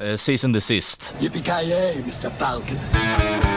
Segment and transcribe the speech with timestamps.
[0.00, 1.14] eh, season desist.
[1.20, 2.30] Yippee-ki-yay, Mr.
[2.38, 3.47] Falcon.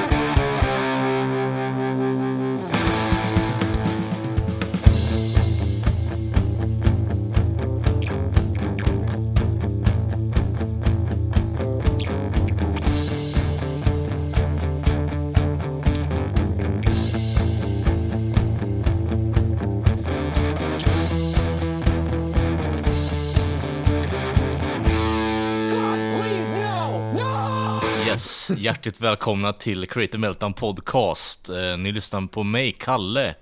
[28.51, 31.49] Yes, hjärtligt välkomna till Creative Meltdown Podcast.
[31.49, 33.35] Eh, ni lyssnar på mig, Kalle.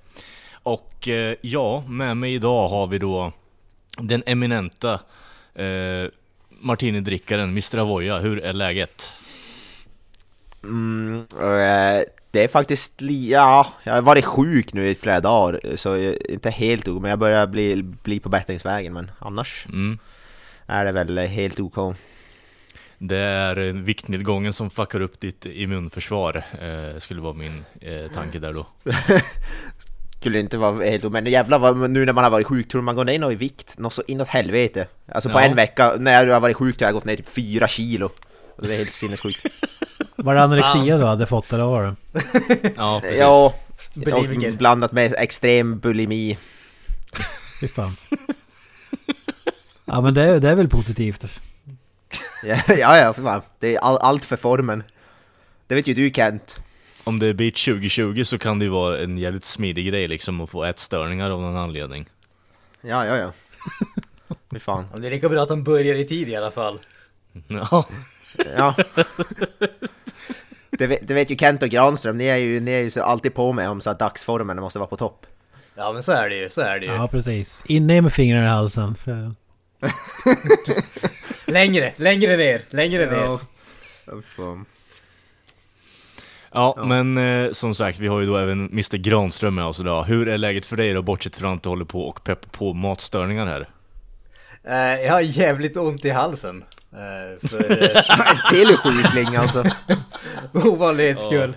[0.64, 3.32] Och eh, ja, med mig idag har vi då
[3.98, 4.94] den eminenta
[5.56, 6.10] eh,
[6.62, 7.78] Martini-drickaren, Mr.
[7.78, 8.20] Avoya.
[8.20, 9.14] Hur är läget?
[10.64, 12.94] Mm, eh, det är faktiskt,
[13.30, 17.10] ja, jag har varit sjuk nu i flera dagar så jag inte helt ok, men
[17.10, 19.98] jag börjar bli, bli på bättringsvägen men annars Mm.
[20.68, 21.96] är det väl helt OK.
[23.02, 28.40] Det är eh, viktnedgången som fuckar upp ditt immunförsvar, eh, skulle vara min eh, tanke
[28.40, 28.68] där då.
[30.20, 32.96] Skulle inte vara helt men jävlar vad, nu när man har varit sjuk, tror man
[32.96, 33.78] går ner något i vikt?
[33.78, 34.88] Något så inåt helvete.
[35.12, 35.44] Alltså på Ja.
[35.44, 38.06] en vecka, när jag har varit sjuk, har jag gått ner typ fyra kilo.
[38.56, 39.46] Och Det är helt sinnessjukt.
[40.18, 41.96] Var det anorexia du hade fått eller vad var det?
[42.76, 43.20] Ja, precis.
[43.20, 43.54] ja,
[43.94, 44.52] Bulimiker.
[44.52, 46.38] och blandat med extrem bulimi.
[47.62, 47.96] Fy fan.
[49.86, 51.26] Ja men det, är- det är väl positivt.
[52.44, 53.42] Ja, ja, för fan.
[53.60, 54.84] Det är all, allt för formen.
[55.68, 56.62] Det vet ju du Kent.
[57.04, 60.50] Om det blir 2020 så kan det ju vara en jävligt smidig grej liksom att
[60.50, 62.06] få ätstörningar av någon anledning.
[62.82, 63.32] Ja, ja, ja.
[64.52, 64.86] Fy fan.
[64.98, 66.80] Det är lika bra att de börjar i tid i alla fall.
[67.48, 67.86] Ja.
[68.58, 68.76] Ja.
[70.72, 73.04] Det vet, det vet ju Kent och Granström, ni är ju, ni är ju så
[73.04, 75.26] alltid på med om så att dagsformen måste vara på topp.
[75.76, 76.92] Ja men så är det ju, så är det ju.
[76.92, 77.64] Ja precis.
[77.68, 78.96] Inne med fingrarna i halsen.
[81.52, 83.40] Längre, längre ner, längre ner.
[86.52, 90.04] Ja, men eh, som sagt, vi har ju då även Mr Granström med oss idag.
[90.04, 92.74] Hur är läget för dig då, bortsett från att du håller på och peppar på
[92.74, 93.70] matstörningar här?
[94.64, 96.64] Eh, jag har jävligt ont i halsen.
[96.94, 97.90] Uh, för uh,
[98.32, 99.64] En till sjukling alltså.
[100.54, 101.56] ovanlighets skull.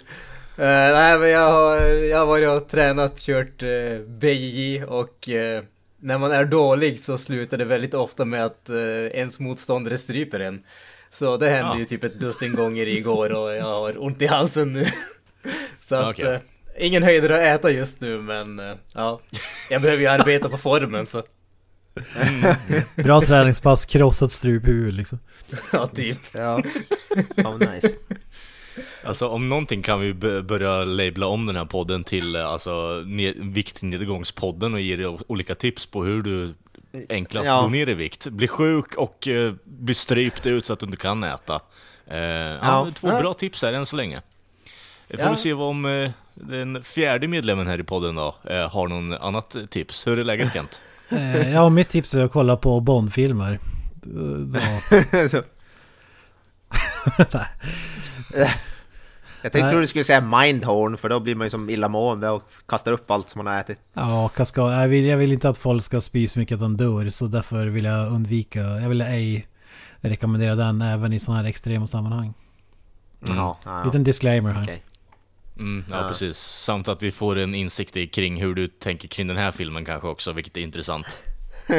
[0.57, 5.63] Eh, nej men jag har, jag har varit och tränat, kört uh, BJJ och eh,
[6.03, 8.77] när man är dålig så slutar det väldigt ofta med att eh,
[9.07, 10.63] ens motståndare stryper en.
[11.11, 11.79] Så det hände Ja.
[11.79, 14.87] ju typ ett dussin gånger igår och jag har ont i halsen nu.
[15.89, 16.35] så att, Okej.
[16.35, 16.41] eh,
[16.87, 19.21] ingen höjdare att äta just nu men eh, ja,
[19.71, 21.23] jag behöver ju arbeta på formen så.
[22.97, 25.19] Bra träningspass, krossat struphuvud liksom.
[25.73, 26.19] Ja, typ.
[26.35, 26.63] Ja.
[27.37, 27.89] Oh, nice.
[29.05, 32.71] Alltså om någonting kan vi börja labla om den här podden till eh, alltså,
[33.07, 36.55] ne- viktnedgångspodden och ge dig olika tips på hur du
[37.09, 37.63] enklast Ja.
[37.63, 38.27] går ner i vikt.
[38.29, 41.61] Bli sjuk och uh, bli strypt ut så att du inte kan äta.
[42.07, 42.59] Eh, ja.
[42.63, 42.89] Ja.
[42.95, 44.17] Två bra tips här än så länge.
[45.09, 45.31] Eh, Får Ja.
[45.31, 49.13] vi se vad om eh, den fjärde medlemmen här i podden då eh, har någon
[49.13, 50.07] annat tips.
[50.07, 50.83] Hur är läget Kent?
[51.09, 53.59] Eh, ja, mitt tips är att kolla på Bond-filmer.
[54.03, 54.61] Eh,
[55.13, 55.29] Ja.
[55.29, 55.43] Så.
[59.43, 62.93] Jag tänkte du skulle säga mindhorn för då blir man ju som illamående och kastar
[62.93, 63.79] upp allt som man har ätit.
[63.95, 64.73] Ja, kaskad.
[64.83, 67.27] Jag vill, jag vill inte att folk ska spy så mycket att de dör, så
[67.27, 68.61] därför vill jag undvika.
[68.61, 69.47] Jag vill ej
[70.01, 72.35] rekommendera den även i sådana här extrema sammanhang.
[73.27, 73.37] Mm.
[73.37, 73.85] Ja, ja, ja.
[73.85, 74.63] Liten disclaimer här.
[74.63, 74.83] Okej.
[75.59, 76.09] Mm, ja, Ja.
[76.09, 76.39] precis.
[76.39, 79.85] Samt att vi får en insikt i kring hur du tänker kring den här filmen
[79.85, 81.19] kanske också, vilket är intressant.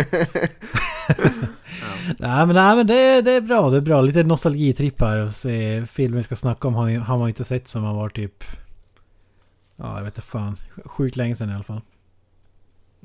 [2.19, 4.01] Nej men, nej, men det, det är bra, det är bra.
[4.01, 7.43] Lite nostalgitripp här och se filmen vi ska snacka om har, ju- har man inte
[7.43, 8.43] sett som har varit typ...
[9.75, 10.57] Ja, jag vet inte fan.
[10.85, 11.81] Sjukt länge sedan i alla fall.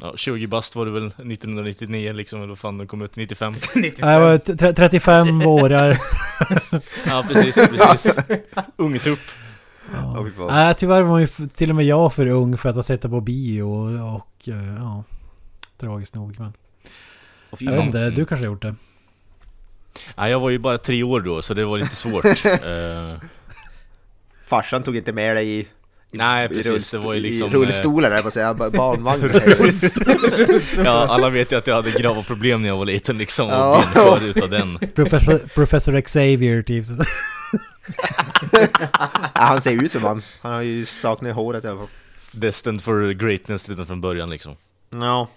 [0.01, 3.17] Ja, 20 bast var det väl 1999 liksom, eller vad fan den kom ut?
[3.17, 3.55] 95?
[3.75, 4.09] 95.
[4.09, 5.99] Ja, Jag var t- 35 årar.
[7.07, 8.19] Ja precis, precis.
[8.77, 9.19] Ungtupp.
[10.25, 10.47] Fy fan.
[10.47, 13.09] Nej, tyvärr var ju till och med jag för ung för att ha sett det
[13.09, 15.05] på bio och, och ja...
[15.79, 16.53] Tragiskt nog men...
[17.59, 18.75] Fy Jag vet inte, du kanske har gjort det?
[20.17, 22.25] Ja, jag var ju bara tre år då, så det var lite svårt.
[22.45, 23.17] Eh,
[24.47, 25.67] Farsan tog inte med dig i...
[26.11, 29.31] Nej, precis, rullst- det var ju liksom, I rullstolar där på att säga, ba- barnvagn.
[30.85, 33.53] ja, alla vet ju att jag hade grava problem när jag var liten liksom, och
[33.95, 34.19] Ja.
[34.23, 34.79] utav den.
[34.95, 36.87] Professor, Professor Xavier typ.
[38.53, 40.23] ja, han ser ut som han.
[40.41, 41.89] Han har ju saknat håret i alla fall.
[42.33, 44.57] Destined for greatness redan från början liksom.
[44.91, 45.29] Ja.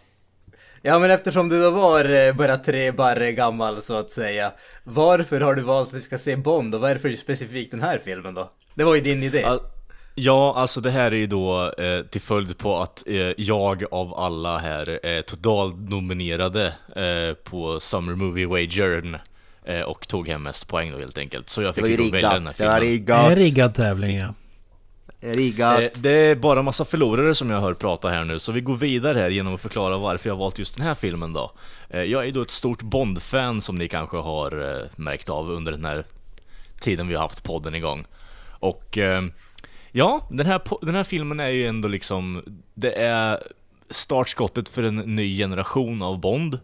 [0.81, 4.51] Ja men eftersom du då var eh, bara tre barre gammal så att säga.
[4.83, 8.33] Varför har du valt att vi ska se Bond och varför specifikt den här filmen
[8.33, 8.51] då?
[8.73, 9.43] Det var ju din idé.
[9.43, 9.59] Al-
[10.15, 14.13] Ja, alltså det här är ju då eh, till följd på att eh, jag av
[14.13, 19.17] alla här är totalnominerade eh, på Summer Movie Wagern
[19.65, 21.49] Eh, och tog hem mest poäng då helt enkelt.
[21.49, 22.57] Så jag fick ju då välja den här riggat.
[22.57, 23.05] Det var filmen.
[23.05, 23.37] Det är en riggat.
[23.37, 24.33] riggad tävling ja.
[25.21, 25.81] Riggat.
[25.81, 28.75] Eh, Det är bara massa förlorare som jag hör prata här nu, så vi går
[28.75, 31.51] vidare här genom att förklara varför jag har valt just den här filmen då.
[31.89, 35.71] Eh, Jag är då ett stort Bond-fan som ni kanske har eh, märkt av under
[35.71, 36.05] den här
[36.79, 38.05] tiden vi har haft podden igång.
[38.59, 39.23] Och eh,
[39.91, 42.41] ja, den här, den här filmen är ju ändå liksom,
[42.73, 43.39] det är
[43.89, 46.59] startskottet för en ny generation av Bond.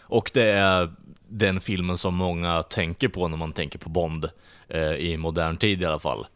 [0.00, 0.90] Och det är
[1.28, 4.30] den filmen som många tänker på när man tänker på Bond,
[4.68, 6.26] eh, i modern tid i alla fall.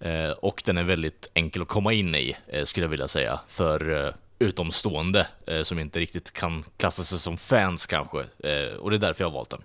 [0.00, 3.40] Eh, och den är väldigt enkel att komma in i, eh, skulle jag vilja säga,
[3.48, 5.26] för eh, utomstående
[5.62, 8.18] som inte riktigt kan klassa sig som fans kanske.
[8.78, 9.62] Och det är därför jag har valt den.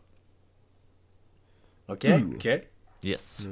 [1.86, 2.34] Okej, Mm.
[2.38, 2.64] okej.
[3.04, 3.46] Yes.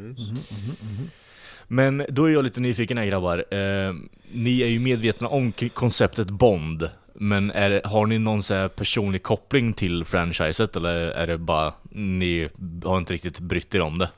[1.67, 3.37] Men då är jag lite nyfiken här grabbar.
[3.53, 3.93] Eh,
[4.31, 6.89] ni är ju medvetna om konceptet Bond.
[7.13, 11.73] Men är, har ni någon så här personlig koppling till franchiset eller är det bara
[11.91, 12.49] ni
[12.83, 14.09] har inte riktigt brytt er om det?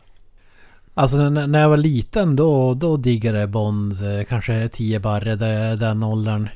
[1.01, 5.36] Alltså när jag var liten då, då diggade jag Bond, eh, kanske 10 barre,
[5.75, 6.50] den åldern.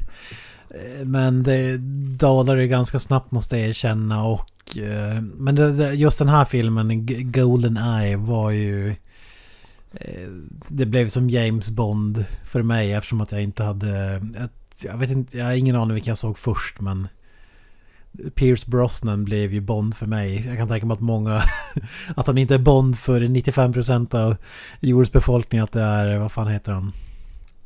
[0.69, 1.77] Eh, men det
[2.18, 4.77] dalade ganska snabbt måste jag erkänna och...
[4.77, 8.95] Eh, men det, just den här filmen, Golden Eye, var ju...
[10.68, 14.21] Det blev som James Bond för mig eftersom att jag inte hade...
[14.81, 17.07] Jag vet inte, jag har ingen aning vilken jag såg först men...
[18.35, 20.47] Pierce Brosnan blev ju Bond för mig.
[20.47, 21.41] Jag kan tänka mig att många...
[22.15, 24.35] att han inte är Bond för 95% av
[24.79, 25.62] jordens befolkning.
[25.62, 26.91] Att det är, vad fan heter han?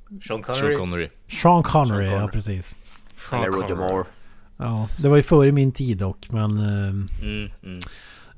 [0.10, 0.76] Sean Sean Connery.
[0.76, 1.10] Connery.
[1.42, 2.32] Sean Connery, Sean ja Connery.
[2.32, 2.80] precis.
[3.34, 4.04] Eller Roger Moore.
[4.58, 6.58] Ja, det var ju före min tid dock, men...
[6.58, 6.90] eh,
[7.24, 7.80] Mm, mm.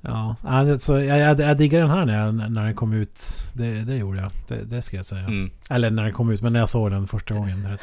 [0.04, 2.94] Ja, ja, det- så jag, jag, jag diggar den här när, jag, när den kom
[2.94, 3.26] ut.
[3.54, 4.32] Det, det gjorde jag.
[4.48, 5.22] Det, det ska jag säga.
[5.26, 5.50] Mm.
[5.70, 7.68] Eller när den kom ut, men när jag såg den första gången.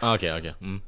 [0.00, 0.54] Ah, Okej, okej.
[0.60, 0.80] Mm.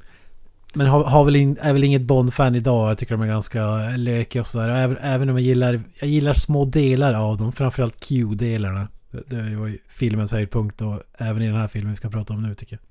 [0.73, 2.89] Men har, har väl in, är väl inget Bond-fan idag.
[2.89, 4.69] Jag tycker de är ganska lökiga och sådär.
[4.69, 7.51] Även, även om jag gillar, jag gillar små delar av dem.
[7.51, 8.87] Framförallt Q-delarna.
[9.11, 12.33] Det, det var ju filmens höjdpunkt och även i den här filmen vi ska prata
[12.33, 12.81] om nu tycker jag.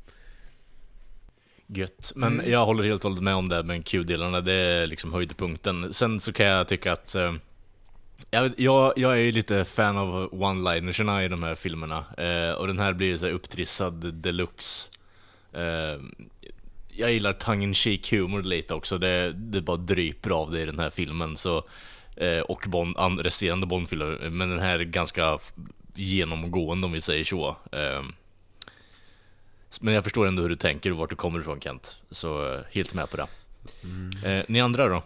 [1.77, 2.13] Gött.
[2.17, 5.95] Men jag håller helt och hållet med om det med Q-delarna, det är liksom höjdpunkten.
[5.95, 7.15] Sen så kan jag tycka att...
[7.15, 7.33] Eh,
[8.31, 12.05] jag, jag, jag är ju lite fan av one-linerserna i de här filmerna.
[12.19, 14.89] Eh, och den här blir ju så här upptrissad deluxe.
[15.53, 16.01] Eh,
[17.01, 20.67] jag gillar tongue in cheek humor lite också, det, det bara dryper av det i
[20.67, 21.37] den här filmen.
[21.37, 21.65] Så,
[22.17, 25.39] eh, och Bond, and, resterande Bond-filmer, men den här är ganska
[25.95, 27.57] genomgående om vi säger så.
[27.73, 28.03] Eh,
[29.81, 31.97] men jag förstår ändå hur du tänker och vart du kommer ifrån Kent.
[32.11, 33.27] Så eh, helt med på det.
[34.25, 35.03] Eh, ni andra då?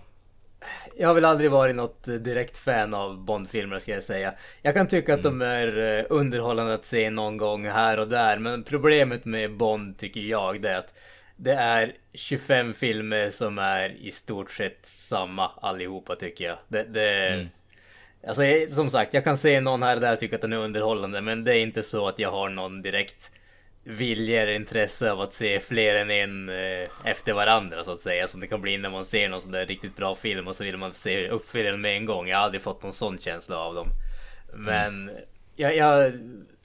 [0.96, 4.34] Jag har väl aldrig varit något eh, direkt fan av Bond-filmer ska jag säga.
[4.62, 8.38] Jag kan tycka att de är underhållande att se någon gång här och där.
[8.38, 10.94] Men problemet med Bond tycker jag det är att
[11.36, 16.56] det är 25 filmer som är i stort sett samma allihopa tycker jag.
[16.68, 17.46] Det, det,
[18.26, 20.52] Alltså jag- som sagt, jag kan se någon här och där och tycka att den
[20.52, 21.20] är underhållande.
[21.22, 23.32] Men det är inte så att jag har någon direkt
[23.84, 28.28] vilja eller intresse av att se fler än en eh, efter varandra så att säga.
[28.28, 30.64] Som det kan bli när man ser någon sån där riktigt bra film och så
[30.64, 32.28] vill man se uppföljaren med en gång.
[32.28, 33.88] Jag har aldrig fått någon sån känsla av dem.
[34.54, 35.10] Men
[35.56, 36.06] jag, jag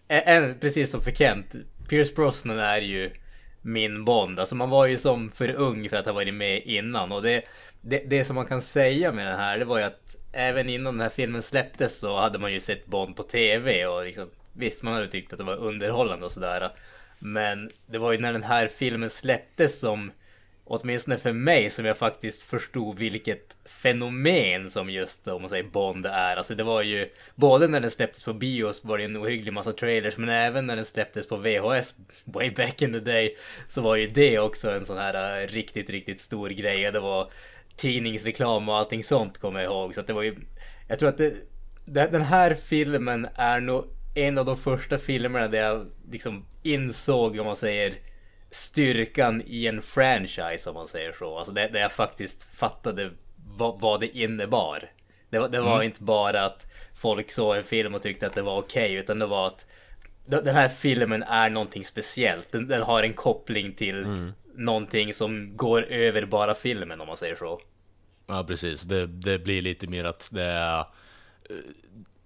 [0.07, 1.55] ä- än, precis som för Kent,
[1.89, 3.11] Pierce Brosnan är ju
[3.61, 4.39] min Bond.
[4.39, 7.11] Alltså man var ju som för ung för att ha varit med innan.
[7.11, 7.43] Och det,
[7.81, 10.93] det, det som man kan säga med den här, det var ju att även innan
[10.93, 14.29] den här filmen släpptes så hade man ju sett Bond på TV och liksom
[14.59, 16.71] Visst, man hade tyckt att det var underhållande och sådär.
[17.19, 20.11] Men det var ju när den här filmen släpptes som
[20.71, 26.05] Åtminstone för mig som jag faktiskt förstod vilket fenomen som just om man säger Bond
[26.05, 26.35] är.
[26.35, 29.71] Alltså det var ju både när den släpptes på bios var det en ohygglig massa
[29.71, 31.95] trailers men även när den släpptes på VHS
[32.25, 35.89] way back in the day så var ju det också en sån här äh, riktigt,
[35.89, 36.87] riktigt stor grej.
[36.87, 37.31] Och Det var
[37.75, 39.95] tidningsreklam och allting sånt kommer jag ihåg.
[39.95, 40.35] Så att det var ju,
[40.87, 41.33] jag tror att det,
[41.85, 43.85] det, den här filmen är nog
[44.15, 47.93] en av de första filmerna där jag liksom insåg om man säger
[48.51, 51.37] styrkan i en franchise om man säger så.
[51.37, 53.11] Alltså det, där jag faktiskt fattade
[53.57, 54.91] vad, vad det innebar.
[55.29, 56.65] Det, var- det var inte bara att
[56.95, 59.65] folk såg en film och tyckte att det var okej utan det var att
[60.25, 62.51] den här filmen är någonting speciellt.
[62.51, 64.05] Den, den har en koppling till
[64.55, 67.61] någonting som går över bara filmen om man säger så.
[68.27, 70.85] Ja precis, det, det blir lite mer att det är...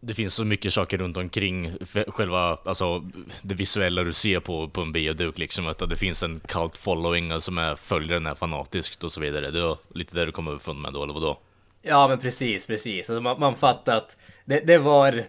[0.05, 1.73] Det finns så mycket saker runt omkring
[2.07, 3.03] själva, alltså
[3.41, 7.41] det visuella du ser på, på en bioduk liksom, att det finns en cult following
[7.41, 9.51] som är, följer den här fanatiskt och så vidare.
[9.51, 11.39] Det var lite där du kom underfund med då, eller vadå?
[11.81, 13.09] Ja men precis, precis.
[13.09, 15.23] Alltså man, man fattar att det, det var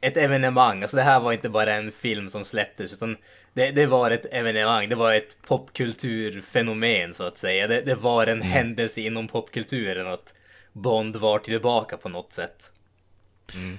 [0.00, 0.82] ett evenemang.
[0.82, 3.16] Alltså det här var inte bara en film som släpptes utan
[3.54, 4.88] det, det var ett evenemang.
[4.88, 7.66] Det var ett popkulturfenomen så att säga.
[7.66, 10.34] Det, det var en händelse inom popkulturen att
[10.72, 12.72] Bond var tillbaka på något sätt.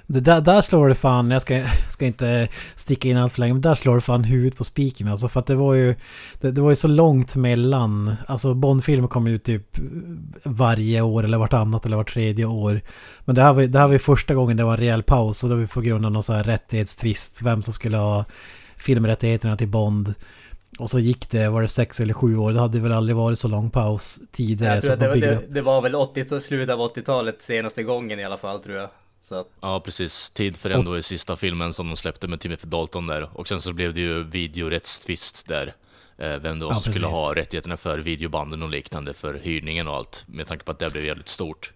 [0.08, 3.54] Det där, där slår det fan, jag ska, ska inte sticka in allt för länge,
[3.54, 5.28] men där slår det fan huvudet på spiken alltså.
[5.28, 5.96] För att det var ju,
[6.42, 9.80] det, det var ju så långt mellan, alltså Bond-filmer kommer ju typ
[10.44, 12.82] varje år eller vartannat eller vart tredje år.
[13.26, 15.44] Men det här var, det här var ju första gången det var en rejäl paus
[15.44, 18.26] och det var på grund av någon så här rättighetstvist, vem som skulle ha
[18.78, 20.14] filmrättigheterna till Bond.
[20.80, 23.40] Och så gick det, var det sex eller sju år, det hade väl aldrig varit
[23.40, 24.74] så lång paus tidigare.
[24.74, 28.20] Jag tror att det, det, det var väl 80, så slutet av 80-talet senaste gången
[28.20, 28.90] i alla fall tror jag.
[29.32, 30.30] Att, Ja, precis.
[30.30, 33.30] Tid för ändå i sista filmen som de släppte med Timothy Dalton där.
[33.34, 35.74] Och sen så blev det ju videorättstvist där.
[36.18, 40.24] Eh, vem då Ja, skulle ha rättigheterna för videobanden och liknande för hyrningen och allt.
[40.28, 41.74] Med tanke på att det blev jävligt stort.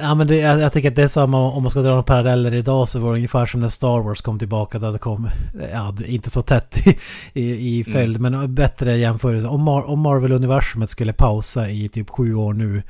[0.00, 2.02] Ja men det, jag, jag tycker att det är samma om man ska dra några
[2.02, 5.28] paralleller idag så var det ungefär som när Star Wars kom tillbaka där det kom,
[5.72, 6.98] ja det- inte så tätt i,
[7.40, 9.48] i, i följd men bättre jämförelse.
[9.48, 12.82] Om, Mar- om Marvel-universumet skulle pausa i typ sju år nu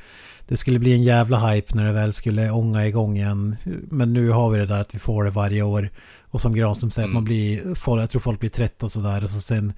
[0.49, 3.57] det skulle bli en jävla hype när det väl skulle ånga igång igen.
[3.91, 5.91] Men nu har vi det där att vi får det varje år.
[6.21, 9.25] Och som Granström säger, att man blir, jag tror folk blir trötta och sådär.
[9.25, 9.73] Och så sen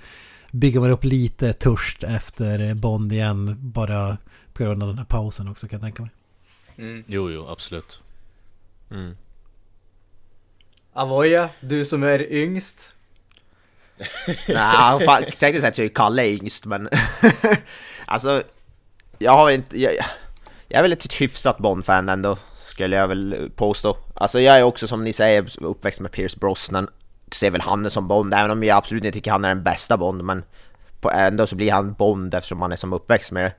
[0.50, 3.56] bygger man upp lite törst efter Bond igen.
[3.60, 4.16] Bara
[4.52, 6.10] på grund av den här pausen också kan jag tänka mig.
[6.76, 7.04] mm.
[7.06, 8.02] Jo, jo, absolut.
[8.90, 9.16] Mm.
[10.92, 12.94] Avoya, du som är yngst.
[14.48, 16.88] Nej, fan, tänkte säga att jag är Kalle yngst men...
[18.06, 18.42] alltså,
[19.18, 19.80] jag har inte...
[19.80, 19.94] Jag,
[20.74, 23.96] jag är väl ett hyfsat Bond-fan ändå, skulle jag väl påstå.
[24.14, 26.88] Alltså jag är också som ni säger uppväxt med Pierce Brosnan.
[27.32, 29.96] Ser väl han som Bond, även om jag absolut inte tycker han är den bästa
[29.96, 30.44] Bond, men
[31.00, 33.52] på, ändå så blir han Bond eftersom han är som uppväxt med det.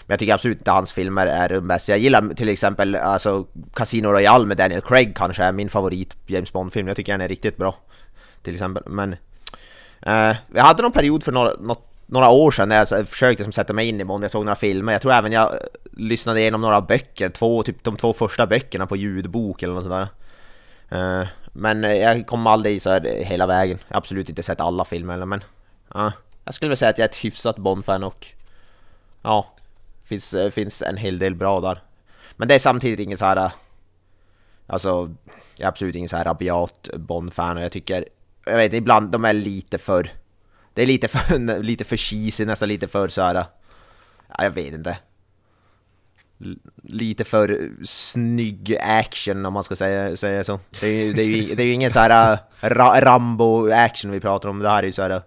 [0.00, 1.92] Men jag tycker absolut inte hans filmer är de bästa.
[1.92, 6.52] Jag gillar till exempel alltså, Casino Royale med Daniel Craig kanske är min favorit James
[6.52, 6.88] Bond-film.
[6.88, 7.74] Jag tycker den är riktigt bra.
[8.42, 9.12] Till exempel, men...
[10.02, 13.52] Eh, jag hade någon period för några, något, några år sedan när jag försökte som
[13.52, 15.58] sätta mig in i Bond, jag såg några filmer, jag tror även jag eh,
[15.92, 20.08] lyssnade igenom några böcker, två, typ de två första böckerna på ljudbok eller något sådär.
[20.88, 24.84] Eh, men jag kom aldrig så här hela vägen, jag har absolut inte sett alla
[24.84, 25.44] filmer eller men...
[25.94, 26.12] ja
[26.44, 28.26] jag skulle väl säga att jag är ett hyfsat Bond-fan och...
[29.22, 29.46] Ja,
[30.04, 31.82] finns, eh, finns en hel del bra där.
[32.36, 33.36] Men det är samtidigt inget så här...
[33.36, 33.52] Eh,
[34.66, 35.14] alltså,
[35.56, 38.04] jag är absolut ingen så här rabiat Bond-fan och jag tycker...
[38.44, 40.10] Jag vet ibland, de är lite för...
[40.74, 43.34] Det är lite för, lite för cheesy, nästan lite för så här.
[43.34, 43.44] Äh,
[44.28, 44.98] ja, jag vet inte.
[46.44, 50.60] L- Lite för snygg action om man ska säga, säga så.
[50.80, 54.10] Det är, ju- det, är ju, det är ju ingen så här äh, ra, Rambo-action
[54.10, 54.58] vi pratar om.
[54.58, 55.10] Det här är ju så här.
[55.10, 55.20] Äh,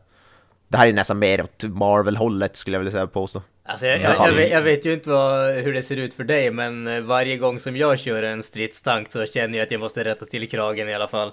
[0.68, 3.42] det här är nästan mer åt Marvel-hållet skulle jag vilja säga påstå.
[3.66, 6.24] Alltså jag, jag, jag, vet, jag vet ju inte vad, hur det ser ut för
[6.24, 9.80] dig, men eh, varje gång som jag kör en stridstank så känner jag att jag
[9.80, 11.32] måste rätta till kragen i alla fall.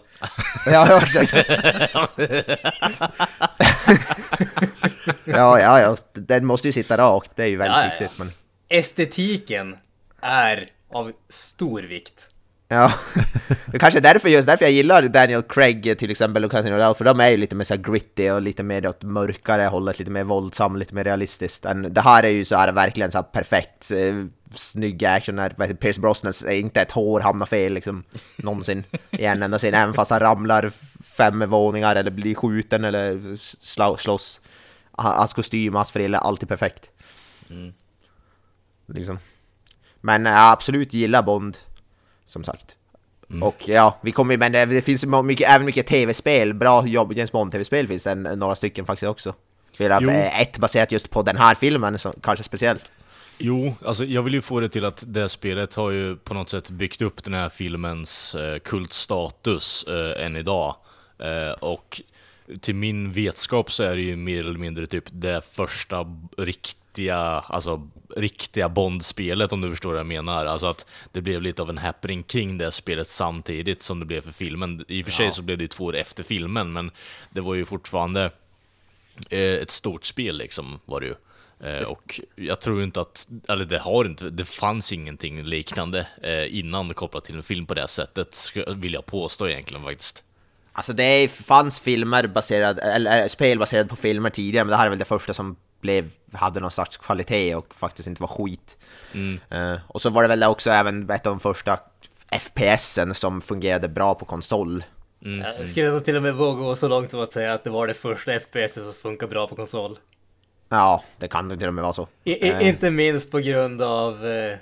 [0.67, 1.35] Ja, ja exakt.
[5.25, 5.97] ja, ja, ja.
[6.13, 7.37] Den måste ju sitta rakt.
[7.37, 8.01] Det är ju väldigt Ja, ja, ja.
[8.01, 8.19] viktigt.
[8.19, 8.33] Men...
[8.69, 9.77] Estetiken
[10.21, 12.30] är av stor vikt.
[12.73, 12.93] Ja,
[13.67, 16.95] det kanske är därför, just därför jag gillar Daniel Craig till exempel och Casino Royale,
[16.95, 20.11] för de är ju lite mer så gritty och lite mer åt mörkare hållet, lite
[20.11, 21.67] mer våldsam, lite mer realistiskt.
[21.91, 24.15] Det här är ju så här verkligen så här perfekt, eh,
[24.55, 28.05] snygg action när Pierce Brosnan, inte ett hår hamnar fel liksom,
[28.39, 30.73] någonsin i en enda scen, även fast han ramlar
[31.17, 34.41] fem våningar eller blir skjuten eller slå, slåss.
[34.93, 36.91] Ha- Hans kostym, hans frilla, alltid perfekt.
[38.87, 39.19] Liksom.
[40.01, 41.57] Men jag absolut gillar Bond,
[42.31, 42.77] som sagt.
[43.43, 47.89] Och ja, vi kommer men det, finns mycket, även mycket tv-spel, bra jobb, James Bond-tv-spel
[47.89, 49.35] finns det några stycken faktiskt också.
[49.79, 50.11] Jo.
[50.11, 52.93] eh, ett baserat just på den här filmen, så, kanske speciellt.
[53.39, 56.51] Jo, alltså jag vill ju få det till att det spelet har ju på något
[56.51, 60.77] sätt byggt upp den här filmens eh, kultstatus eh, än idag.
[61.19, 62.01] Eh, och
[62.61, 66.29] till min vetskap så är det ju mer eller mindre typ det första b-
[66.91, 67.17] riktiga,
[67.49, 70.47] alltså riktiga Bond-spelet om du förstår vad jag menar.
[70.47, 74.21] Alltså att det blev lite av en happening kring det spelet samtidigt som det blev
[74.21, 74.85] för filmen.
[74.89, 76.91] I och för sig så blev det ju två år efter filmen, men
[77.31, 78.31] det var ju fortfarande
[79.31, 81.15] eh, ett stort spel liksom var det ju.
[81.61, 86.59] Eh, och jag tror inte att, eller det har inte, det fanns ingenting liknande eh,
[86.59, 90.25] innan kopplat till en film på det sättet, vill jag påstå egentligen faktiskt.
[90.73, 94.91] Alltså det fanns filmer baserade, eller spel baserade på filmer tidigare, men det här är
[94.91, 98.79] väl det första som blev, hade någon sorts kvalitet och faktiskt inte var skit.
[99.51, 101.79] Eh, och så var det väl också även ett av de första
[102.31, 104.85] FPSen som fungerade bra på konsol.
[105.59, 107.71] Jag skulle nog till och med våga gå så långt som att säga att det
[107.71, 109.99] var det första FPS som funkar bra på konsol.
[110.69, 112.09] Ja, det kan det till och med vara så.
[112.25, 112.69] I, i, Eh.
[112.69, 114.59] Inte minst på grund av eh,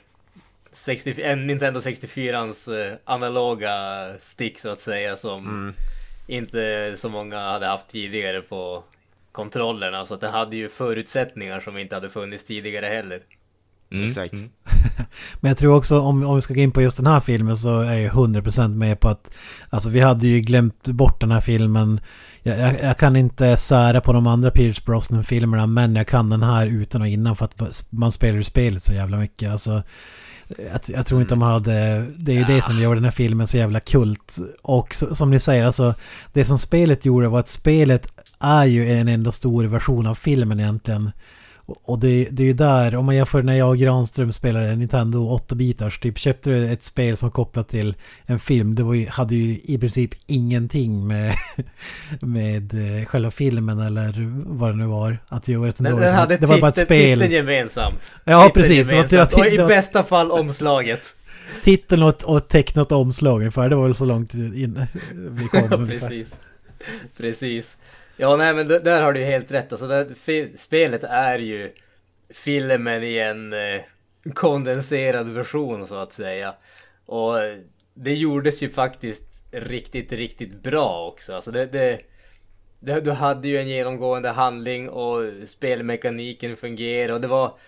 [0.73, 3.71] 60, eh, Nintendo 64ans eh, analoga
[4.19, 5.75] stick så att säga som
[6.27, 8.85] inte så många hade haft tidigare på
[9.39, 10.07] kontrollerna.
[10.07, 13.21] Så att den hade ju förutsättningar som inte hade funnits tidigare heller.
[13.93, 14.09] Mm.
[14.09, 14.33] Exakt.
[14.33, 14.49] Mm.
[15.41, 17.57] Men jag tror också om, om vi ska gå in på just den här filmen
[17.57, 19.35] så är jag 100% med på att
[19.71, 22.01] Alltså vi hade ju glömt bort den här filmen
[22.43, 26.43] jag, jag, jag kan inte sära på de andra Pierce Brosnan-filmerna men jag kan den
[26.43, 29.51] här utan och innan för att man spelar ju spelet så jävla mycket.
[29.51, 29.83] Alltså,
[30.49, 32.07] jag, jag tror inte de hade...
[32.17, 34.37] Det är ju det som gör den här filmen så jävla kult.
[34.63, 35.95] Och så, som ni säger, alltså
[36.33, 38.07] det som spelet gjorde var att spelet
[38.41, 41.11] är ju en enda stor version av filmen egentligen.
[41.67, 45.39] Och det, det är ju där, om man jämför när jag och Granström spelade Nintendo
[45.49, 47.95] 8-bitars, typ köpte du ett spel som kopplat till
[48.27, 51.35] en film, det var ju, hade ju i princip ingenting med,
[52.21, 55.69] med eh, själva filmen eller vad det nu var att göra.
[55.69, 57.19] utan det var den liksom- hade det var bara ett spel.
[57.19, 58.17] titeln gemensamt.
[58.25, 58.93] Ja, Titeln precis.
[58.93, 59.35] Gemensamt.
[59.35, 61.15] Och i bästa fall omslaget.
[61.65, 64.87] Titeln och och tecknat omslag ungefär, det var väl så långt in
[65.31, 66.37] vi kom Ja, precis.
[67.17, 67.77] Precis.
[68.21, 69.73] Ja, nej men där har du ju helt rätt.
[69.73, 71.73] Alltså, det, spelet är ju
[72.31, 73.81] filmen i en eh,
[74.35, 76.55] kondenserad version så att säga.
[77.07, 77.35] Och
[77.95, 81.35] det gjordes ju faktiskt riktigt, riktigt bra också.
[81.35, 82.01] Alltså det, det,
[82.81, 87.59] det, du hade ju en genomgående handling och spelmekaniken fungerade och det var...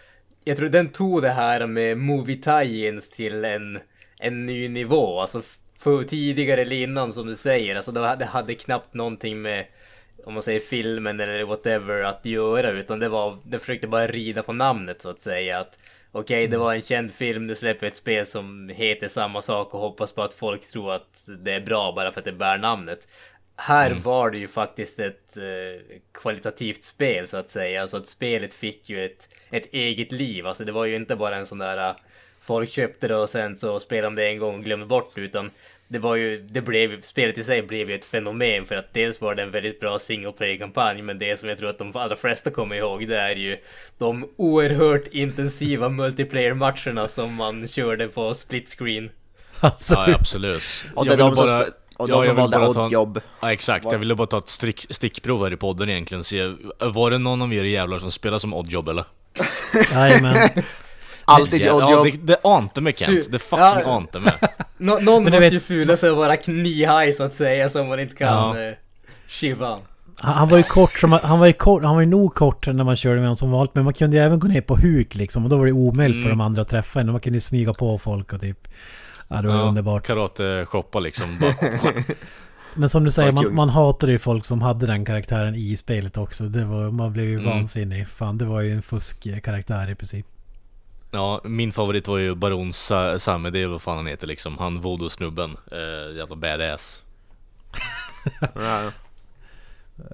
[0.44, 3.80] Jag tror den tog det här med movie tie-ins till en,
[4.18, 5.20] en ny nivå.
[5.20, 5.42] Alltså
[5.78, 7.76] för tidigare eller innan som du säger.
[7.76, 9.64] Alltså det, det hade knappt någonting med
[10.24, 14.42] om man säger filmen eller whatever att göra utan det var, det försökte bara rida
[14.42, 15.58] på namnet så att säga.
[15.58, 15.78] att
[16.12, 19.74] Okej, det var en känd film, nu släpper vi ett spel som heter samma sak
[19.74, 22.58] och hoppas på att folk tror att det är bra bara för att det bär
[22.58, 23.08] namnet.
[23.56, 27.82] Här var det ju faktiskt ett eh, kvalitativt spel så att säga.
[27.82, 30.46] Alltså att spelet fick ju ett, ett eget liv.
[30.46, 31.88] Alltså det var ju inte bara en sån där...
[31.88, 31.96] eh,
[32.40, 35.20] Folk köpte det och sen så spelade de det en gång och glömde bort det.
[35.20, 35.50] Utan
[35.92, 36.46] det var ju...
[36.50, 39.50] Det blev, spelet i sig blev ju ett fenomen för att dels var det en
[39.50, 41.02] väldigt bra single player-kampanj.
[41.02, 43.56] Men det som jag tror att de allra flesta kommer ihåg det är ju
[43.98, 49.10] de oerhört intensiva multiplayer-matcherna som man körde på split screen.
[49.60, 50.08] Absolut.
[50.08, 50.84] Ja, absolut.
[50.94, 51.64] Och Jag det är ville de som, bara-
[51.96, 53.20] och ja, de jag som vill valde bara ta en- oddjobb.
[53.40, 53.86] Ja, exakt.
[53.92, 56.24] Jag ville bara ta ett stick, stickprov här i podden egentligen.
[56.24, 59.04] Se, var det någon av er jävlar som spelar som oddjob eller?
[59.92, 60.36] Jajamän.
[61.30, 62.04] Alltid ja, oddjobb.
[62.04, 63.32] det, det ante mig Kent.
[63.32, 63.96] Det fucking Ja.
[63.96, 64.32] ante mig.
[64.78, 68.00] Nå- någon måste vet- ju fula sig och vara knee-high så att säga så man
[68.00, 68.60] inte kan Ja.
[68.68, 68.74] eh,
[69.28, 69.78] shiva.
[70.22, 72.66] Han han var ju kort som, han var ju kort, han var ju nog kort
[72.66, 73.74] när man körde med honom som vanligt.
[73.74, 75.44] Men man kunde ju även gå ner på huk liksom.
[75.44, 76.38] Och då var det omöjligt för Mm.
[76.38, 77.12] de andra att träffa en.
[77.12, 78.68] Man kunde ju smyga på folk och typ...
[79.28, 80.06] Ja, det var Ja, underbart.
[80.06, 81.38] Karate-shoppa liksom.
[81.40, 81.54] Bara,
[82.74, 86.18] Men som du säger, man, man hatade ju folk som hade den karaktären i spelet
[86.18, 86.44] också.
[86.44, 87.46] Det var, man blev ju Mm.
[87.50, 88.08] vansinnig.
[88.08, 90.26] Fan, det var ju en fusk-karaktär i princip.
[91.10, 94.58] Ja, min favorit var ju Baron Sa- Same, det är vad fan han heter liksom.
[94.58, 95.56] Han voodoo-snubben.
[95.72, 97.02] Uh, jävla badass.
[98.54, 98.90] Ja.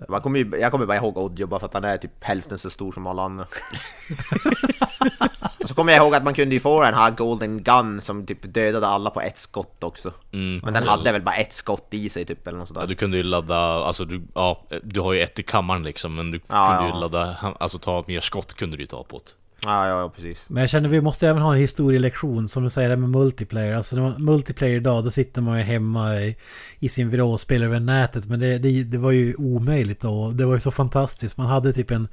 [0.09, 2.59] Man kommer ju, jag kommer bara ihåg Oddjob bara för att han är typ hälften
[2.59, 3.47] så stor som alla andra.
[5.63, 8.27] och så kommer jag ihåg att man kunde ju få den här Golden Gun som
[8.27, 10.13] typ dödade alla på ett skott också.
[10.33, 10.61] Mm.
[10.65, 12.81] Men den Så- hade väl bara ett skott i sig typ eller något sådär.
[12.81, 16.15] Ja, du kunde ju ladda, alltså du, ja, du har ju ett i kammaren liksom,
[16.15, 16.95] men du Ja, kunde ja.
[16.95, 19.31] ju ladda, alltså ta mer skott kunde du ju ta på det.
[19.67, 20.47] Ja, ja, ja precis.
[20.49, 23.77] Men jag känner vi måste även ha en historielektion som du säger det med multiplayer.
[23.77, 26.37] Alltså när man, multiplayer idag då sitter man ju hemma i,
[26.79, 28.27] i sin vrå och spelar över nätet.
[28.27, 30.31] Men det, det, det var ju omöjligt då.
[30.31, 31.37] Det var ju så fantastiskt.
[31.37, 32.09] Man hade typ en...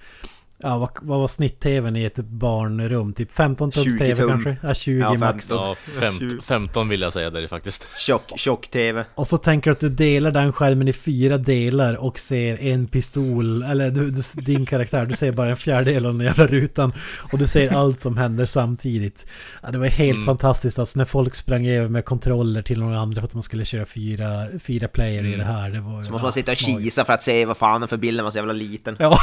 [0.64, 3.14] Ja, vad, vad var snitt-tvn i ett barnrum?
[3.14, 4.30] Typ 15 tums 20 TV tum.
[4.30, 4.58] kanske?
[4.64, 5.50] Ja, 20 Ja, max.
[5.50, 5.68] 15.
[5.68, 7.88] Ja, fem, 15 vill jag säga där faktiskt.
[7.98, 9.04] Tjock, tjock-tv.
[9.16, 12.88] Och så tänker du att du delar den skärmen i fyra delar och ser en
[12.88, 16.94] pistol, eller du, du, din karaktär, du ser bara en fjärdedel av den jävla rutan.
[17.32, 19.28] Och du ser allt som händer samtidigt.
[19.64, 20.26] Ja, det var helt Mm.
[20.26, 23.66] fantastiskt alltså när folk sprang över med kontroller till några andra för att man skulle
[23.66, 24.26] köra fyra,
[24.60, 25.40] fyra player i Mm.
[25.40, 25.70] det här.
[25.70, 28.24] Det var, Så måste man sitta och kisa för att se vad fan för bilden
[28.24, 28.96] var så jävla liten.
[29.00, 29.20] Ja,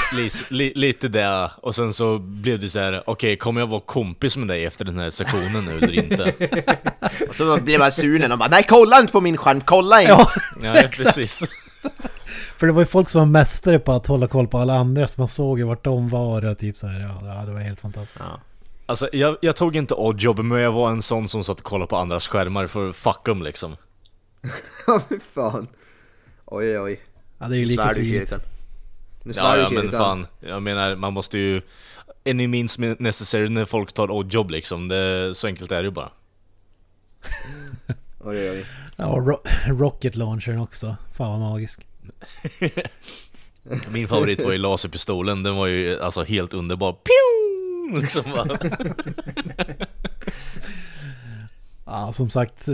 [0.75, 1.21] lite det,
[1.63, 4.85] och sen så blev det så här: okej kommer jag vara kompis med dig efter
[4.85, 6.35] den här sektionen nu eller inte?
[7.29, 10.13] Och så blir man sunen och bara nej kolla inte på min skärm, kolla inte!
[10.13, 10.31] ja,
[10.63, 11.43] Ja, precis.
[12.59, 15.07] för det var ju folk som var mästare på att hålla koll på alla andra
[15.07, 17.01] så man såg ju vart de var och typ så här.
[17.01, 18.25] Ja, det var helt fantastiskt.
[18.25, 18.41] Ja.
[18.87, 21.89] Alltså jag, jag tog inte oddjob, men jag var en sån som satt och kollade
[21.89, 23.77] på andras skärmar för fuck em liksom.
[24.87, 25.67] Ja, fy fan.
[26.45, 27.01] Oj, oj.
[27.39, 28.31] Ja, det är ju lika svär du i svinigt.
[28.31, 28.47] kyrkan.
[29.31, 31.63] Nu svär Ja, ja men fan, jag menar man måste ju...
[32.27, 36.11] Any means necessary när folk tar oddjob liksom, det, så enkelt är det ju bara.
[38.25, 38.67] Oj, oj, oj.
[38.97, 40.97] Ja, och ro rocket launchern också.
[41.15, 41.87] Fan vad magisk.
[43.93, 46.93] Min favorit var ju laserpistolen, den var ju alltså helt underbar.
[46.93, 48.01] Pew!
[48.01, 48.59] Liksom bara.
[51.85, 52.69] Ja, som sagt,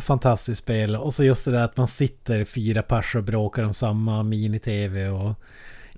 [0.00, 0.96] fantastiskt spel.
[0.96, 5.08] Och så just det där att man sitter fyra pers och bråkar om samma mini-tv
[5.08, 5.34] och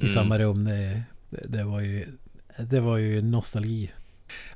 [0.01, 0.15] i Mm.
[0.15, 0.65] samma rum.
[0.65, 2.07] Det, det, det var ju...
[2.59, 3.91] Det var ju nostalgi.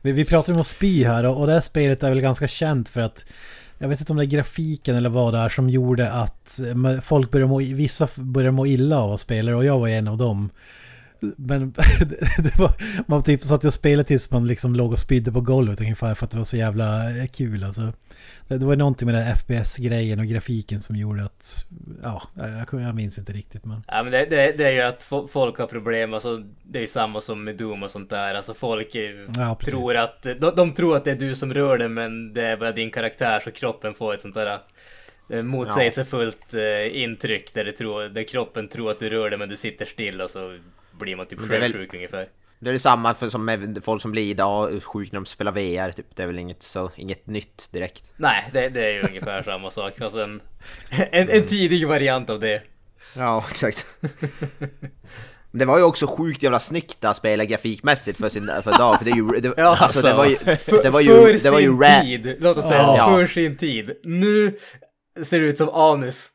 [0.03, 2.49] Vi, vi pratar om att spy här och, och det här spelet är väl ganska
[2.49, 3.27] känt för att
[3.79, 7.01] jag vet inte om det är grafiken eller vad det är som gjorde att eh,
[7.01, 10.19] folk började må, vissa började må illa av att spela och jag var en av
[10.19, 10.51] dem.
[11.21, 11.71] Men
[12.59, 12.73] var,
[13.07, 16.25] man typ satt och spelade tills man liksom låg och spydde på golvet ungefär för
[16.25, 17.93] att det var så jävla eh, kul alltså.
[18.49, 21.67] Det, det var någonting med den FPS-grejen och grafiken som gjorde att,
[22.03, 23.83] ja, jag, jag minns inte riktigt men.
[23.89, 26.87] Ja men det, det, det är ju att fo- folk har problem, alltså det är
[26.87, 28.35] samma som med Doom och sånt där.
[28.35, 31.79] Alltså folk är, Ja, tror att, de, de tror att det är du som rör
[31.79, 34.59] det men det är bara din karaktär så kroppen får ett sånt där
[35.31, 39.49] eh, motsägelsefullt eh, intryck där, det tror, där kroppen tror att du rör det men
[39.49, 40.59] du sitter still och så
[40.99, 42.29] blir man typ Men det är väl- sjuk ungefär.
[42.59, 45.91] Det är detsamma för, som med folk som blir idag sjuka när de spelar VR
[45.93, 46.17] typ.
[46.17, 48.05] Det är väl inget, så, inget nytt direkt.
[48.17, 50.01] Nej, det, det är ju ungefär samma sak.
[50.01, 50.41] Och sen
[50.91, 52.63] en, en tidig variant av det.
[53.17, 53.87] Ja, exakt.
[55.51, 59.05] Det var ju också sjukt jävla snyggt att spela grafikmässigt för sin för dag, för
[59.05, 59.27] det är ju...
[59.41, 60.37] Det, Ja, alltså, det var ju...
[60.37, 61.09] För, Det var ju...
[61.39, 63.07] för Det var ju sin tid, låt oss säga Ja.
[63.17, 63.91] för sin tid.
[64.05, 64.59] Nu
[65.25, 66.31] ser det ut som anus.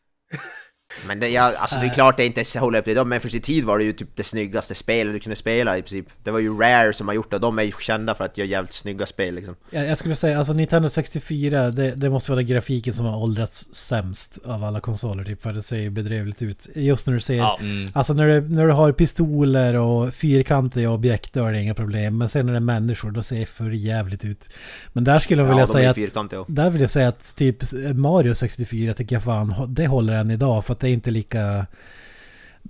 [1.07, 3.19] Men det, ja, alltså det är klart det inte så håller upp det idag, men
[3.21, 6.05] för sin tid var det ju typ det snyggaste spelet du kunde spela i princip.
[6.23, 8.37] Det var ju Rare som har gjort det, och de är ju kända för att
[8.37, 9.55] göra jävligt snygga spel liksom.
[9.69, 13.75] Jag, jag skulle säga alltså Nintendo 64, det, det måste vara grafiken som har åldrats
[13.75, 16.67] sämst av alla konsoler typ, för det ser ju bedrövligt ut.
[16.75, 17.59] Just när du ser, Ja.
[17.93, 22.17] alltså när du, när du har pistoler och fyrkantiga objekt då är det inga problem.
[22.17, 24.49] Men sen när det är människor då ser det för jävligt ut.
[24.93, 27.57] Men där skulle jag vilja Ja, säga att där vill jag säga att typ
[27.95, 31.65] Mario 64 tycker jag fan, det håller än idag för att det är inte lika...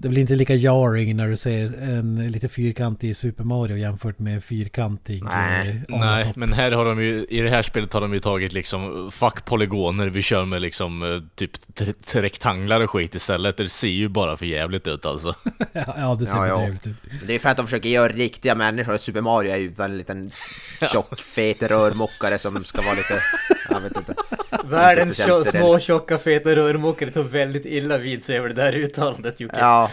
[0.02, 4.36] Det blir inte lika jarring när du ser en lite fyrkantig Super Mario jämfört med
[4.36, 5.24] en fyrkantig...
[5.24, 5.84] Nej.
[5.90, 8.54] eh, Nej, men här har de ju, i det här spelet har de ju tagit
[8.54, 11.52] liksom fuck polygoner, vi kör med liksom eh, typ
[12.14, 13.58] rektanglar och skit istället.
[13.58, 15.36] Det ser ju bara för jävligt ut alltså.
[15.74, 16.58] Ja, det ser Ja, ja.
[16.58, 16.96] bedrövligt ut.
[17.28, 20.30] Det är för att de försöker göra riktiga människor, Super Mario är ju en liten
[20.92, 23.20] tjock, fet rörmokare som ska vara lite...
[23.70, 24.14] Jag vet inte.
[24.64, 29.56] Världens små tjocka feta rörmokare tog väldigt illa vid sig över det där uttalandet Jocke.
[29.60, 29.89] Ja.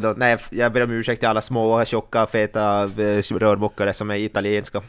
[0.00, 4.16] Då, nej, jag ber om ursäkt till alla små, tjocka, feta eh, rörmokare som är
[4.16, 4.82] italienska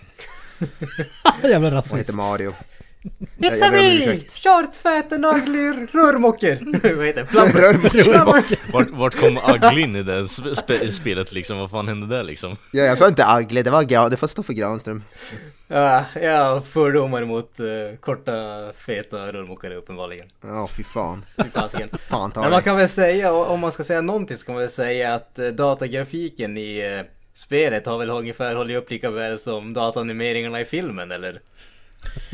[1.43, 1.95] Jävla och rasist.
[1.95, 2.53] heter Mario.
[3.37, 3.95] It's jag a me!
[3.95, 4.33] ursäkt.
[4.33, 6.59] Short, fat and ugly rörmoker!
[6.97, 8.11] Vad heter det?
[8.11, 8.57] Rörmokare.
[8.73, 11.57] Vart, vart kom Ugly in i det sp- spelet liksom?
[11.57, 12.55] Vad fan hände där liksom?
[12.71, 15.03] Ja, jag sa inte ugly, det var det får stå för Granström.
[15.71, 18.33] Ja, jag har fördomar mot uh, korta,
[18.73, 20.27] feta rörmokare uppenbarligen.
[20.41, 21.25] Ja, fy fan.
[21.43, 21.89] Fy fasiken.
[22.09, 22.61] Fan Men man det.
[22.61, 25.47] kan väl säga, om man ska säga någonting så kan man väl säga att eh,
[25.47, 31.11] datagrafiken i eh, spelet har väl ungefär hållit upp lika väl som dataanimeringarna i filmen
[31.11, 31.41] eller?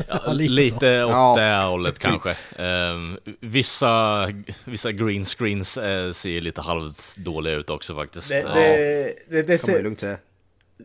[0.08, 1.34] Ja, lite lite åt Ja.
[1.38, 2.34] det hållet kanske.
[2.58, 4.28] Ehm, vissa,
[4.64, 8.30] vissa green screens eh, ser lite halvt dåliga ut också faktiskt.
[8.30, 8.54] Det, Ja.
[8.54, 10.16] det, det, det ser, lugnt säga.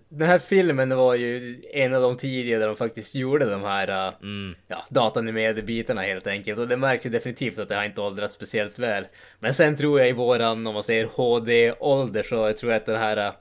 [0.10, 4.08] Den här filmen var ju en av de tidiga där de faktiskt gjorde de här
[4.08, 4.56] eh, Mm.
[4.68, 6.60] ja, datanimerade bitarna helt enkelt.
[6.60, 9.06] Och det märks ju definitivt att det har inte åldrats speciellt väl.
[9.40, 12.86] Men sen tror jag i våran, om man säger HD-ålder, så jag tror jag att
[12.86, 13.34] den här eh,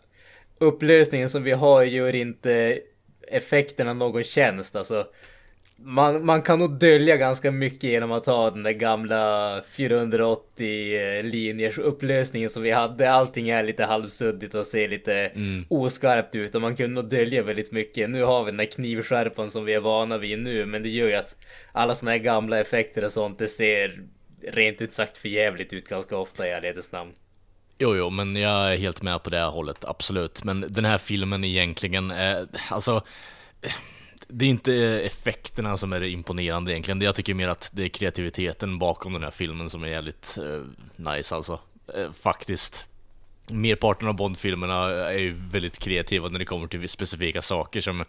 [0.58, 2.78] upplösningen som vi har gör inte
[3.28, 4.76] effekterna någon tjänst.
[4.76, 5.06] Alltså,
[5.82, 11.24] man, man kan nog dölja ganska mycket genom att ha den där gamla 480 eh,
[11.24, 13.12] linjers upplösningen som vi hade.
[13.12, 15.64] Allting är lite halvsuddigt och ser lite Mm.
[15.68, 18.10] oskarpt ut och man kunde nog dölja väldigt mycket.
[18.10, 21.08] Nu har vi den där knivskärpan som vi är vana vid nu, men det gör
[21.08, 21.36] ju att
[21.72, 24.00] alla såna här gamla effekter och sånt, det ser
[24.52, 27.10] rent ut sagt för jävligt ut ganska ofta i ärlighetens namn.
[27.78, 30.44] Jo, jo, men jag är helt med på det här hållet, absolut.
[30.44, 32.36] Men den här filmen egentligen, eh,
[32.70, 33.02] alltså...
[33.62, 33.72] eh,
[34.32, 37.00] det är inte eh, effekterna som är det imponerande egentligen.
[37.00, 40.62] Jag tycker mer att det är kreativiteten bakom den här filmen som är jävligt eh,
[40.96, 41.60] nice alltså.
[41.94, 42.86] Eh, faktiskt.
[43.48, 48.04] Merparten av Bond-filmerna är ju väldigt kreativa när det kommer till specifika saker som...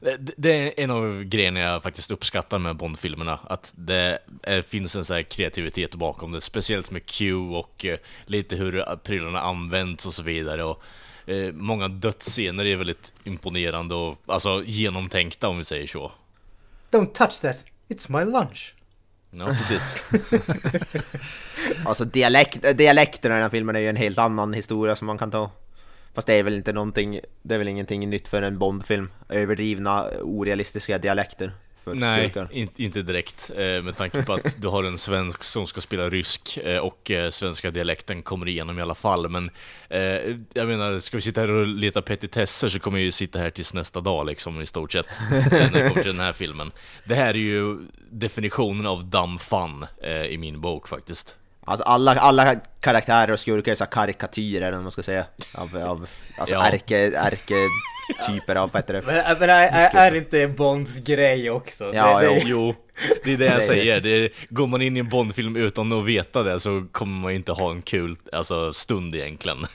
[0.00, 4.96] Det, det är en av grejerna jag faktiskt uppskattar med Bond-filmerna, att det är, finns
[4.96, 10.06] en sån här kreativitet bakom det, speciellt med Q och eh, lite hur prylarna används
[10.06, 10.64] och så vidare.
[10.64, 10.82] Och,
[11.26, 16.12] eh, många dödsscener är väldigt imponerande och alltså genomtänkta om vi säger så.
[16.90, 18.74] Don't touch that, it's my lunch.
[19.30, 19.96] Ja, precis.
[21.84, 25.18] Alltså dialekt, dialekterna i den här filmen är ju en helt annan historia som man
[25.18, 25.50] kan ta.
[26.14, 29.10] Fast det är väl inte någonting, det är väl ingenting nytt för en Bond-film.
[29.28, 31.52] Överdrivna, orealistiska dialekter
[31.86, 33.50] för Nej, inte, inte direkt.
[33.56, 37.10] Eh, med tanke på att du har en svensk som ska spela rysk eh, och
[37.10, 39.28] eh, svenska dialekten kommer igenom i alla fall.
[39.28, 39.50] Men
[40.54, 43.50] jag menar, ska vi sitta här och leta petitesser så kommer jag ju sitta här
[43.50, 45.20] tills nästa dag liksom i stort sett.
[45.30, 46.72] när det kommer till den här filmen.
[47.04, 47.78] Det här är ju
[48.10, 49.86] definitionen av dumb fun
[50.28, 51.38] i min bok faktiskt.
[51.68, 55.24] Alltså alla, alla karaktärer och skurkar är så karikatyrer eller vad man ska säga.
[55.54, 56.06] Av, av
[56.38, 56.66] alltså Ja.
[56.66, 57.54] ärke, ärke
[58.26, 59.02] typer av, vad heter det?
[59.06, 61.94] Men, men är, är, är inte Bonds grej också?
[61.94, 62.74] Ja, det, det, Jo,
[63.24, 64.00] det är det jag Det är säger.
[64.00, 67.52] Det, går man in i en Bondfilm utan att veta det så kommer man inte
[67.52, 69.66] ha en kul alltså, stund egentligen.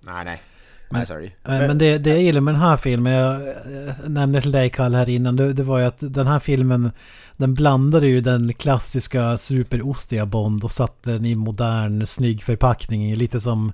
[0.00, 0.42] Nej, nej.
[0.90, 1.30] Nej, sorry.
[1.42, 4.70] Men, men det, det jag gillar med den här filmen, jag eh, nämnde till dig
[4.70, 6.90] Kalle här innan, det, det var ju att den här filmen
[7.36, 13.14] den blandade ju den klassiska superostiga Bond och satte den i modern snygg förpackning.
[13.14, 13.72] Lite som,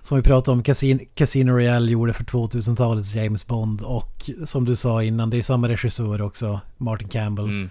[0.00, 3.82] som vi pratade om Casino, Casino Royale gjorde för 2000-talets James Bond.
[3.82, 7.44] Och som du sa innan, det är samma regissör också, Martin Campbell.
[7.44, 7.70] Mm.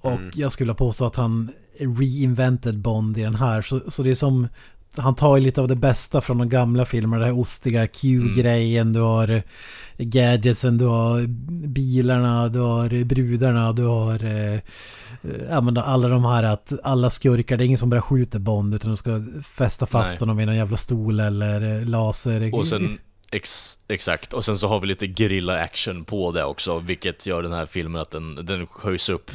[0.00, 3.62] Och jag skulle påstå att han reinvented Bond i den här.
[3.62, 4.48] Så, så det är som...
[4.96, 7.20] Han tar ju lite av det bästa från de gamla filmerna.
[7.20, 8.92] Det här ostiga Q-grejen.
[8.92, 9.42] Du har
[9.98, 11.26] gadgetsen, du har
[11.66, 14.24] bilarna, du har brudarna, du har...
[14.24, 14.60] Eh,
[15.48, 18.90] ja, alla de här att alla skurkar, det är ingen som bara skjuter Bond utan
[18.90, 19.22] de ska
[19.54, 20.18] fästa fast Nej.
[20.20, 22.54] honom i någon jävla stol eller eh, laser.
[22.54, 22.98] Och sen,
[23.30, 27.42] ex, exakt, och sen så har vi lite grilla action på det också, vilket gör
[27.42, 29.30] den här filmen att den, den höjs upp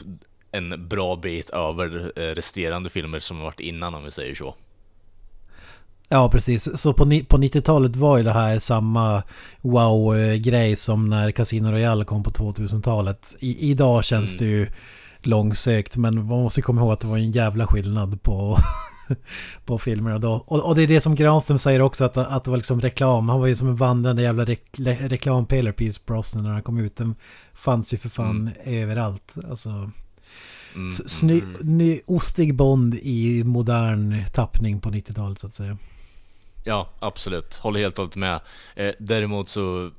[0.51, 4.55] en bra bit över eh, resterande filmer som har varit innan om vi säger så.
[6.11, 6.81] Ja, precis.
[6.81, 9.23] Så på, på 90-talet var ju det här samma
[9.61, 13.35] wow-grej som när Casino Royale kom på 2000-talet.
[13.39, 14.67] I, idag känns det ju
[15.21, 18.57] långsökt, men man måste komma ihåg att det var en jävla skillnad på,
[19.65, 20.31] på filmerna då.
[20.47, 23.29] Och, och det är det som Granström säger också, att, att det var liksom reklam.
[23.29, 26.77] Han var ju som en vandrande jävla rek, le- reklampelare, Pierce Brosnan, när han kom
[26.77, 26.95] ut.
[26.95, 27.15] Den
[27.53, 29.35] fanns ju för fan överallt.
[29.49, 29.91] Alltså,
[30.75, 35.77] Mm, sny, ny, ostig Bond i modern tappning på 90-talet så att säga.
[36.69, 37.55] Ja, absolut.
[37.55, 38.39] Håller helt och hållet med.
[38.75, 39.91] Eh, däremot så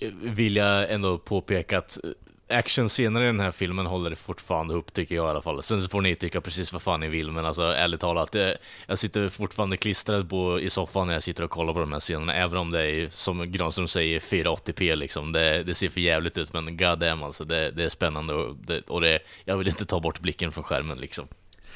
[0.00, 4.92] eh, vill jag ändå påpeka att eh, actionscener i den här filmen håller fortfarande upp
[4.92, 5.62] tycker jag i alla fall.
[5.62, 8.58] Sen så får ni tycka precis vad fan ni vill, men alltså ärligt talat, det,
[8.86, 12.00] jag sitter fortfarande klistrad på, i soffan när jag sitter och kollar på de här
[12.00, 15.32] scenerna, även om det är, som Granström säger, 480p liksom.
[15.32, 18.56] Det, det ser för jävligt ut, men god damn alltså, det, det är spännande och,
[18.56, 21.28] det, och det, jag vill inte ta bort blicken från skärmen liksom.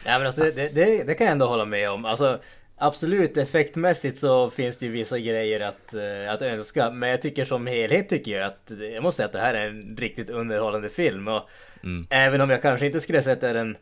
[0.05, 2.05] Nej men alltså det, det, det kan jag ändå hålla med om.
[2.05, 2.39] Alltså
[2.83, 6.91] absolut effektmässigt så finns det ju vissa grejer att, eh, att önska.
[6.91, 9.69] Men jag tycker som helhet tycker jag att jag måste säga att det här är
[9.69, 11.29] en riktigt underhållande film.
[11.29, 11.51] Och
[12.11, 13.77] Även om jag kanske inte skulle säga att det är den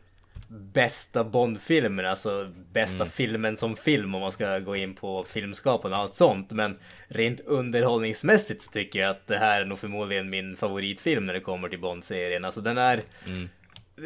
[0.47, 6.03] bästa Bond-filmen, alltså bästa filmen som film om man ska gå in på filmskapande och
[6.03, 6.51] allt sånt.
[6.51, 11.33] Men rent underhållningsmässigt så tycker jag att det här är nog förmodligen min favoritfilm när
[11.33, 12.45] det kommer till Bond-serien.
[12.45, 13.01] Alltså den är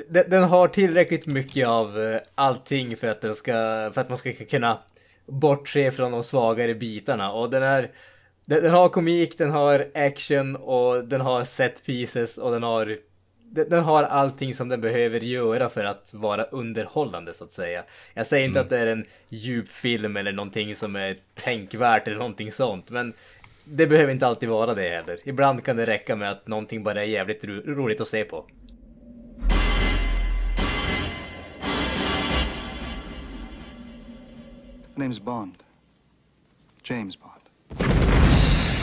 [0.10, 3.54] den, den har tillräckligt mycket av eh, allting för att, den ska,
[3.94, 4.80] för att man ska kunna
[5.26, 7.32] bortse från de svagare bitarna.
[7.32, 7.92] Och den är
[8.46, 12.98] den, den har komik, den har action och den har set pieces och den har
[13.64, 17.84] den, har allting som den behöver göra för att vara underhållande så att säga.
[18.14, 22.18] Jag säger inte att det är en djup film eller någonting som är tänkvärt eller
[22.18, 23.14] någonting sånt, men
[23.64, 25.20] det behöver inte alltid vara det heller.
[25.24, 28.46] Ibland kan det räcka med att någonting bara är jävligt ro roligt att se på.
[34.98, 35.54] Name's Bond.
[36.84, 37.32] James Bond.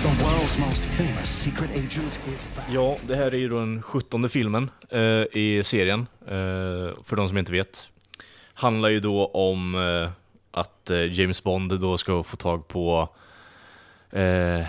[0.02, 2.64] The world's most famous secret agent is back.
[2.70, 5.00] Ja, det här är ju då den sjuttonde filmen eh,
[5.32, 7.88] i serien, eh, för de som inte vet.
[8.54, 10.10] Handlar ju då om eh,
[10.50, 13.08] att eh, James Bond då ska få tag på,
[14.10, 14.66] eh,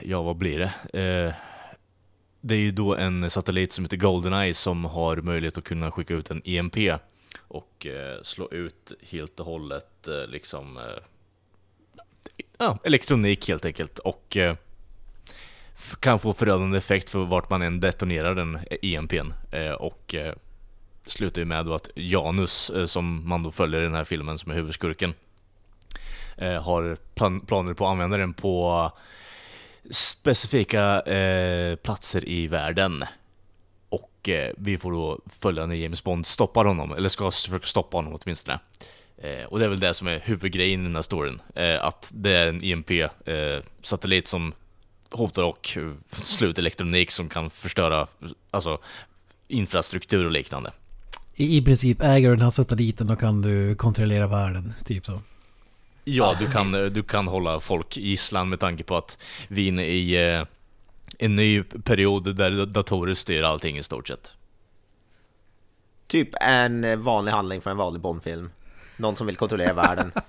[0.00, 1.00] ja vad blir det?
[1.00, 1.34] Eh,
[2.40, 6.14] det är ju då en satellit som heter Goldeneye som har möjlighet att kunna skicka
[6.14, 6.76] ut en EMP
[7.50, 10.82] och eh, slå ut helt och hållet eh, liksom eh,
[12.58, 14.56] ja, elektronik helt enkelt och eh,
[16.00, 19.32] kan få förödande effekt för vart man än detonerar den EMPn.
[19.50, 20.34] Eh, och eh,
[21.06, 24.38] slutar ju med då att Janus, eh, som man då följer i den här filmen
[24.38, 25.14] som är huvudskurken,
[26.36, 28.90] eh, har plan- planer på att använda den på
[29.90, 33.04] specifika eh, platser i världen.
[34.20, 37.96] Och eh, vi får då följa när James Bond stoppar honom, eller ska försöka stoppa
[37.96, 38.58] honom åtminstone.
[39.18, 41.40] Eh, och det är väl det som är huvudgrejen i den här storyn.
[41.54, 44.52] Eh, att det är en EMP-satellit som
[45.10, 48.06] hotar och eh, slut elektronik som kan förstöra
[48.50, 48.78] alltså,
[49.48, 50.72] infrastruktur och liknande.
[51.34, 55.20] I, I princip äger du den här satelliten då kan du kontrollera världen, typ så.
[56.04, 59.64] Ja, du, kan, eh, du kan hålla folk i gisslan med tanke på att vi
[59.64, 60.44] är inne i eh,
[61.18, 64.34] en ny period där datorer styr allting i stort sett.
[66.06, 68.50] Typ en vanlig handling för en vanlig Bondfilm.
[68.98, 70.12] Någon som vill kontrollera världen.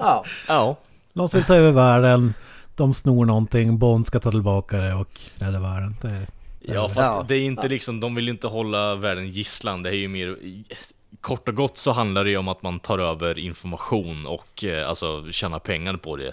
[0.00, 0.76] Ja, Ja,
[1.12, 2.34] De ska ta över världen,
[2.76, 5.94] de snor någonting, Bond ska ta tillbaka det och rädda världen.
[6.02, 6.26] Det är,
[6.60, 7.24] ja fast Ja.
[7.28, 10.36] det är inte liksom, de vill ju inte hålla världen gisslan, det är ju mer
[11.20, 14.88] Kort och gott så handlar det ju om att man tar över information och eh,
[14.88, 16.32] alltså tjänar pengar på det.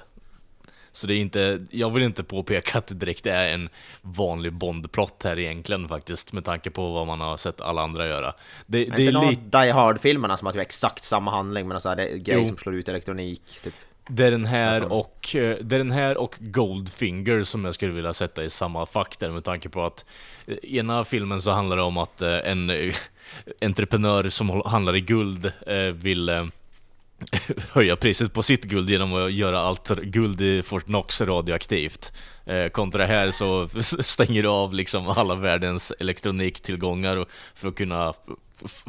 [0.95, 3.69] Så det är inte, jag vill inte påpeka att det direkt är en
[4.01, 8.33] vanlig Bond-plott här egentligen faktiskt, med tanke på vad man har sett alla andra göra.
[8.65, 11.67] Det, Är det inte är någon lite Die Hard-filmerna som har typ exakt samma handling
[11.67, 12.47] men så är det grejer Jo.
[12.47, 13.73] som slår ut elektronik typ.
[14.07, 17.93] Det är den här och, eh, det är den här och Goldfinger som jag skulle
[17.93, 20.05] vilja sätta i samma fack där med tanke på att
[20.47, 22.71] eh, ena filmen så handlar det om att eh, en
[23.61, 25.51] entreprenör som handlar i guld
[25.93, 26.49] vill
[27.73, 32.13] höja priset på sitt guld genom att göra allt guld i Fort Knox radioaktivt.
[32.45, 33.69] Eh, kontra här så
[34.03, 37.25] stänger du av liksom alla världens elektroniktillgångar
[37.55, 38.13] för att kunna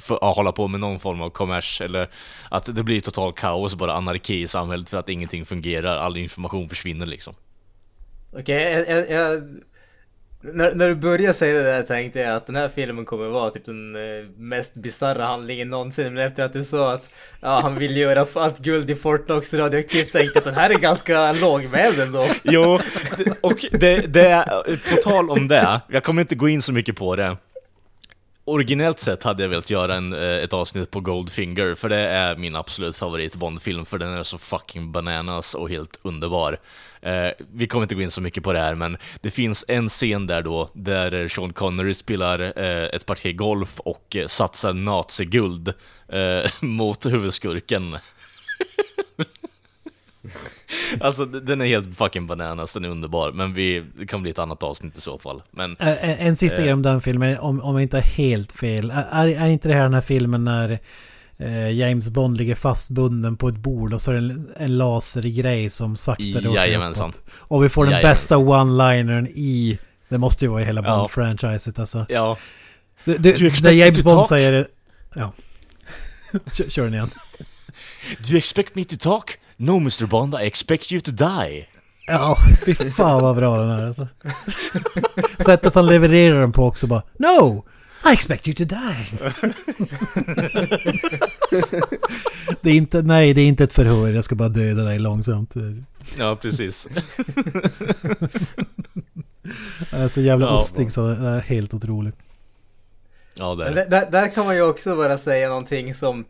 [0.00, 2.10] för att hålla på med någon form av kommers eller
[2.50, 6.68] att det blir total kaos, bara anarki i samhället för att ingenting fungerar, all information
[6.68, 7.34] försvinner liksom.
[8.32, 9.42] Okej, okay, jag, jag,
[10.52, 13.50] när, när du började säga det där tänkte jag att den här filmen kommer vara
[13.50, 16.14] typ den eh, mest bisarra handlingen någonsin.
[16.14, 20.12] Men efter att du sa att ja, han vill göra allt guld i Fortnox radioaktivt
[20.12, 22.26] tänkte jag att den här är ganska lågmäld ändå.
[22.42, 22.78] Jo,
[23.40, 24.44] och det, det är,
[24.94, 27.36] på tal om det, jag kommer inte gå in så mycket på det.
[28.44, 32.36] Originellt sett hade jag velat göra en, eh, ett avsnitt på Goldfinger, för det är
[32.36, 36.58] min absolut favorit Bondfilm, för den är så fucking bananas och helt underbar.
[37.06, 39.88] Eh, vi kommer inte gå in så mycket på det här, men det finns en
[39.88, 45.68] scen där då, där Sean Connery spelar eh, ett parti golf och eh, satsar naziguld
[46.08, 47.96] eh, mot huvudskurken.
[51.00, 54.38] Alltså den är helt fucking bananas, den är underbar, men vi, det kan bli ett
[54.38, 55.42] annat avsnitt i så fall.
[55.50, 56.64] Men Ä- ä- En sista Eh.
[56.64, 58.92] grej om den filmen, om, om jag inte är helt fel.
[59.10, 60.78] Är, är inte det här den här filmen när eh,
[61.72, 65.96] James Bond ligger fastbunden på ett bord och så är det en, en lasergrej som
[65.96, 67.08] sakta rör sig Jajamensan.
[67.10, 67.22] uppåt.
[67.38, 68.12] Och vi får den Jajamensan.
[68.14, 69.78] bästa one-linern i...
[70.08, 70.96] Det måste ju vara i hela Ja.
[70.96, 72.06] Bond-franchiset alltså.
[72.08, 72.38] ja,
[73.04, 74.28] Du, du, expect när me James Bond talk?
[74.28, 74.66] säger det...
[75.14, 75.32] Ja.
[76.52, 77.10] Kör, kör den igen.
[78.18, 79.38] Do you expect me to talk?
[79.56, 81.66] No Mr Bond, I expect you to die.
[82.08, 84.08] Ja, fy fan vad bra den är alltså.
[85.44, 87.64] Sättet han levererar den på också bara No!
[88.10, 89.06] I expect you to die!
[92.60, 95.54] det är inte, nej det är inte ett förhör, jag ska bara döda dig långsamt.
[96.18, 96.88] Ja, precis.
[99.92, 102.14] Jag är så jävla Ja, ostig så det är helt otroligt.
[103.36, 103.74] Ja, det är det.
[103.74, 106.24] där, där- där kan man ju också bara säga någonting som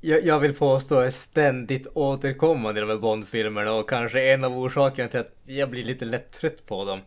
[0.00, 4.58] jag, jag vill påstå är ständigt återkommande i de här Bond-filmerna och kanske en av
[4.58, 7.00] orsakerna till att jag blir lite lätt trött på dem.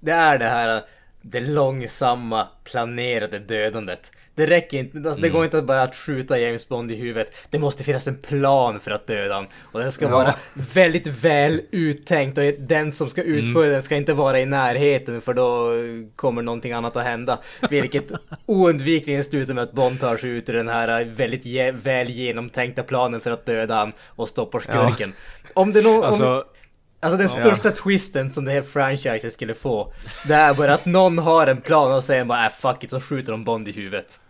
[0.00, 0.82] Det är det här
[1.30, 4.12] det långsamma planerade dödandet.
[4.34, 7.32] Det räcker inte, alltså det går inte att bara att skjuta James Bond i huvudet.
[7.50, 9.50] Det måste finnas en plan för att döda honom.
[9.62, 14.12] Och den ska vara väldigt väl uttänkt och den som ska utföra den ska inte
[14.12, 15.72] vara i närheten för då
[16.16, 17.38] kommer någonting annat att hända.
[17.70, 18.12] Vilket
[18.46, 23.20] oundvikligen slutar med att Bond tar sig ut ur den här väldigt väl genomtänkta planen
[23.20, 25.12] för att döda han och stoppar skurken.
[25.54, 26.42] Om det någon, om,
[27.00, 29.92] Alltså, den största twisten som det här franchiset skulle få
[30.28, 33.00] Det är bara att någon har en plan och säger bara äh, fuck it så
[33.00, 34.20] skjuter de Bond i huvudet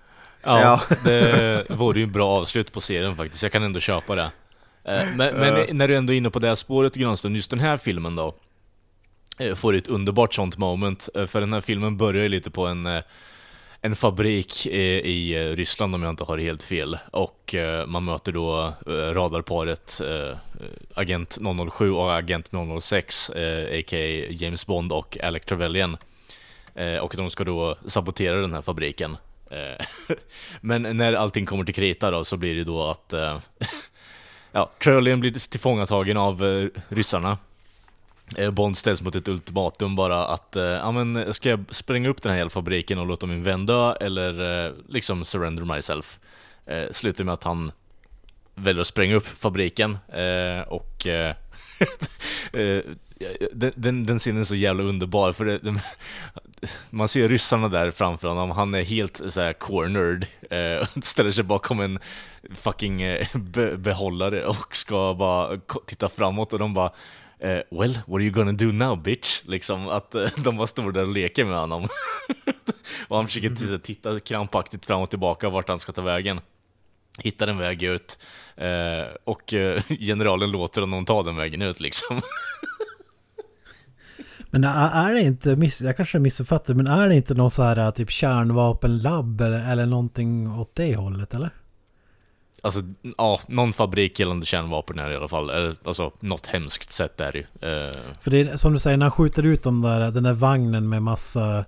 [0.42, 0.96] ja, Ja.
[1.04, 3.42] det vore ju en bra avslut på serien faktiskt.
[3.42, 4.30] Jag kan ändå köpa det.
[4.84, 7.60] Eh, Men, men när du ändå är inne på det här spåret Granström, just den
[7.60, 8.34] här filmen då.
[9.38, 12.66] eh, Får ett underbart sånt moment, eh, för den här filmen börjar ju lite på
[12.66, 12.86] en
[13.86, 16.98] en fabrik i eh, Ryssland om jag inte har helt fel.
[17.10, 20.36] Och eh, man möter då eh, radarparet eh,
[20.94, 21.38] Agent
[21.72, 24.26] 007 och Agent 006, eh, a.k.a.
[24.30, 25.96] James Bond och Alec Trevelyan.
[26.74, 29.16] Eh, och de ska då sabotera den här fabriken.
[29.50, 29.86] Eh,
[30.60, 33.38] Men när allting kommer till krita då så blir det då att eh,
[34.52, 37.38] ja, Trevelyan blir tillfångatagen av eh, ryssarna.
[38.36, 42.22] Eh, Bond ställs mot ett ultimatum bara att, eh, ja men ska jag spränga upp
[42.22, 46.20] den här elfabriken och låta min vän dö eller eh, liksom surrender myself?
[46.66, 47.72] Eh, slutar med att han
[48.54, 51.06] väljer att spränga upp fabriken eh, och
[52.52, 52.80] eh,
[53.52, 55.80] den, den, den scenen är så jävla underbar för det, den,
[56.90, 61.80] man ser ryssarna där framför honom, han är helt såhär cornered, eh, ställer sig bakom
[61.80, 61.98] en
[62.54, 63.02] fucking
[63.76, 66.92] behållare och ska bara titta framåt och de bara
[67.38, 69.42] eh, Well, what are you gonna do now bitch?
[69.44, 71.88] Liksom att eh, de bara står där och leker med honom.
[73.08, 76.40] och han försöker titta, titta krampaktigt fram och tillbaka vart han ska ta vägen.
[77.18, 78.18] Hittar en väg ut
[78.56, 82.20] eh, och eh, generalen låter honom ta den vägen ut liksom.
[84.50, 87.62] Men är är det inte, miss, jag kanske missuppfattar, men är det inte någon så
[87.62, 91.50] här typ kärnvapenlabb eller, eller någonting åt det hållet eller?
[92.66, 92.80] Alltså,
[93.18, 95.50] ja, någon fabrik gällande kärnvapen är det i alla fall.
[95.50, 97.44] Eller, alltså, något hemskt sätt är det ju.
[97.70, 100.32] Eh, För det är som du säger, när han skjuter ut de där, den där
[100.32, 101.64] vagnen med massa...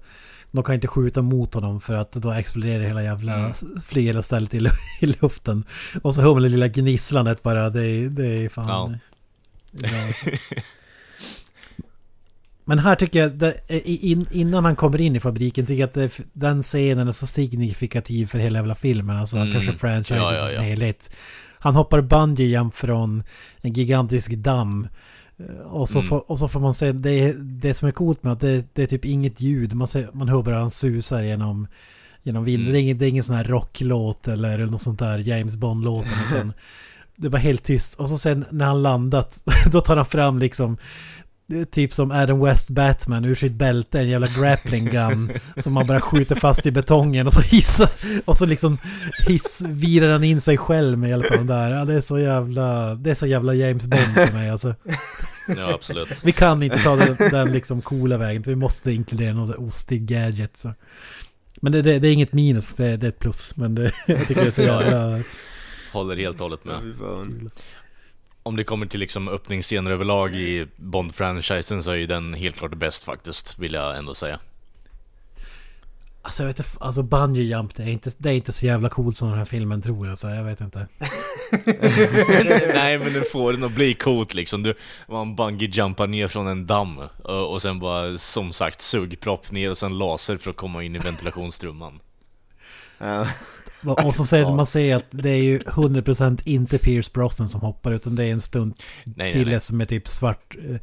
[0.51, 3.53] De kan inte skjuta mot honom för att då exploderar hela jävla Mm.
[3.87, 4.69] flyger hela stället i,
[5.01, 5.65] i luften.
[6.03, 8.69] Och så hör man det lilla gnisslandet bara, det är, det är fan...
[8.69, 8.93] Ja.
[9.73, 10.31] Ja, alltså.
[12.69, 13.55] Men här tycker jag, det,
[13.89, 17.27] in, innan han kommer in i fabriken, tycker jag att det, den scenen är så
[17.27, 19.17] signifikativ för hela jävla filmen.
[19.17, 19.53] Alltså Mm.
[19.53, 20.61] kanske franchisen Ja, ja, ja.
[20.61, 21.17] helhet.
[21.59, 23.23] Han hoppar bungee jump från
[23.61, 24.89] en gigantisk damm.
[25.39, 26.09] Eh, Och så, Mm.
[26.09, 28.83] får, och så får man se, det, det som är coolt med att det, det
[28.83, 29.75] är typ inget ljud.
[29.75, 31.67] Man, ser, man hör bara han susar genom,
[32.23, 32.65] genom vinden.
[32.67, 32.73] Mm.
[32.73, 36.07] Det, är ingen, det är ingen sån här rocklåt eller något sånt där James Bond-låt.
[37.17, 38.01] det var helt tyst.
[38.01, 40.77] Och så sen när han landat, då tar han fram liksom
[41.71, 46.01] Typ som Adam West Batman ur sitt bälte, en jävla grappling gun som man bara
[46.01, 47.89] skjuter fast i betongen och så hissar
[48.25, 48.79] och så liksom
[49.27, 51.71] hiss, virar han in sig själv med hjälp av den där.
[51.71, 54.75] Ja, det är så jävla, det är så jävla James Bond för mig alltså.
[55.57, 56.25] Ja, absolut.
[56.25, 60.57] Vi kan inte ta den, den liksom coola vägen, vi måste inkludera något ostig gadget
[60.57, 60.75] så.
[61.61, 63.57] Men det, det, det är inget minus, det, det är ett plus.
[63.57, 65.23] Men det, jag tycker det är så jävla...
[65.93, 66.95] Håller helt och hållet med.
[68.49, 72.75] Om det kommer till liksom öppningsscener överlag i Bond-franchisen så är ju den helt klart
[72.75, 74.41] bäst faktiskt, vill jag ändå säga.
[76.23, 78.89] Alltså jag vet inte, alltså bungee jump det är inte, det är inte så jävla
[78.89, 80.79] coolt som den här filmen tror alltså, jag vet inte.
[82.75, 84.63] Nej men du får den att bli coolt liksom.
[84.63, 84.75] Du,
[85.09, 89.71] man bungee jumpar ner från en damm och och sen bara som sagt sugpropp ner
[89.71, 92.01] och sen laser för att komma in i ventilationstrumman.
[93.85, 97.93] Och så ser man ser att det är ju 100% inte Pierce Brosnan som hoppar
[97.93, 98.83] utan det är en stunt
[99.31, 100.77] kille som är typ svart, eh,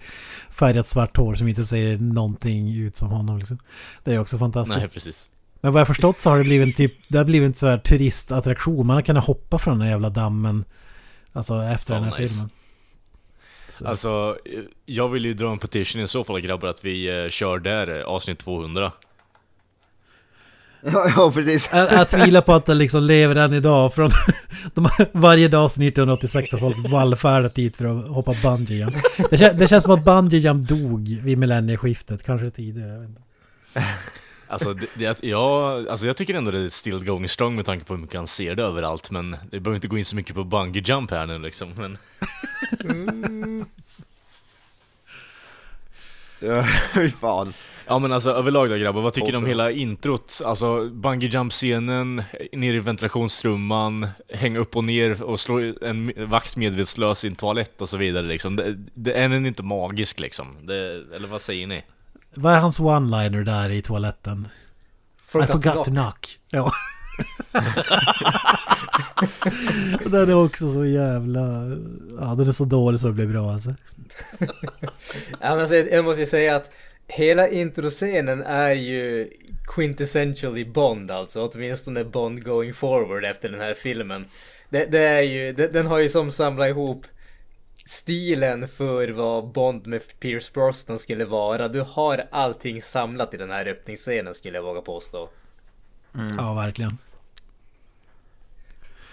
[0.49, 3.59] färgat svart hår som inte ser någonting ut som honom liksom.
[4.03, 4.79] Det är också fantastiskt.
[4.79, 5.29] Nej precis.
[5.61, 7.67] Men vad jag förstått så har det blivit en typ, det har blivit en så
[7.67, 8.87] här turistattraktion.
[8.87, 10.65] Man har kunnat hoppa från den här jävla dammen.
[11.33, 12.33] Alltså efter Fan, den här nice.
[12.33, 12.49] filmen.
[13.69, 13.87] Så.
[13.87, 17.29] Alltså, eh, jag vill ju dra en petition i så fall grabbar att vi eh,
[17.29, 18.91] kör där avsnitt 200.
[20.91, 21.69] Ja, ja, precis.
[21.73, 23.93] Jag, jag tvivlar på att det liksom lever än idag.
[23.93, 24.11] Från
[24.73, 28.95] de, varje dag sedan 1986 har folk vallfärdat dit för att hoppa bungee jump.
[29.29, 32.89] Det, kän, det känns som att bungee jump dog vid millennieskiftet, kanske tidigare.
[32.89, 33.21] Jag vet inte.
[34.47, 37.85] Alltså, det, det, ja, alltså jag tycker ändå det är still going strong med tanke
[37.85, 40.35] på hur mycket han ser det överallt men det behöver inte gå in så mycket
[40.35, 41.97] på bungee jump här nu liksom men
[46.39, 47.53] Ja, Fy fan.
[47.87, 50.41] Ja men alltså överlag då grabbar, vad tycker ni om hela introt?
[50.45, 56.57] Alltså bungee jump scenen, ner i ventilationstrumman, hänga upp och ner och slå en vakt
[56.57, 58.55] medvetslös i en toalett och så vidare liksom.
[58.55, 61.83] Det, det är den inte magisk liksom, det, eller vad säger ni?
[62.33, 64.47] Vad är hans one-liner där i toaletten?
[65.17, 66.39] I forgot to knock.
[66.49, 66.71] Ja.
[70.05, 71.41] den är också så jävla...
[72.19, 73.75] Ja, den är så dålig så det blir bra alltså.
[75.29, 76.71] Ja, men alltså, jag måste ju säga att
[77.07, 79.29] hela introscenen är ju
[79.67, 84.25] quintessentially Bond alltså, åtminstone Bond going forward efter den här filmen.
[84.69, 87.05] Det, det är ju, det, den har ju som samlat ihop
[87.85, 91.67] stilen för vad Bond med Pierce Brosnan skulle vara.
[91.67, 95.29] Du har allting samlat i den här öppningsscenen skulle jag våga påstå.
[96.37, 96.97] Ja, verkligen.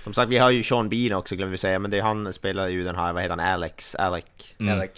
[0.05, 2.33] Som sagt, vi har ju Sean Bean också glömmer vi säga, men det är han
[2.33, 3.95] spelar ju den här, vad heter han, Alex?
[3.95, 4.25] Alec?
[4.59, 4.75] Mm.
[4.75, 4.91] Alec,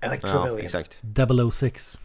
[0.00, 0.58] Alec Ja, Trevelyan.
[0.66, 0.98] exakt.
[1.52, 1.98] 006.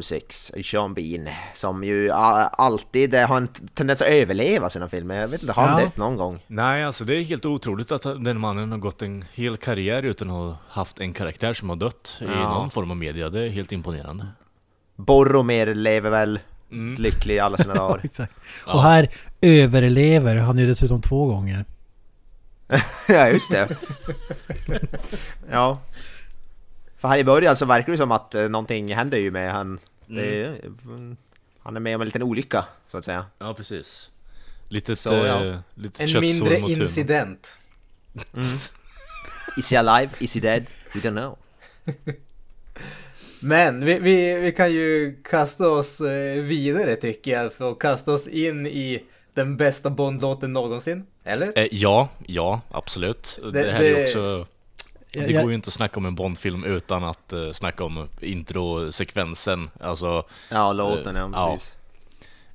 [0.00, 5.20] 006, Sean Bean, som ju alltid eh, har en tendens att överleva sina filmer.
[5.20, 5.84] Jag vet inte, har han Ja.
[5.84, 6.38] dött någon gång?
[6.46, 10.28] Nej, alltså det är helt otroligt att den mannen har gått en hel karriär utan
[10.30, 12.54] att ha haft en karaktär som har dött i Ja.
[12.54, 13.28] någon form av media.
[13.28, 14.26] Det är helt imponerande.
[14.96, 16.38] Boromir lever väl
[16.72, 16.94] Mm.
[17.02, 18.00] lycklig i alla sina dagar.
[18.04, 18.32] Exakt.
[18.66, 18.72] Ja.
[18.74, 19.08] Och här
[19.40, 21.64] överlever han ju dessutom två gånger.
[23.08, 23.76] ja, just det.
[25.50, 25.78] ja.
[26.96, 29.78] För här i början så verkar det som att eh, någonting händer ju med han.
[30.06, 30.60] Det är,
[31.62, 33.26] han är med om en liten olycka, så att säga.
[33.38, 34.10] Ja, precis.
[34.68, 35.44] Litet, Så, ja.
[35.46, 37.58] eh, litet En mindre incident.
[39.58, 40.10] Is he alive?
[40.18, 40.66] Is he dead?
[40.94, 41.38] We don't know.
[43.40, 48.12] Men vi, vi, vi kan ju kasta oss eh, vidare tycker jag för att kasta
[48.12, 49.02] oss in i
[49.34, 51.06] den bästa Bond-låten någonsin.
[51.24, 51.52] Eller?
[51.58, 53.38] Eh, ja, ja, absolut.
[53.42, 54.46] Det, Det- här är ju det- också...
[55.26, 59.70] Det går ju inte att snacka om en Bondfilm utan att uh, snacka om introsekvensen.
[59.80, 61.52] Alltså, Ja, låten, ja, Ja.
[61.54, 61.76] precis.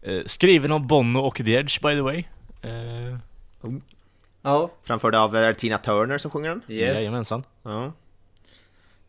[0.01, 2.24] eh, skriven av Bono och The Edge by the way.
[2.62, 3.18] Eh,
[4.41, 6.62] Ja, Framförd av eh, Tina Turner som sjunger den.
[6.68, 6.95] yes.
[6.95, 7.43] Jajamensan.
[7.64, 7.91] Ja.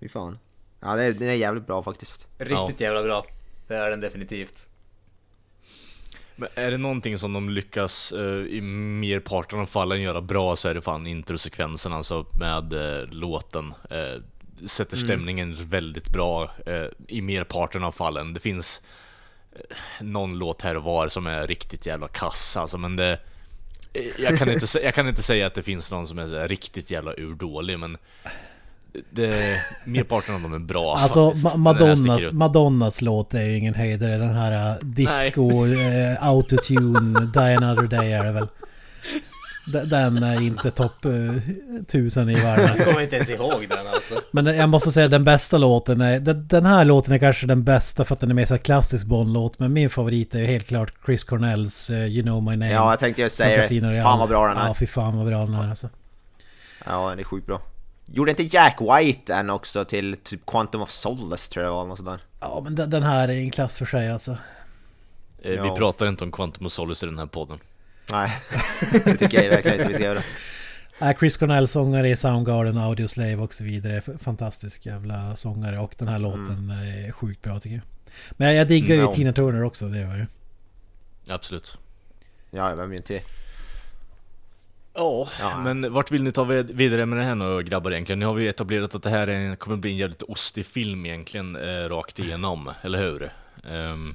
[0.00, 0.38] Fy fan.
[0.80, 2.26] Ja, det är, den är jävligt bra faktiskt.
[2.38, 3.26] Riktigt jävla bra.
[3.68, 4.66] Det är den definitivt.
[6.36, 10.68] Men är det någonting som de lyckas eh, i merparten av fallen göra bra så
[10.68, 13.74] är det fan introsekvensen alltså med eh, låten.
[13.90, 14.22] Eh,
[14.66, 16.50] sätter stämningen väldigt bra
[17.08, 18.34] i merparten av fallen.
[18.34, 18.82] Det finns
[20.00, 23.18] någon låt här och var som är riktigt jävla kass alltså, men det...
[24.18, 27.14] Jag kan, inte, jag kan inte säga att det finns någon som är riktigt jävla
[27.16, 27.98] urdålig men
[29.10, 31.56] det, merparten av dem är bra Alltså faktiskt.
[31.56, 32.32] Madonnas.
[32.32, 34.16] Madonnas låt är ju ingen höjdare.
[34.16, 35.76] Den här uh, disco, uh,
[36.26, 38.48] autotune, Die Another Day är det väl.
[39.90, 41.38] Den är inte topp uh,
[41.88, 42.70] tusen i världen.
[42.76, 44.14] Jag kommer inte ens ihåg den alltså.
[44.30, 46.20] Men jag måste säga den bästa låten är...
[46.20, 49.06] Den, den här låten är kanske den bästa för att den är mer så klassisk
[49.06, 49.58] Bond-låt.
[49.58, 52.72] Men min favorit är ju helt klart Chris Cornells uh, You know my name.
[52.72, 54.02] Ja, jag tänkte just säga det.
[54.02, 54.74] Fan vad bra den Ja, är.
[54.74, 55.88] fy fan vad bra den är alltså.
[56.86, 57.60] Ja, den är sjukt bra.
[58.14, 61.86] Gjorde inte Jack White en också till typ Quantum of Solace tror jag det var,
[61.86, 62.20] något sånt där?
[62.40, 64.30] Ja, men den, den här är en klass för sig alltså.
[65.42, 65.76] Eh, Vi Ja.
[65.76, 67.58] pratar inte om Quantum of Solace i den här podden.
[68.12, 68.30] Nej,
[69.04, 70.22] det tycker jag verkligen inte vi ska göra.
[71.18, 74.02] Chris Cornell sångare i Soundgarden, Audioslave och så vidare.
[74.18, 77.84] Fantastisk jävla sångare och den här låten är sjukt bra tycker jag.
[78.32, 79.14] Men jag diggar ju Mm.
[79.14, 80.26] Tina Turner också, det var ju.
[81.28, 81.78] Absolut.
[82.50, 83.20] Ja, vem inte?
[84.94, 85.58] Ja, Ja.
[85.64, 88.18] men vart vill ni ta vid- vidare med det här nu grabbar egentligen?
[88.18, 91.56] Nu har vi etablerat att det här är kommer bli en jävligt ostig film egentligen,
[91.56, 93.30] eh, rakt igenom, eller hur?
[93.70, 94.14] Ehm,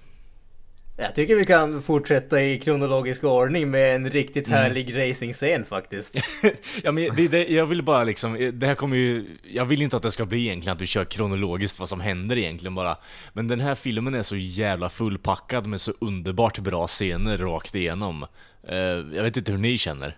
[0.99, 6.15] Jag tycker vi kan fortsätta i kronologisk ordning med en riktigt härlig racingscen faktiskt.
[6.83, 9.95] ja men det, det, jag vill bara liksom, det här kommer ju, jag vill inte
[9.97, 12.97] att det ska bli egentligen att du kör kronologiskt vad som händer egentligen bara.
[13.33, 18.25] Men den här filmen är så jävla fullpackad med så underbart bra scener rakt igenom.
[18.67, 20.17] Eh, jag vet inte hur ni känner.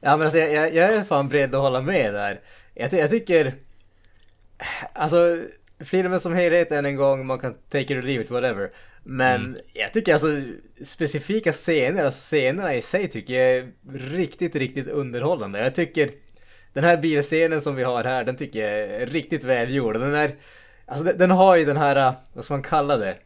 [0.00, 2.40] Ja men alltså jag, jag, jag är fan beredd att hålla med där.
[2.74, 3.54] Jag, jag tycker...
[4.92, 5.36] Alltså,
[5.78, 8.70] filmen som helhet än en gång, man kan take it or leave it, whatever.
[9.02, 10.28] Men jag tycker alltså
[10.84, 15.58] specifika scener, alltså scenerna i sig tycker jag är riktigt, riktigt underhållande.
[15.58, 16.10] Jag tycker
[16.72, 19.98] den här bilscenen som vi har här, den tycker jag är riktigt välgjord.
[19.98, 20.34] Den är,
[20.86, 23.16] alltså den, den har ju den här, vad ska man kalla det?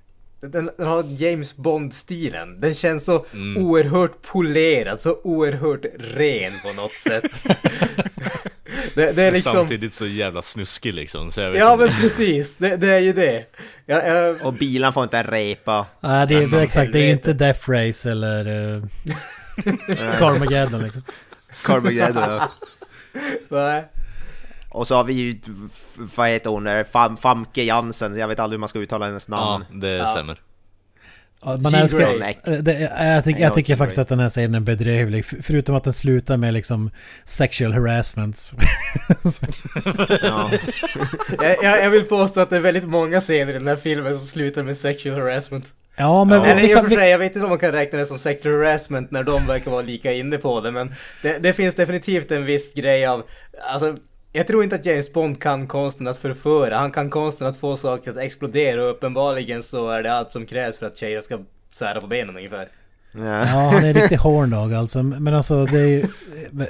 [0.43, 2.61] Den, den har James Bond-stilen.
[2.61, 3.27] Den känns så
[3.57, 7.25] oerhört polerad, så oerhört ren på något sätt.
[8.95, 9.53] det, det är liksom...
[9.53, 11.85] Samtidigt så jävla snuskig liksom, så jag vet Ja inte.
[11.85, 13.45] men precis, det, det är ju det.
[13.87, 15.87] Jag, jag, Och bilen får inte repa.
[16.01, 16.93] Nej, det är Nästan exakt.
[16.93, 18.85] Det är inte Death Race eller uh,
[20.19, 21.03] Carmageddon liksom.
[21.63, 22.41] Carmageddon.
[23.49, 23.85] nej.
[24.75, 25.35] Och så har vi ju,
[26.17, 26.85] vad heter hon?
[26.93, 29.81] Fam, Famke Jansen, jag vet aldrig hur man ska uttala hennes Ja, namn.
[29.81, 30.07] det Ja.
[30.07, 30.39] stämmer.
[31.45, 32.01] Ja, man älskar...
[32.01, 35.25] Eh, Det, jag, tycker, Ja, jag tycker faktiskt att den här scenen är bedrövlig.
[35.43, 36.91] Förutom att den slutar med liksom
[37.25, 38.53] sexual harassment.
[40.23, 40.51] Ja.
[41.63, 44.27] Jag, jag, vill påstå att det är väldigt många scener i den här filmen som
[44.27, 45.73] slutar med sexual harassment.
[45.97, 46.43] ja, men...
[46.43, 48.19] Eller vi i och för sig, jag vet inte om man kan räkna det som
[48.19, 52.31] sexual harassment när de verkar vara lika inne på det, men det, det finns definitivt
[52.31, 53.23] en viss grej av,
[53.73, 53.97] alltså,
[54.33, 57.77] jag tror inte att James Bond kan konsten att förföra, han kan konsten att få
[57.77, 61.39] saker att explodera och uppenbarligen så är det allt som krävs för att tjejer ska
[61.73, 62.69] sära på benen ungefär.
[63.15, 63.23] Ja.
[63.23, 65.03] Ja, han är en riktig horndog alltså.
[65.03, 66.07] Men alltså det är ju...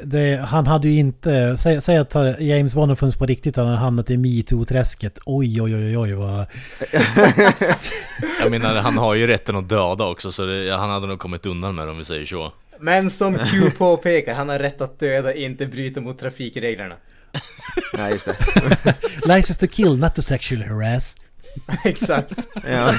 [0.05, 1.57] Det är, han hade ju inte...
[1.57, 3.57] Säg, säg att James Bond har funnits på riktigt.
[3.57, 5.19] Han hade hamnat i metoo-träsket.
[5.25, 6.47] Oj, oj, oj, oj vad...
[8.41, 11.47] Jag menar, han har ju rätten att döda också, så det, han hade nog kommit
[11.47, 12.53] undan med det om vi säger så.
[12.81, 16.95] Men som Q påpekar, han har rätt att döda, inte bryta mot trafikreglerna.
[17.93, 18.37] ja, just det.
[19.37, 21.17] License to kill, not to sexually harass.
[21.85, 22.33] Exakt.
[22.69, 22.95] Ja.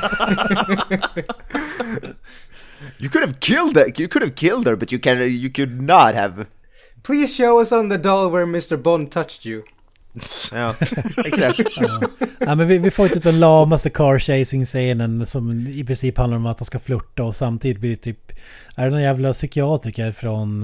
[2.98, 5.82] you could have killed her, you could have killed her, but you can, you could
[5.82, 6.46] not have.
[7.04, 9.64] Please show us on the doll where Mr Bond touched you.
[10.54, 10.76] Ja,
[11.26, 11.60] exakt.
[12.40, 16.38] Ja, men vi, vi får inte den lamaste car chasing scenen som i princip handlar
[16.38, 18.32] om att han ska flirta och samtidigt blir typ...
[18.76, 20.64] Är det någon jävla psykiatriker från...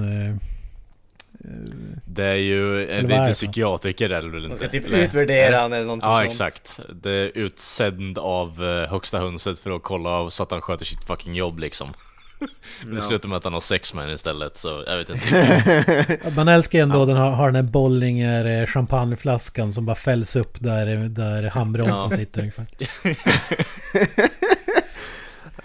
[2.05, 3.33] Det är ju, det är inte det?
[3.33, 4.57] psykiatriker det väl De inte?
[4.57, 6.27] ska typ Eller- utvärdera han eller någonting Ja sånt.
[6.27, 6.79] exakt.
[7.03, 11.03] Det är utsänd av eh, högsta hönset för att kolla så att han sköter sitt
[11.03, 11.93] fucking jobb liksom.
[12.85, 16.17] Det slutar med att han har sex med henne istället, så jag vet inte.
[16.35, 20.57] Man älskar ändå den har, har den här Bollinger eh, champagneflaskan som bara fälls upp
[20.59, 22.17] där, där handbromsen Ja.
[22.17, 22.65] sitter ungefär.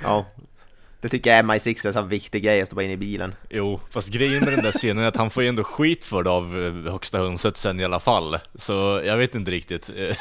[0.02, 0.26] Ja.
[1.04, 3.34] Det tycker jag MI6 är en sån viktig grej att stoppa in i bilen.
[3.50, 6.22] Jo, fast grejen med den där scenen är att han får ju ändå skit för
[6.22, 8.38] det av eh, högsta hönset sen i alla fall.
[8.54, 9.90] Så jag vet inte riktigt.
[9.96, 10.16] Eh,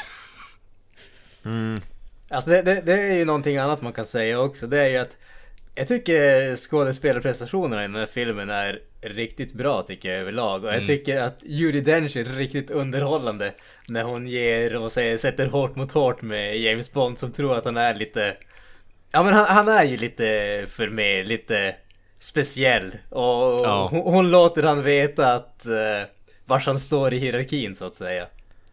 [2.28, 4.66] Alltså det, det, det är ju någonting annat man kan säga också.
[4.66, 5.16] Det är ju att
[5.74, 10.64] jag tycker skådespelarprestationerna i den här filmen är riktigt bra tycker jag överlag.
[10.64, 13.52] Och jag tycker att Judi Dench är riktigt underhållande
[13.88, 17.64] när hon ger och säger, sätter hårt mot hårt med James Bond som tror att
[17.64, 18.36] han är lite...
[19.14, 20.24] Ja men han, han är ju lite
[20.68, 21.74] för mig, lite
[22.18, 22.92] speciell.
[23.10, 23.88] Och Ja.
[23.90, 26.08] hon, hon låter han veta att uh,
[26.44, 28.26] vars han står i hierarkin så att säga.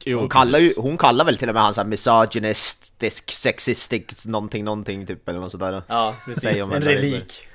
[0.06, 4.64] Jo, Hon kallar, ju, hon kallar väl till och med han såhär misogynistisk, sexistisk, någonting,
[4.66, 5.82] någonting typ eller något sådär.
[5.88, 6.46] Ja, precis.
[6.46, 7.48] En relik.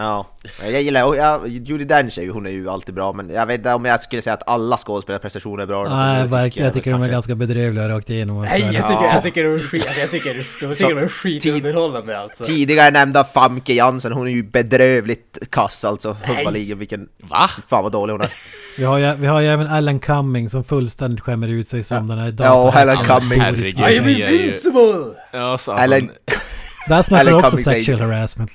[0.00, 0.26] Ja,
[0.62, 3.58] jag gillar, jag, Judi Dench är ju, hon är ju alltid bra men jag vet
[3.58, 5.88] inte om jag skulle säga att alla skådespelarprestationer är bra.
[5.96, 6.66] Nej, verkligen.
[6.66, 8.42] Jag tycker de är kanske- ganska bedrövliga rakt igenom.
[8.42, 9.10] Nej, jag tycker, Ja.
[9.14, 12.44] jag tycker de är skit, alltså, jag tycker, jag tycker de är skitunderhållande alltså.
[12.44, 16.16] Tidigare nämnda Famke Jansen, hon är ju bedrövligt kass alltså.
[16.24, 17.08] Hubbaligen, vilken...
[17.22, 17.48] Va?
[17.68, 18.32] Fan vad dålig hon är.
[18.78, 22.08] Vi har ju, vi har ju även Alan Cumming som fullständigt skämmer ut sig som
[22.08, 22.72] den här Ja.
[23.06, 23.44] Cummings.
[23.44, 23.78] herregud.
[23.78, 25.14] I am invincible!
[25.32, 26.08] Ja, så, alltså, Eller-
[26.88, 28.50] Där snackar du Alan också sexual harassment.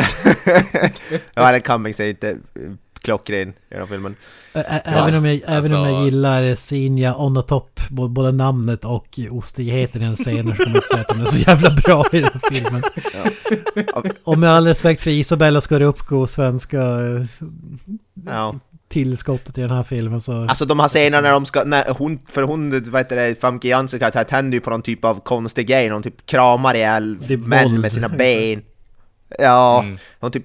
[1.34, 2.36] ja, Helen Cummings är inte eh,
[3.02, 4.16] klockren i den filmen.
[4.54, 8.32] Ä- ä- Även om jag, även om jag alltså- gillar Sinja on the top, både
[8.32, 11.38] namnet och ostigheten i den scenen, så kan man inte säga att den är så
[11.50, 12.82] jävla bra i den filmen.
[14.24, 17.22] Och med all respekt för Isabella Scorupco, svenska eh,
[18.26, 18.54] Ja.
[18.88, 20.32] tillskottet i den här filmen så...
[20.48, 23.68] Alltså de här scenerna när de ska, när hon, för hon, vad heter det, Famke
[23.98, 27.80] karaktär tänder ju på någon typ av konstig grej, någon typ kramar ihjäl Det män
[27.80, 28.62] med sina ben.
[29.38, 29.98] Ja, Mm.
[30.20, 30.44] hon typ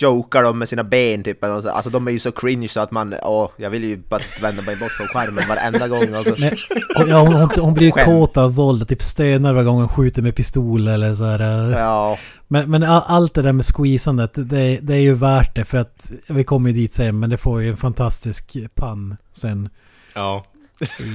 [0.00, 3.14] chokar dem med sina ben typ, alltså de är ju så cringe så att man,
[3.22, 6.34] åh, jag vill ju bara vända mig bort från skärmen varenda gång alltså.
[6.38, 6.52] Men,
[6.96, 9.76] och ja, hon, hon, hon blir ju kåt av våld och typ stönar varje gång
[9.78, 11.40] hon skjuter med pistol eller så här.
[11.70, 11.78] eh.
[11.78, 12.18] Ja,
[12.48, 15.78] Men, men all- allt det där med squeezandet, det, det är ju värt det för
[15.78, 19.68] att vi kommer ju dit sen men det får ju en fantastisk pann sen
[20.14, 20.44] ja.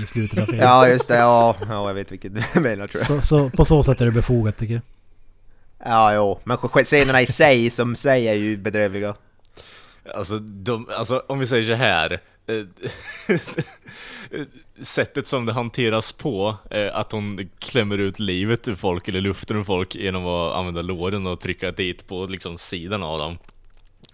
[0.04, 0.66] i slutet av filmen.
[0.66, 3.08] ja just det, ja, ja jag vet vilket du menar tror jag.
[3.08, 4.82] Så, så på så sätt är det befogat tycker jag.
[5.86, 9.16] Ja, jo, men scenerna i sig som sig är ju bedrövliga.
[10.16, 12.20] Alltså, de, alltså om vi säger så här.
[12.48, 13.38] eh,
[14.82, 19.58] Sättet som det hanteras på, eh, att hon klämmer ut livet ur folk eller luften
[19.58, 23.38] ur folk genom att använda låren och trycka dit på liksom sidan av dem.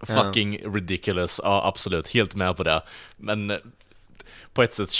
[0.02, 2.82] Fucking ridiculous, ja absolut, helt med på det.
[3.16, 3.52] Men
[4.58, 4.90] på ett sätt.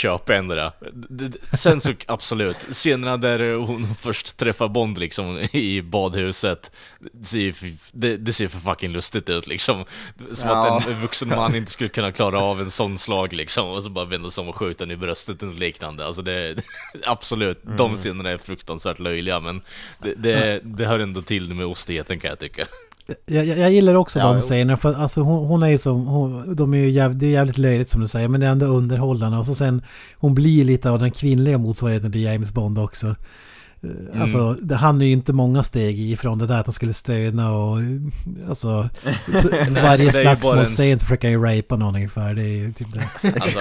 [1.09, 6.73] D- d- Sen så absolut, scenerna där hon först träffar Bond liksom i badhuset,
[7.13, 7.55] det ser,
[7.93, 9.85] det, det ser för fucking lustigt ut liksom.
[10.33, 10.77] Som Ja.
[10.79, 13.91] att en vuxen man inte skulle kunna klara av en sån slag liksom, och så
[13.91, 16.07] bara vända sig om och skjuta den i bröstet och liknande.
[16.07, 16.57] Alltså det,
[17.07, 19.61] absolut, de scenerna är fruktansvärt löjliga men
[19.99, 22.67] det, det, det hör ändå till med ostigheten kan jag tycka.
[23.27, 26.07] Jag, jag, jag gillar också Ja, de scenerna för alltså hon, hon är ju som,
[26.07, 28.51] hon, de är ju jäv, det är jävligt löjligt som du säger men det är
[28.51, 29.83] ändå underhållande och så sen
[30.17, 33.15] hon blir lite av den kvinnliga motsvarigheten till James Bond också.
[33.83, 36.93] Eh, Alltså det, han är ju inte många steg ifrån det där att han skulle
[36.95, 37.79] stöna och
[38.49, 38.69] alltså
[39.27, 42.35] varje alltså, det slagsmålscen en- så försöker han ju rapa någon ungefär.
[42.35, 43.09] Det är ju typ det.
[43.35, 43.61] Alltså,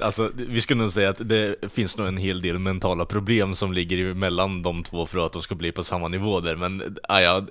[0.00, 3.72] alltså, vi skulle nog säga att det finns nog en hel del mentala problem som
[3.72, 7.20] ligger mellan de två för att de ska bli på samma nivå där, men ah,
[7.20, 7.46] ja,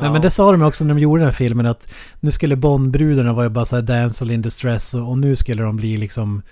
[0.00, 1.88] Men, men det sa de också när de gjorde den här filmen att
[2.20, 5.96] nu skulle Bondbrudarna vara bara såhär damsel in distress och, och nu skulle de bli
[5.96, 6.42] liksom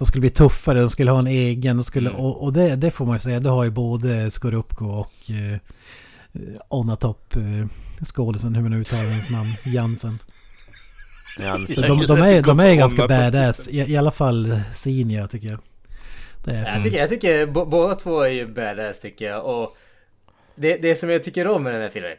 [0.00, 2.22] de skulle bli tuffare, de skulle ha en egen, de skulle, Mm.
[2.22, 5.58] och, och det, det får man ju säga, det har ju både Skorupko och eh,
[6.68, 7.66] Onatop, eh,
[8.04, 10.18] skådisen, hur man uttalar hennes namn, Jansen.
[11.38, 11.74] Jansen.
[11.74, 15.48] Så de, de du är, de är ganska badass, i, i alla fall Sinja tycker
[15.48, 15.58] jag.
[16.44, 19.76] Det är Jag tycker, jag tycker båda två är ju badass tycker jag och
[20.54, 22.12] det, det som jag tycker om med den här filmen,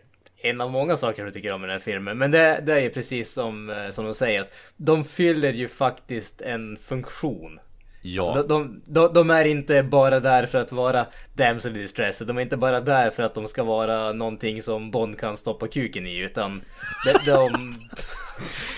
[0.44, 2.80] en av många saker jag tycker om med den här filmen, men det, det är
[2.80, 7.60] ju precis som, eh, som de säger, att de fyller ju faktiskt en funktion.
[8.02, 12.20] Ja, de, de, de, de är inte bara där för att vara damsel in distress,
[12.20, 15.68] de är inte bara där för att de ska vara någonting som Bond kan stoppa
[15.68, 16.62] kuken i, utan
[17.06, 17.76] de, de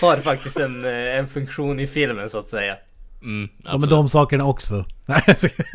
[0.00, 2.76] har faktiskt en, en funktion i filmen så att säga.
[3.22, 3.90] mm, de, är absolut.
[3.90, 4.84] de sakerna också.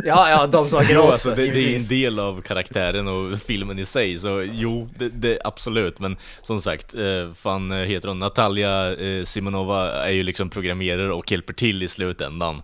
[0.04, 1.12] Ja, ja, de sakerna Jo, också.
[1.12, 5.10] alltså, det, det är en del av karaktären och filmen i sig, så jo, det,
[5.10, 10.24] det absolut, men som sagt, eh, fan eh, heter hon, Natalia eh, Simonova är ju
[10.24, 12.62] liksom programmerare och hjälper till i slutändan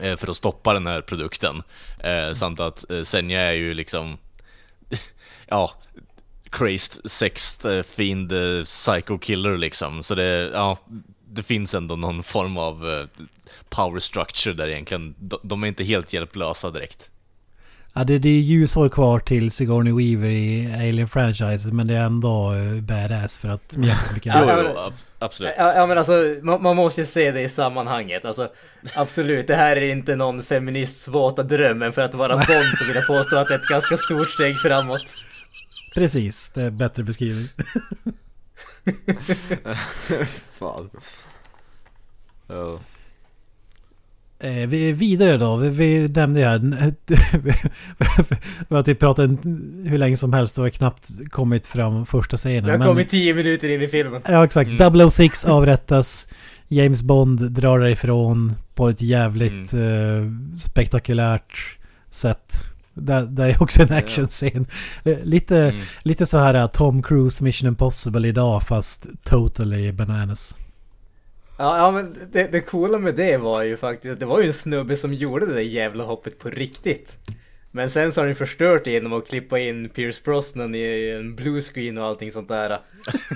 [0.00, 1.62] Eh, för att stoppa den här produkten.
[1.98, 4.18] Eh, samt att eh, Senja är ju liksom,
[5.46, 5.72] ja,
[6.50, 10.78] crazed sext eh, fiend eh, psycho killer liksom, så det, ja,
[11.28, 13.06] det finns ändå någon form av eh,
[13.68, 17.10] power structure där egentligen, de, de är inte helt hjälplösa direkt.
[17.96, 22.54] Ja, det, det är ljusår kvar till Sigourney Weaver i Alien-franchiset men det är ändå
[22.54, 25.52] eh, badass för att jättemycket Ja, Jo, ja, jo, absolut.
[25.58, 28.24] Ja, ja men alltså, man, man måste ju se det i sammanhanget.
[28.24, 28.48] Alltså,
[28.96, 32.84] absolut, det här är inte någon feminists våta dröm, men för att vara Bond så
[32.84, 35.06] vill jag påstå att det är ett ganska stort steg framåt.
[35.94, 37.48] Precis, det är bättre beskrivning.
[40.58, 40.90] Fan.
[42.46, 42.78] Ja.
[44.44, 45.56] Eh, vi är vidare då.
[45.56, 46.58] Vi, vi nämnde ju här...
[48.68, 52.36] vi har typ pratat en- hur länge som helst och har knappt kommit fram första
[52.36, 52.64] scenen.
[52.64, 54.22] Vi har men- kommit tio minuter in i filmen.
[54.28, 54.70] Ja exakt.
[54.80, 55.10] Mm.
[55.10, 56.28] 006 avrättas.
[56.68, 60.50] James Bond drar därifrån på ett jävligt Mm.
[60.52, 61.76] eh, spektakulärt
[62.10, 62.54] sätt.
[62.94, 64.66] Det, det är också en actionscen.
[65.04, 65.80] Eh, Lite, Mm.
[66.02, 70.56] lite så här uh, Tom Cruise Mission Impossible idag fast totally bananas.
[71.58, 74.52] Ja, ja men det, det coola med det var ju faktiskt, det var ju en
[74.52, 77.18] snubbe som gjorde det där jävla hoppet på riktigt.
[77.70, 81.34] Men sen så har ni förstört det genom att klippa in Pierce Brosnan i en
[81.34, 82.78] bluescreen och allting sånt där.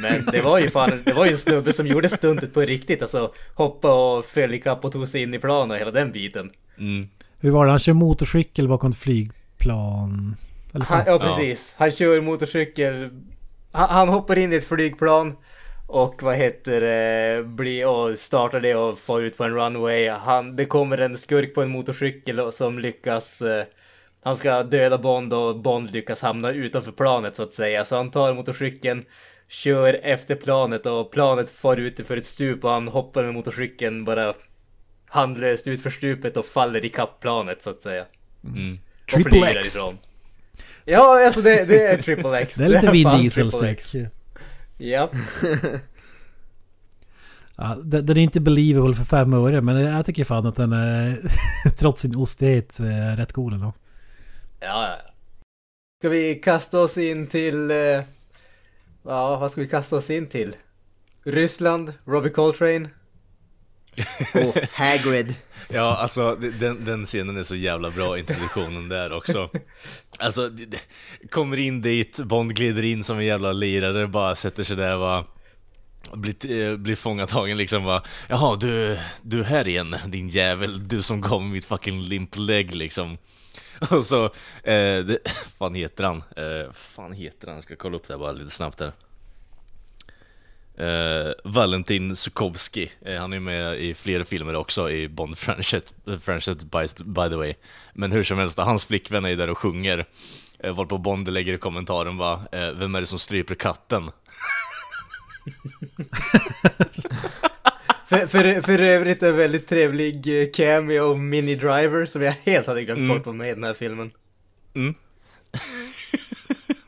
[0.03, 3.03] Men det var ju fan, det var ju en snubbe som gjorde stuntet på riktigt.
[3.03, 6.51] Alltså hoppa och föll ikapp och tog sig in i planen och hela den biten.
[6.79, 7.09] Mm.
[7.39, 7.71] Hur var det?
[7.71, 10.37] Han kör motorcykel bakom ett flygplan?
[10.75, 13.11] Eller Han, ja precis, han kör motorcykel.
[13.73, 15.37] Han, han hoppar in i ett flygplan.
[15.91, 20.09] Och vad heter det, blir och startar det och far ut på en runway.
[20.09, 23.65] Han, det kommer en skurk på en motorcykel och- som lyckas eh,
[24.23, 27.85] Han ska döda Bond och Bond lyckas hamna utanför planet så att säga.
[27.85, 29.05] Så han tar motorcykeln,
[29.49, 34.05] kör efter planet och planet far ut för ett stup och han hoppar med motorcykeln
[34.05, 34.35] bara
[35.07, 38.05] handlöst ut för stupet och faller i planet så att säga.
[38.45, 38.79] Mm.
[39.03, 39.75] Och Triple X.
[39.75, 39.99] därifrån.
[40.85, 42.55] Ja, alltså det, det är Triple X.
[42.55, 43.21] Det är lite Vin fan
[44.79, 45.81] Stick.
[47.61, 47.77] Ja.
[47.85, 51.19] Den den är inte believable för fem öre men jag tycker fan att den är
[51.79, 53.73] trots sin ostighet eh, rätt cool ändå.
[54.61, 55.13] Ja, ja.
[56.01, 57.71] Ska vi kasta oss in till...
[57.71, 57.77] Eh,
[59.03, 60.57] ja, vad ska vi kasta oss in till?
[61.25, 62.89] Ryssland, Robbie Coltrane.
[64.35, 65.35] Och Hagrid.
[65.69, 69.51] Ja, alltså den, den scenen är så jävla bra, introduktionen där också.
[70.19, 70.51] Alltså,
[71.31, 75.25] kommer in dit, Bond glider in som en jävla lirare, bara sätter sig där va.
[76.13, 78.03] Blir, eh, blir fångatagen liksom va.
[78.29, 80.89] Jaha, du, du är här igen, din jävel.
[80.89, 83.19] Du som gav mig mitt fucking limp leg liksom.
[83.91, 84.25] Och så,
[84.63, 85.19] eh, det,
[85.59, 86.17] fan heter han?
[86.17, 87.57] Eh, fan heter han?
[87.57, 88.93] Jag ska kolla upp det här bara lite snabbt där.
[90.81, 96.87] Eh, Valentin Sukovski, eh, han är med i flera filmer också i Bond-franchiset, franchise by,
[97.05, 97.55] by the way.
[97.95, 100.05] Men hur som helst, hans flickvän är där och sjunger.
[100.59, 104.11] Eh, varpå Bond lägger i kommentaren va, eh, vem är det som stryper katten?
[108.09, 110.25] För, för, för övrigt en väldigt trevlig
[110.55, 113.09] cameo av Mini Driver som jag helt hade glömt Mm.
[113.09, 114.11] bort på med i den här filmen.
[114.75, 114.95] Mm.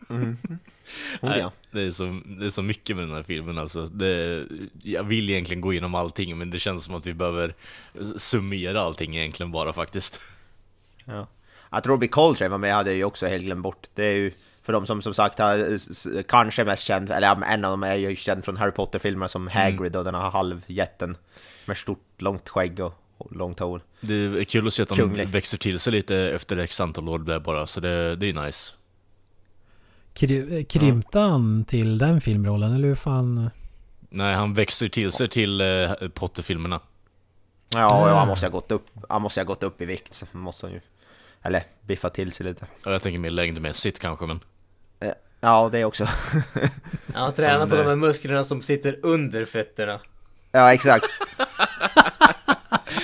[1.21, 1.53] Oh, ja.
[1.71, 3.87] det, är så, det är så mycket med den här filmen alltså.
[3.87, 4.47] Det,
[4.83, 7.55] jag vill egentligen gå igenom allting men det känns som att vi behöver
[8.17, 10.21] summera allting egentligen bara faktiskt.
[11.05, 11.27] Ja.
[11.69, 13.87] Att Robbie Coltrane var med hade jag ju också helt glömt bort.
[13.95, 14.33] Det är ju
[14.63, 18.17] för de som som sagt har kanske mest känd, eller en av dem är ju
[18.17, 21.17] känd från Harry Potter-filmerna som Hagrid och den här halvjätten
[21.67, 22.95] med stort långt skägg och,
[23.31, 23.81] långt hår.
[24.01, 25.29] Det är kul att se att de Kunglig.
[25.29, 28.73] växer till sig lite efter x antal år bara, så det, det är nice.
[30.15, 33.51] Kry, eh, krympte han till den filmrollen eller hur fan?
[34.09, 36.81] Nej, han växer till sig till eh, Potter-filmerna.
[37.69, 40.27] Ja, ja han måste ha gått upp, han måste ha gått upp i vikt, så
[40.33, 40.81] måste han ju...
[41.43, 42.67] Eller biffa till sig lite.
[42.85, 44.41] Ja, jag tänker mer längdmässigt kanske, men...
[45.01, 46.07] Eh, Ja, det också.
[47.15, 50.01] Han tränar Men, på de eh, här musklerna som sitter under fötterna.
[50.53, 51.07] ja, exakt.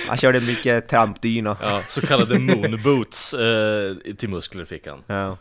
[0.07, 1.57] Han körde mycket trampdyna.
[1.61, 5.03] Ja, så kallade moonboots eh, till muskler fick han.
[5.07, 5.37] Ja.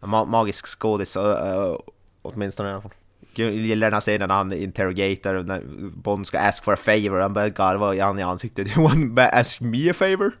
[0.00, 1.76] Ma magisk skådis, uh,
[2.22, 2.94] åtminstone i alla fall.
[3.34, 7.20] Jag gillar den här scenen när han interrogator, när Bond ska ask for a favor,
[7.20, 8.68] han börjar garva i han i ansiktet.
[8.76, 10.32] You want to ask me a favor?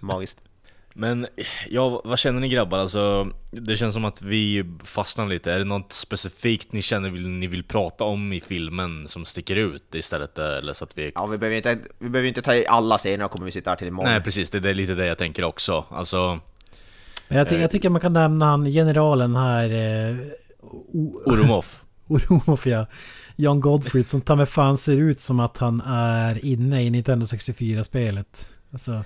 [0.00, 0.38] Magiskt.
[1.00, 1.26] Men,
[1.68, 2.78] ja, vad känner ni grabbar?
[2.78, 5.52] Alltså, det känns som att vi fastnar lite.
[5.52, 9.94] Är det något specifikt ni känner ni vill prata om i filmen som sticker ut
[9.94, 10.38] istället?
[10.38, 11.12] Eller så att vi...
[11.14, 13.70] Ja, vi behöver inte, vi behöver inte ta i alla scener, då kommer vi sitta
[13.70, 14.10] här till imorgon.
[14.10, 15.84] Nej precis, det är lite det jag tänker också.
[15.90, 16.40] Alltså,
[17.28, 17.60] Men jag, ty- Eh.
[17.60, 19.68] jag tycker man kan nämna han generalen här...
[20.10, 20.16] Eh,
[21.26, 21.64] Orumov.
[22.06, 22.86] Oromov ja.
[23.36, 27.26] John Godfrey som ta med fan ser ut som att han är inne i Nintendo
[27.26, 28.52] 64-spelet.
[28.72, 28.90] Alltså,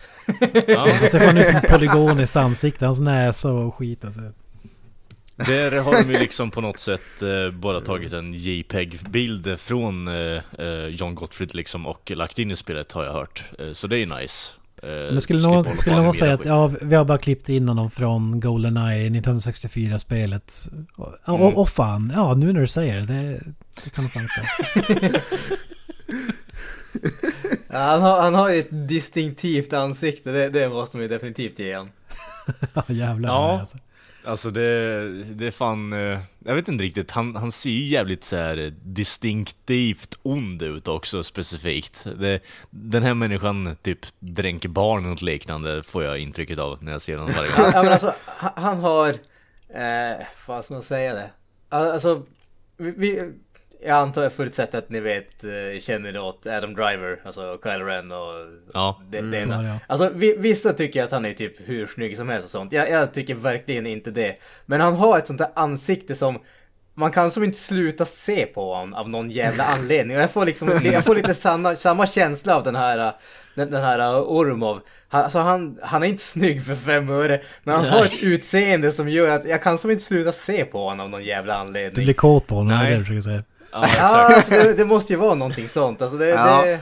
[0.66, 4.20] Ja, han ser fan ut som ett polygoniskt ansikte, hans näsa och skit alltså.
[5.36, 10.42] där har de ju liksom på något sätt eh, bara tagit en JPEG-bild från eh,
[10.58, 13.44] eh, John Gottfried liksom och lagt in i spelet har jag hört.
[13.58, 14.52] Eh, så det är ju nice.
[14.82, 17.90] Eh, Men skulle någon, skulle någon säga att ja, vi har bara klippt in honom
[17.90, 20.54] från Goldeneye, Nintendo 64-spelet.
[20.96, 21.54] Och, och, Mm.
[21.54, 23.40] och fan, ja nu när du säger det, det,
[23.84, 24.48] det kan nog fan stämma.
[27.72, 31.58] Ja, han, har, han har ju ett distinktivt ansikte, det, det måste man ju definitivt
[31.58, 31.88] ge han.
[32.74, 33.28] Ja jävlar.
[33.28, 33.58] Ja.
[33.60, 33.78] Alltså.
[34.24, 38.24] Alltså det, det är fan, eh, jag vet inte riktigt, han, han ser ju jävligt
[38.24, 42.06] så här distinktivt ond ut också specifikt.
[42.18, 46.92] Det, den här människan typ dränker barn och något liknande får jag intrycket av när
[46.92, 47.70] jag ser honom varje gång.
[47.72, 49.08] Ja, men alltså, han har...
[49.68, 51.30] Eh, vad ska man säga det?
[51.68, 52.22] Alltså,
[52.76, 53.32] vi, vi,
[53.84, 58.12] jag antar, jag förutsätter att ni vet, eh, känner åt Adam Driver, alltså Kyle Ren
[58.12, 58.28] och
[58.74, 59.00] Ja.
[59.10, 59.62] det, Mm, det ena.
[59.62, 59.78] det, ja.
[59.86, 62.72] Alltså vi, vissa tycker att han är typ hur snygg som helst och sånt.
[62.72, 64.36] Jag, jag tycker verkligen inte det.
[64.66, 66.38] Men han har ett sånt där ansikte som
[66.94, 70.16] man kan som inte sluta se på honom av någon jävla anledning.
[70.16, 73.12] Och jag får liksom, jag får lite samma, samma känsla av den här,
[73.54, 74.80] den, den här Ormov.
[75.08, 78.92] Han, alltså han, han är inte snygg för fem öre, men han har ett utseende
[78.92, 81.60] som gör att jag kan som inte sluta se på honom av någon jävla Du
[81.60, 82.04] anledning.
[82.04, 82.90] blir kåt på honom, det är Nej.
[82.92, 83.42] det du försöker säga.
[83.72, 84.12] Ja, exakt.
[84.36, 86.02] alltså det, det måste ju vara någonting sånt.
[86.02, 86.62] Alltså det, Ja.
[86.64, 86.80] det,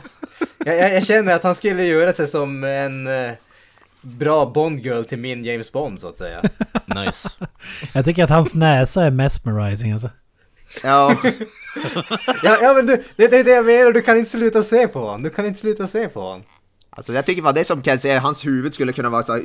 [0.77, 3.33] jag, jag känner att han skulle göra sig som en eh,
[4.01, 6.41] bra Bond-girl till min James Bond så att säga.
[6.87, 7.29] Nice.
[7.93, 10.11] Jag tycker att hans näsa är mesmerizing alltså.
[10.83, 11.17] Ja,
[12.43, 14.89] Ja, ja men du, det, det är det jag menar, du kan inte sluta se
[14.89, 15.23] på honom.
[15.23, 16.43] Du kan inte sluta se på honom.
[16.91, 19.41] alltså jag tycker vad det som kan säga, hans huvud skulle kunna vara så,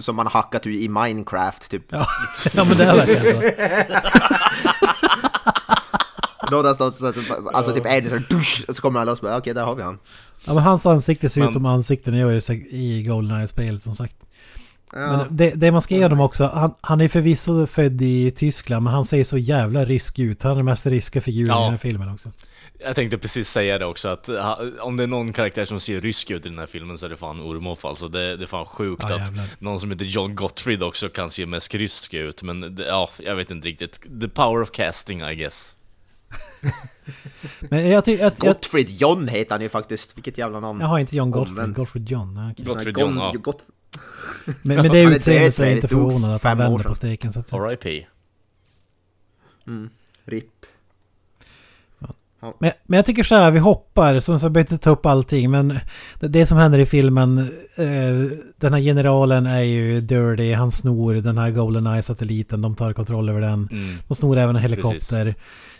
[0.00, 1.82] som man hackat i Minecraft typ.
[1.88, 2.06] Ja,
[2.52, 3.40] ja men det är verkligen så.
[6.50, 9.64] Någonstans, så, så, alltså typ en sån dusch, så kommer han loss bara okej där
[9.64, 9.98] har vi han.
[10.46, 14.14] Ja, men hans ansikte ser ut Men- som ansikten gör i, i Goldeneye-spelet som sagt.
[14.92, 14.98] Ja.
[14.98, 18.84] Men det, det man ska ge dem också, han, han är förvisso född i Tyskland
[18.84, 20.42] men han ser så jävla rysk ut.
[20.42, 21.60] Han är den mest ryska figuren Ja.
[21.60, 22.30] i den här filmen också.
[22.84, 24.28] Jag tänkte precis säga det också att
[24.80, 27.10] om det är någon karaktär som ser rysk ut i den här filmen så är
[27.10, 28.08] det fan Ormov alltså.
[28.08, 31.46] Det, det är fan sjukt Ja, att någon som heter John Gottfried också kan se
[31.46, 32.42] mest rysk ut.
[32.42, 34.00] Men det, ja, jag vet inte riktigt.
[34.20, 35.74] The power of casting I guess.
[37.60, 38.42] Men jag tycker att...
[38.42, 40.80] Jag, Gottfried John heter han ju faktiskt, vilket jävla namn.
[40.80, 41.76] jag har inte John Gottfried, Omvänt.
[41.76, 42.54] Gottfried John.
[42.56, 43.32] Gottfried Nej, John, ja.
[43.42, 43.64] Gott...
[44.62, 46.70] Men, men det är utseendet så är jag död, inte förvånad att han fem år
[46.70, 47.62] vänder på steken så att säga.
[47.62, 48.06] R.I.P.
[50.24, 50.59] RIP.
[52.40, 55.06] Men, men jag tycker så här, vi hoppar, som så jag behöver inte ta upp
[55.06, 55.78] allting, men
[56.20, 57.38] det, det som händer i filmen,
[57.76, 63.28] eh, den här generalen är ju dirty, han snor den här Goldeneye-satelliten, de tar kontroll
[63.28, 63.68] över den.
[63.72, 63.98] Mm.
[64.08, 65.34] De snor även en helikopter.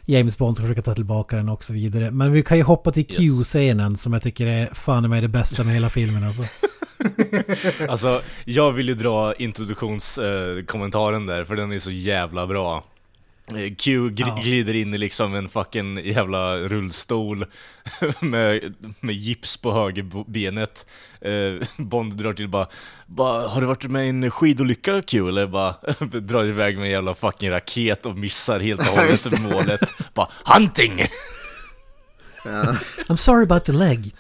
[0.05, 2.11] James Bond ska försöka ta tillbaka den och så vidare.
[2.11, 3.17] Men vi kan ju hoppa till Yes.
[3.17, 6.43] Q-scenen som jag tycker är fan mig det bästa med hela filmen alltså.
[7.89, 12.85] Alltså, jag vill ju dra introduktionskommentaren där, för den är så jävla bra.
[13.57, 17.47] Eh, Q glider in i liksom en fucking jävla rullstol
[18.21, 20.87] med, med gips på högerbenet.
[21.21, 22.69] Eh, Bond drar till bara,
[23.07, 25.75] bara 'Har du varit med i en skidolycka Q?' Eller bara
[26.21, 29.81] drar iväg med en jävla fucking raket och missar helt och hållet målet.
[30.15, 31.07] Bara 'Hunting!'
[33.09, 34.15] I'm sorry about the leg.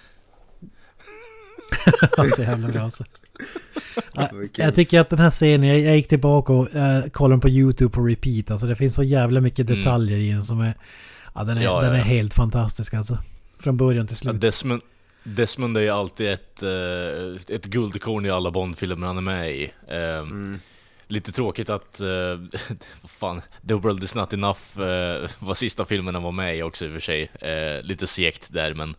[2.37, 3.05] så jävla bra alltså.
[4.12, 7.49] Ja, Jag tycker att den här scenen, jag, jag gick tillbaka och uh, kollade på
[7.49, 8.51] YouTube på repeat.
[8.51, 9.78] Alltså det finns så jävla mycket Mm.
[9.78, 10.74] detaljer i den som är...
[11.34, 12.05] Ja den är, Ja, den ja, är ja.
[12.05, 13.18] helt fantastisk alltså.
[13.59, 14.41] Från början till Ja, slut.
[14.41, 14.82] Desmond,
[15.24, 19.72] Desmond är ju alltid ett, eh, ett guldkorn i alla Bond-filmer han är med i.
[19.88, 20.59] Ehm,
[21.07, 22.59] Lite tråkigt att, uh,
[23.09, 26.84] fan, The World Is Not Enough uh, var sista filmen han var med i också
[26.84, 27.30] i och för sig.
[27.82, 28.95] Lite segt där men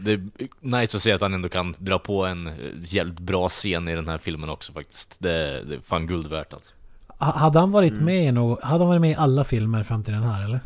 [0.00, 0.28] det är
[0.60, 3.94] nice att se att han ändå kan dra på en eh, jävligt bra scen i
[3.94, 5.16] den här filmen också faktiskt.
[5.20, 6.74] Det, det är fan guld värt alltså.
[7.18, 8.04] Ha- Hade han varit Mm.
[8.04, 10.60] med i något, hade han varit med i alla filmer fram till den här eller?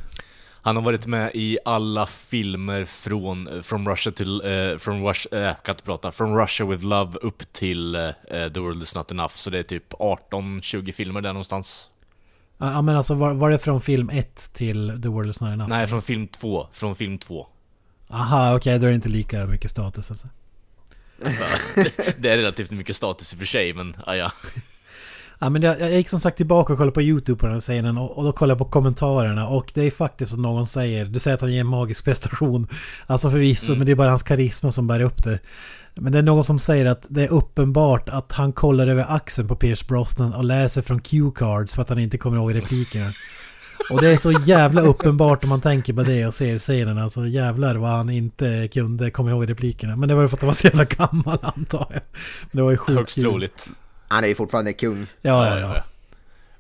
[0.63, 5.49] Han har varit med i alla filmer från eh, From Russia till, eh, from Russia,
[5.49, 8.11] eh, kan inte prata, From Russia with Love upp till eh,
[8.55, 9.33] The World Is Not Enough.
[9.35, 11.89] Så det är typ 18-20 filmer där någonstans.
[12.59, 15.51] Ja ja, men alltså var, var det från film 1 till The World Is Not
[15.51, 15.69] Enough?
[15.71, 16.67] Nej, från film 2.
[16.73, 17.47] Från film 2.
[18.15, 20.29] Aha, okej då är det inte lika mycket status alltså.
[21.23, 21.45] Så,
[21.75, 24.33] det, det är relativt mycket status i och för sig, men ah, ja.
[25.39, 27.61] Ja men jag, jag gick som sagt tillbaka och kollade på YouTube på den här
[27.61, 31.05] scenen och, och då kollade jag på kommentarerna och det är faktiskt som någon säger,
[31.05, 32.69] du säger att han ger en magisk prestation.
[33.07, 33.79] Alltså förvisso, Mm.
[33.79, 35.39] men det är bara hans karisma som bär upp det.
[35.95, 39.49] Men det är någon som säger att det är uppenbart att han kollar över axeln
[39.49, 43.13] på Pierce Brosnan och läser från Q-cards för att han inte kommer ihåg replikerna.
[43.91, 46.99] Och det är så jävla uppenbart om man tänker på det och ser scenen.
[46.99, 49.97] Alltså jävlar vad han inte kunde komma ihåg replikerna.
[49.97, 52.03] Men det var ju för att han var så jävla gammal antar jag.
[52.51, 53.69] Men det var ju sjukt Högst troligt.
[54.09, 55.07] Han är ju fortfarande kung.
[55.23, 55.85] Ja, ja, ja.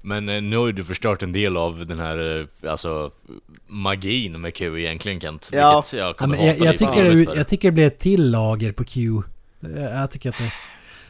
[0.02, 3.10] Men eh, nu har ju du förstört en del av den här, eh, alltså,
[3.66, 5.50] magin med Q egentligen Kent.
[5.52, 5.74] Ja.
[5.76, 8.30] Vilket jag Ja, kommer men jag, jag, tycker det, jag tycker det blir ett till
[8.30, 9.22] lager på Q.
[9.62, 10.52] Eh, Jag tycker att det...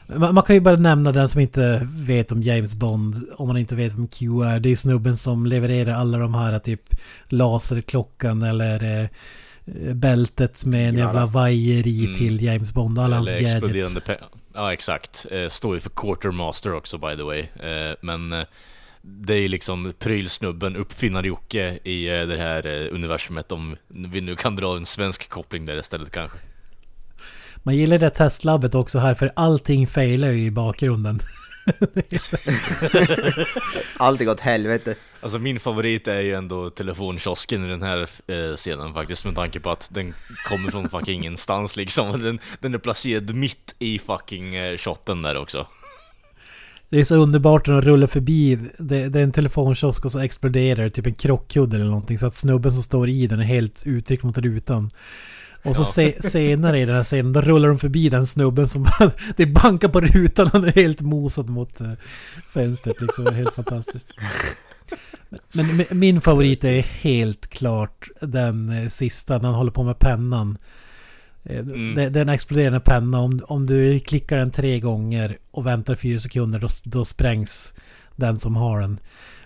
[0.07, 3.57] Man, man kan ju bara nämna den som inte vet om James Bond, om man
[3.57, 4.61] inte vet vem Q är.
[4.61, 6.80] Det är snubben som levererar alla de här typ
[7.28, 9.09] laserklockan eller eh,
[9.94, 12.18] bältet med en jävla vajer i Mm.
[12.18, 12.98] till James Bond.
[12.98, 13.96] Alla hans gadgets.
[14.55, 15.26] Ja, exakt.
[15.30, 17.40] Eh, står ju för Quartermaster också by the way.
[17.40, 18.44] Eh, men eh,
[19.02, 24.76] det är ju liksom prylsnubben, uppfinnar-Jocke i det här universumet om vi nu kan dra
[24.76, 26.38] en svensk koppling där istället kanske.
[27.66, 31.20] Man gillar det testlabbet också här för allting failar ju i bakgrunden.
[31.94, 32.36] Det är så-
[33.96, 34.94] Allt går åt helvete.
[35.20, 39.60] Alltså min favorit är ju ändå telefonkiosken i den här eh, scenen faktiskt med tanke
[39.60, 40.14] på att den
[40.48, 42.20] kommer från fucking ingenstans liksom.
[42.22, 45.66] Den, den är placerad mitt i fucking eh, shotten där också.
[46.88, 48.58] Det är så underbart när de rullar förbi.
[48.78, 52.18] Det, det är en telefonkiosk och så exploderar det typ en krockkudde eller någonting.
[52.18, 54.90] Så att snubben som står i den är helt uttryckt mot rutan.
[55.64, 55.86] Och så Ja.
[55.86, 58.88] se, senare i den här scenen, då rullar de förbi den snubben som.
[59.36, 61.92] Det bankar på rutan och han är helt mosad mot uh,
[62.52, 63.24] fönstret liksom.
[63.24, 64.08] Det är helt fantastiskt.
[65.52, 69.98] Men, men min favorit är helt klart den eh, sista, när han håller på med
[69.98, 70.58] pennan.
[71.44, 71.94] Eh, Mm.
[71.94, 73.20] Det, det är en exploderande penna.
[73.20, 77.74] Om, om du klickar den tre gånger och väntar fyra sekunder då, då sprängs
[78.16, 78.98] den som har den.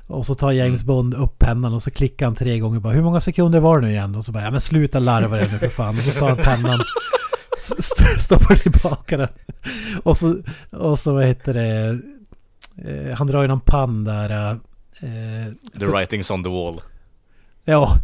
[0.09, 3.03] Och så tar James Bond upp pennan och så klickar han tre gånger bara Hur
[3.03, 4.15] många sekunder var det nu igen?
[4.15, 5.97] Och så bara Ja men sluta larva dig nu för fan.
[5.97, 6.81] Och så tar han pennan
[8.19, 9.29] Stoppar tillbaka den.
[10.03, 10.37] Och så,
[10.71, 11.99] och så vad heter det
[12.85, 14.51] eh, Han drar ju någon pann där
[15.01, 16.81] eh, The writings on the wall.
[17.65, 17.99] Ja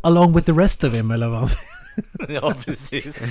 [0.00, 1.76] Along with the rest of him eller vad han säger.
[2.28, 3.22] ja, precis.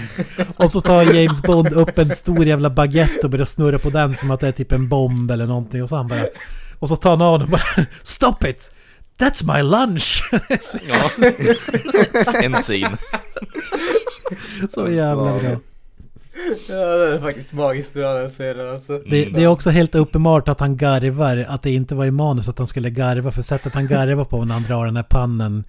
[0.57, 4.15] Och så tar James Bond upp en stor jävla baguette och börjar snurra på den
[4.15, 5.83] som att det är typ en bomb eller någonting.
[5.83, 6.25] Och så han bara...
[6.79, 8.71] Och så tar han av den och bara Stop it!
[9.17, 10.29] That's my lunch!
[10.87, 11.09] Ja.
[12.43, 12.97] En scen.
[14.69, 15.59] så jävla bra.
[16.69, 18.99] Ja, det är faktiskt magiskt bra den scenen alltså.
[18.99, 22.49] Det, det är också helt uppenbart att han garvar, att det inte var i manus
[22.49, 23.31] att han skulle garva.
[23.31, 25.63] För sättet han garvar på när han drar den här pannen.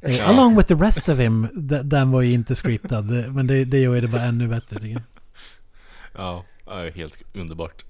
[0.00, 0.24] Eh, Ja.
[0.24, 1.48] Along with the rest of him,
[1.84, 3.04] den var ju inte scriptad.
[3.34, 5.02] Men det, det gör det bara ännu bättre tycker jag.
[6.16, 7.84] Ja, ja, helt underbart.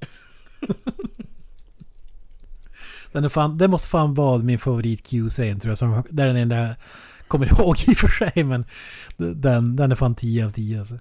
[3.16, 5.78] Den är fan, det måste fan vara min favorit Q-scen tror jag.
[5.78, 6.74] Som, det är den enda jag
[7.28, 8.44] kommer ihåg i och för sig.
[8.44, 8.64] Men
[9.16, 10.94] den, den är fan 10 av 10 alltså.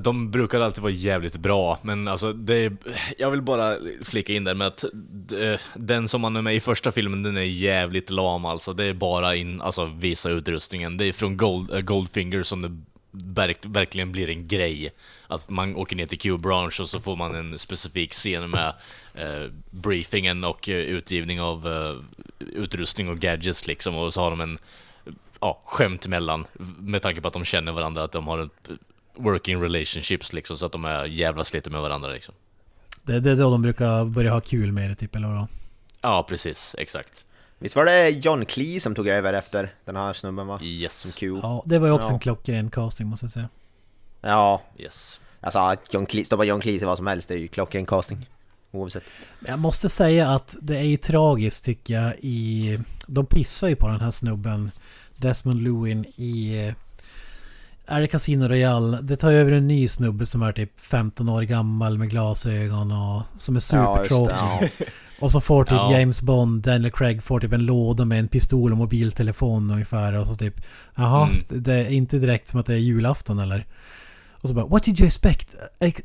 [0.00, 2.72] De brukar alltid vara jävligt bra, men alltså det
[3.18, 4.84] Jag vill bara flika in där med att
[5.74, 8.72] den som man är med i första filmen, den är jävligt lam alltså.
[8.72, 10.96] Det är bara in, alltså visa utrustningen.
[10.96, 12.76] Det är från Gold, eh, Goldfinger som det
[13.10, 14.90] verk, verkligen blir en grej.
[15.28, 18.74] Att man åker ner till Q-branch och så får man en specifik scen med
[19.14, 21.94] eh, briefingen och eh, utgivning av eh,
[22.38, 23.96] utrustning och gadgets liksom.
[23.96, 24.58] Och så har de en
[25.40, 26.46] ja, skämt emellan
[26.78, 28.50] med tanke på att de känner varandra, att de har en
[29.14, 32.34] working relationships liksom, så att de är jävla sliter med varandra liksom.
[33.02, 35.48] Det, det är då de brukar börja ha kul med det typ eller vadå?
[36.00, 37.24] Ja, precis, exakt.
[37.58, 40.58] Visst var det John Clee som tog över efter den här snubben va?
[40.58, 41.40] Som Yes, Q.
[41.42, 42.14] Ja, det var ju också Ja.
[42.14, 43.48] en klockren casting måste jag säga.
[44.26, 45.20] Ja, yes.
[45.40, 47.86] alltså att John Clee, stoppa John Cleese i vad som helst, det är ju klockren
[47.86, 48.26] casting.
[48.72, 49.02] Oavsett.
[49.46, 52.78] Jag måste säga att det är ju tragiskt tycker jag i...
[53.06, 54.70] De pissar ju på den här snubben
[55.16, 56.72] Desmond Lewin i...
[57.86, 58.98] Är det Casino Royale?
[59.02, 63.22] Det tar över en ny snubbe som är typ 15 år gammal med glasögon och
[63.36, 64.34] som är supertråkig.
[64.34, 64.68] Ja.
[65.20, 65.98] Och så får typ Ja.
[65.98, 70.26] James Bond, Daniel Craig får typ en låda med en pistol och mobiltelefon ungefär och
[70.26, 70.60] så typ
[70.94, 71.44] Jaha, Mm.
[71.48, 73.66] det- det är inte direkt som att det är julafton eller?
[74.40, 75.54] Och så bara What did you expect?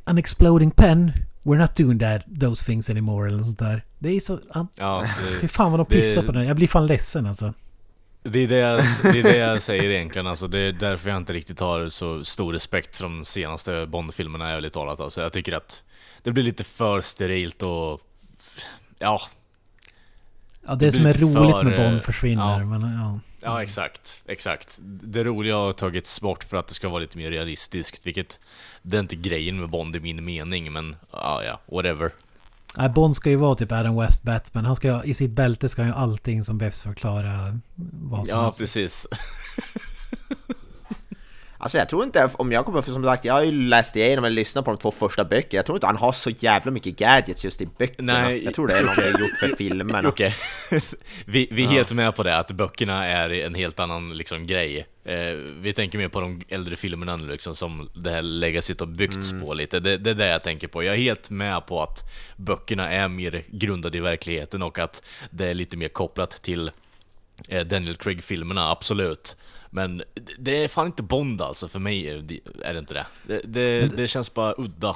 [0.03, 1.11] An exploding pen?
[1.43, 3.85] We're not doing that, those things anymore eller sånt där.
[3.99, 4.39] Det är så...
[4.77, 6.47] Ja, Fy det, fan vad de det- pissar på den.
[6.47, 7.53] Jag blir fan ledsen alltså.
[8.23, 11.17] det, är det, jag, det är det jag säger egentligen, alltså, det är därför jag
[11.17, 14.99] inte riktigt har så stor respekt för de senaste Bond-filmerna, ärligt talat.
[14.99, 15.83] Alltså, jag tycker att
[16.23, 18.01] det blir lite för sterilt och...
[18.99, 19.21] Ja,
[20.67, 22.59] Ja, det, Det som är roligt för, med Bond eh, försvinner.
[22.59, 22.65] ja.
[22.65, 23.19] Men, ja.
[23.43, 24.21] Ja, exakt.
[24.25, 24.79] Exakt.
[24.83, 28.39] Det roliga har tagits bort för att det ska vara lite mer realistiskt, vilket
[28.81, 32.11] det är inte grejen med Bond i min mening, men ja, ja, whatever.
[32.77, 34.65] Nej, Bond ska ju vara typ Adam West Batman.
[34.65, 37.57] Han ska I sitt bälte ska han ju allting som behövs förklara
[38.01, 38.59] vad som Ja, helst.
[38.59, 39.07] precis.
[41.61, 44.25] Alltså jag tror inte, om jag kommer för som sagt, jag har ju läst igenom
[44.25, 46.95] eller lyssnat på de två första böckerna, jag tror inte han har så jävla mycket
[46.95, 48.13] gadgets just i böckerna.
[48.13, 49.11] Nej, jag tror det är något okay.
[49.11, 50.09] gjort för filmerna.
[50.09, 50.35] Okej.
[51.25, 54.87] vi vi är helt med på det, att böckerna är en helt annan liksom, grej.
[55.05, 58.87] Eh, vi tänker mer på de äldre filmerna nu liksom, som det här legacyt har
[58.87, 59.79] byggts på lite.
[59.79, 60.83] Det, det är det jag tänker på.
[60.83, 65.45] Jag är helt med på att böckerna är mer grundade i verkligheten och att det
[65.45, 66.71] är lite mer kopplat till
[67.47, 69.35] eh, Daniel Craig-filmerna, absolut.
[69.73, 70.03] Men
[70.37, 73.05] det- är fan inte Bond alltså, för mig är det- är det inte det.
[73.27, 74.95] Det, det, det känns bara udda.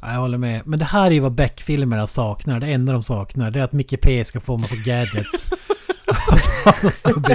[0.00, 0.66] Ja, jag håller med.
[0.66, 2.60] Men det här är ju vad Beck-filmerna saknar.
[2.60, 5.46] Det enda de saknar det är att Micke P ska få massa gadgets.
[6.64, 7.30] Och.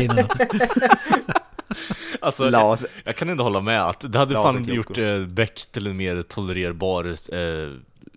[2.21, 5.87] Alltså, Las- Jag kan inte hålla med att det hade fan gjort eh, Beck till
[5.87, 7.71] en mer tolererbar eh,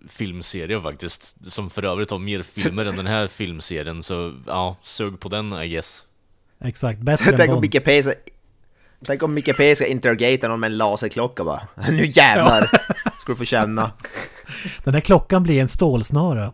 [0.09, 1.51] filmserie faktiskt.
[1.51, 5.53] Som för övrigt har mer filmer än den här filmserien, så ja, sug på den
[5.53, 6.03] I guess.
[6.63, 7.61] Exakt, bättre än Tänk om Bond.
[7.61, 8.13] Micke P ska...
[9.05, 11.67] Tänk om Micke P ska interrogata någon med en laserklocka bara.
[11.89, 12.61] Nu jävlar!
[13.21, 13.91] Ska du få känna.
[14.83, 16.51] Den här klockan blir en stålsnara.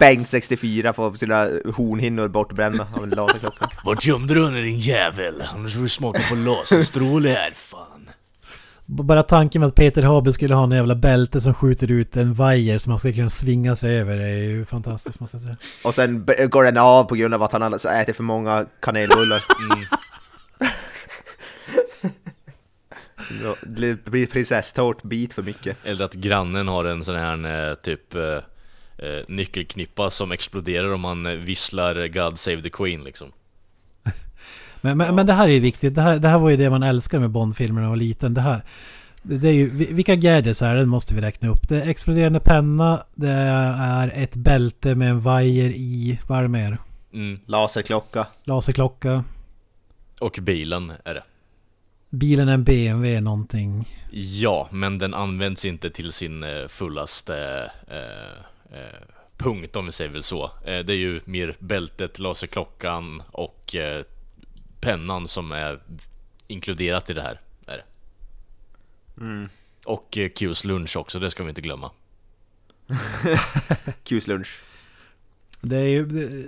[0.00, 1.36] Bengt 64 får sina
[1.74, 3.68] hornhinnor bortbrända av en laserklocka.
[3.84, 5.44] Vart gömde du henne din jävel?
[5.54, 7.97] Annars får du smaka på laserstråle här fan.
[8.90, 12.34] Bara tanken med att Peter Haber skulle ha en jävla bälte som skjuter ut en
[12.34, 15.56] vajer som man ska kunna svinga sig över är ju fantastiskt måste jag säga.
[15.84, 19.40] Och sen går den av på grund av att han har ätit för många kanelbullar.
[23.42, 25.76] Då Det blir prinsesstårtbit för mycket.
[25.84, 28.22] Eller att grannen har en sån här eh, typ eh,
[28.98, 33.32] eh, nyckelknippa som exploderar om man visslar God Save the Queen liksom.
[34.88, 35.94] Men, men, men det här är viktigt.
[35.94, 38.34] Det här, det här var ju det man älskade med Bond-filmerna när man var liten.
[38.34, 38.62] Det här,
[39.22, 40.80] det, är ju, vi- vilka gadgets är det?
[40.80, 41.68] Det måste vi räkna upp.
[41.68, 46.18] Det är exploderande penna, det är ett bälte med en vajer i.
[46.26, 46.78] Vad är det mer?
[47.12, 47.40] Mm.
[47.46, 48.26] Laserklocka.
[48.44, 49.24] Laserklocka.
[50.20, 51.22] Och bilen är det.
[52.10, 53.88] Bilen är en BMW någonting.
[54.10, 59.00] Ja, men den används inte till sin eh, fullaste eh, eh,
[59.36, 60.44] punkt om vi säger väl så.
[60.44, 64.04] Eh, det är ju mer bältet, laserklockan och eh,
[64.80, 65.80] pennan som är
[66.46, 67.40] inkluderat i det här.
[67.66, 67.84] Är det.
[69.20, 69.48] Mm.
[69.84, 71.90] Och eh, Qs lunch också, det ska vi inte glömma.
[74.04, 74.60] Qs lunch.
[75.60, 76.46] Det är ju det,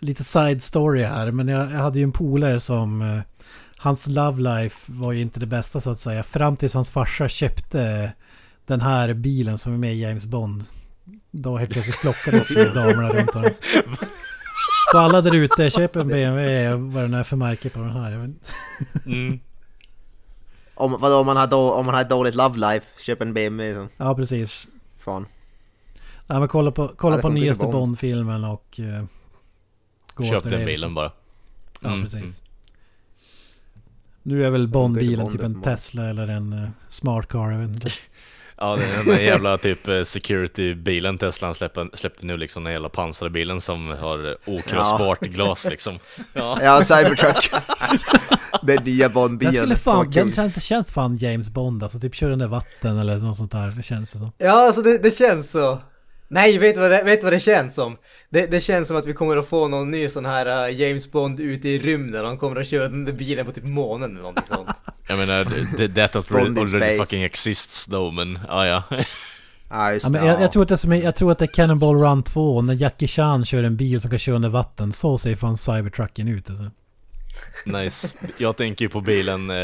[0.00, 1.30] lite side story här.
[1.30, 3.02] Men jag, jag hade ju en polare som...
[3.02, 3.20] eh,
[3.76, 6.22] Hans love life var ju inte det bästa så att säga.
[6.22, 8.12] Fram tills hans farsa köpte
[8.66, 10.64] den här bilen som är med i James Bond.
[11.30, 13.50] Då helt plötsligt flockades ju damerna runt honom.
[14.92, 18.12] Så alla där ute, köp en BMW, vad den är för märke på den här.
[19.06, 19.40] Mm.
[20.74, 23.34] Om, vadå, om, man har då, om man har ett dåligt love life, köp en
[23.34, 23.74] BMW.
[23.74, 24.04] Så.
[24.04, 24.66] ja, precis.
[24.98, 25.26] Fan.
[26.26, 27.66] Ja, men kolla på, kolla Ja, på nyaste.
[27.66, 28.80] Bond-filmen och...
[28.82, 29.04] Uh,
[30.14, 30.94] gå Köp efter den det, bilen liksom.
[30.94, 31.12] bara.
[31.80, 32.20] Ja, Mm, precis.
[32.20, 32.32] mm.
[34.22, 35.62] Nu är väl Bond-bilen Bond typ en.
[35.62, 37.88] Tesla eller en uh, Smart Car, jag vet inte.
[38.62, 42.72] Ja, det är den där jävla typ eh, security-bilen Teslan släppte, släppte nu liksom, den
[42.72, 45.98] jävla pansarbilen som har eh, okrossbart glas liksom.
[46.32, 46.58] Ja.
[46.62, 47.50] Ja, Cybertruck.
[48.62, 49.52] den nya Den Bond-bilen.
[49.52, 51.98] skulle Fan, den känns, det känns fan James Bond alltså.
[51.98, 53.70] Typ kör under vatten eller något sånt där.
[53.76, 54.32] Det känns som.
[54.38, 55.78] Ja, alltså det, det känns så.
[56.32, 57.96] Nej, vet du vad det, vet vad det känns som?
[58.28, 61.10] Det, det känns som att vi kommer att få någon ny sån här uh, James
[61.12, 62.24] Bond ute i rymden.
[62.24, 64.70] Han kommer att köra den där bilen på typ månen eller någonting sånt.
[65.08, 68.82] Jag menar, det- that Bond already, already fucking exists though, men ja ja.
[69.70, 70.40] Ja, men jag, ja.
[70.40, 72.62] jag, tror att det är som, jag tror att det är Cannonball Run 2.
[72.62, 74.92] När Jackie Chan kör en bil som kan köra under vatten.
[74.92, 76.70] Så ser fan Cybertrucken ut alltså.
[77.64, 78.16] Nice.
[78.38, 79.56] Jag tänker ju på bilen, eh,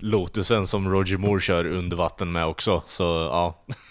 [0.00, 3.64] Lotusen som Roger Moore kör under vatten med också, så ja.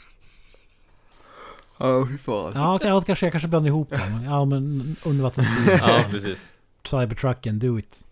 [1.80, 2.52] Ja, fy fan.
[2.56, 4.24] Ja, okej, ja, kanske jag kanske blandar ihop dem.
[4.30, 5.78] Ja, men undervattensbil.
[5.82, 6.54] Ja, precis.
[6.84, 8.06] Cybertrucken, do it.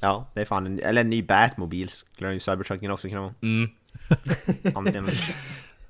[0.00, 3.34] Ja, det är fan en, eller en ny Batmobil skulle ju Cybertrucken också kunna vara.
[3.42, 3.70] Mm.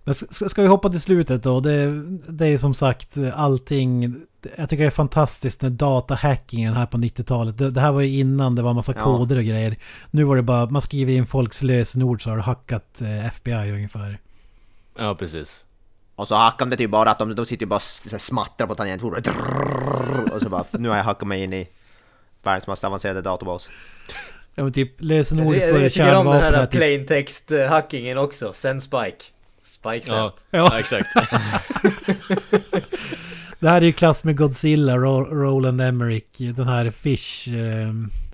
[0.05, 1.61] Men ska, ska vi hoppa till slutet då?
[1.61, 4.16] Det, det är ju som sagt allting.
[4.57, 7.59] Jag tycker det är fantastiskt med datahackingen här på 90-talet.
[7.59, 9.03] Det, det här var ju innan det var massa Ja.
[9.05, 9.76] koder och grejer.
[10.11, 13.72] Nu var det bara, man skriver in folks lösenord så har du hackat eh, FBI
[13.72, 14.18] ungefär.
[14.99, 15.64] Ja, precis.
[16.19, 18.66] Och så hackar de ju typ bara att de, de sitter ju bara och smattrar
[18.66, 19.29] på tangentbordet.
[20.33, 21.69] Och så bara, nu har jag hackat mig in i
[22.43, 23.69] världens mest avancerade databas.
[24.55, 25.83] Ja men typ lösenord för kärnvapen.
[25.83, 28.53] jag tycker om den här Typ, plain text hackingen också.
[28.53, 29.25] Send Spike.
[29.62, 30.05] Spike.
[30.09, 30.79] Ja, Ja.
[30.79, 31.09] exakt.
[33.59, 37.49] det här är ju klass med Godzilla, Roland Emmerich, den här Fish...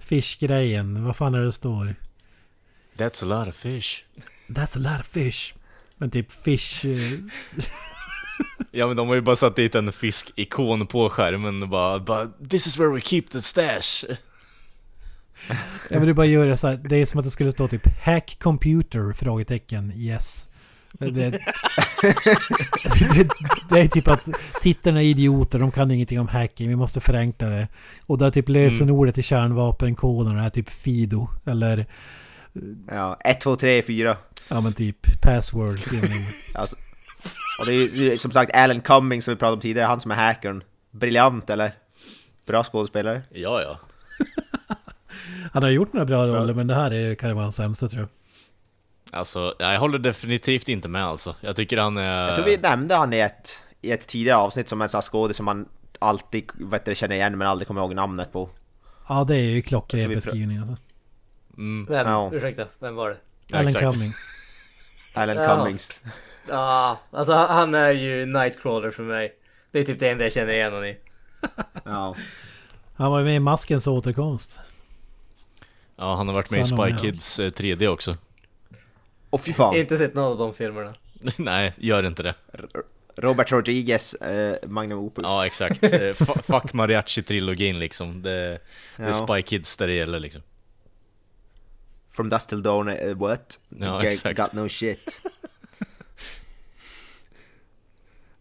[0.01, 1.05] Fish-grejen.
[1.05, 1.95] Vad fan är det det står?
[2.97, 4.05] That's a lot of fish.
[4.49, 5.55] That's a lot of fish.
[6.05, 6.85] Men typ fish...
[6.85, 7.19] Eh,
[8.71, 12.27] Ja men de har ju bara satt dit en fiskikon på skärmen och bara, bara
[12.51, 14.05] This is where we keep the stash.
[15.91, 16.77] Jag vill bara göra så här.
[16.77, 19.13] Det är som att det skulle stå typ Hack computer?
[19.13, 19.93] Frågetecken.
[19.97, 20.49] Yes.
[20.93, 23.29] Det, det, det,
[23.71, 24.29] det är typ att
[24.63, 25.59] tittarna är idioter.
[25.59, 26.69] De kan ingenting om hacking.
[26.69, 27.69] Vi måste förenkla det.
[28.07, 31.29] Och där typ lösenordet till kärnvapenkoden är typ Fido.
[31.47, 31.87] Eller
[32.91, 34.17] Ja, 1, 2, 3, 4.
[34.49, 35.79] ja men typ password.
[36.55, 36.77] Alltså,
[37.61, 40.11] och det är ju som sagt Alan Cummings som vi pratade om tidigare, han som
[40.11, 40.63] är hackern.
[40.91, 41.73] Briljant eller?
[42.47, 43.23] Bra skådespelare.
[43.31, 43.79] Ja ja.
[45.53, 47.89] Han har gjort några bra roller men det här är, kan ju vara hans sämsta
[47.89, 48.09] tror jag.
[49.19, 51.35] Alltså, jag håller definitivt inte med alltså.
[51.41, 52.29] Jag tycker han är...
[52.29, 55.37] Jag tror vi nämnde han i ett, i ett tidigare avsnitt som en sån skådis
[55.37, 55.69] som man
[55.99, 58.49] alltid vet känner igen men aldrig kommer ihåg namnet på.
[59.09, 60.77] Ja det är ju klockren beskrivning alltså.
[61.57, 61.87] Mm.
[61.91, 62.09] Vem?
[62.09, 62.31] Ja.
[62.33, 63.17] Ursäkta, vem var det?
[63.47, 63.73] Ja, Alan.
[63.93, 64.13] Cumming.
[65.15, 65.57] Alan Ja.
[65.57, 66.01] Cummings.
[66.49, 69.33] Ja, alltså han- är ju Nightcrawler för mig.
[69.71, 70.97] Det är typ det enda jag känner igen honom i.
[71.85, 72.17] Ja.
[72.97, 74.61] Han var ju med i Maskens återkomst.
[75.97, 78.17] Ja, han har varit med i Sen Spy Kids eh, 3D också.
[79.31, 79.77] Och fy fan.
[79.77, 80.93] Inte sett någon av de filmerna.
[81.37, 82.35] Nej, gör inte det.
[83.17, 85.23] Robert Rodriguez eh, Magnum Opus.
[85.29, 85.83] Ja, exakt.
[85.83, 88.23] Eh, fu- Fuck Mariachi-trilogin liksom.
[88.23, 88.31] Det,
[88.97, 89.27] det är Ja.
[89.27, 90.43] Spy Kids där det gäller liksom.
[92.17, 93.59] From Dust Till Dawn, eh, what?
[93.69, 94.37] Ja, G- exakt.
[94.39, 95.21] Got no shit.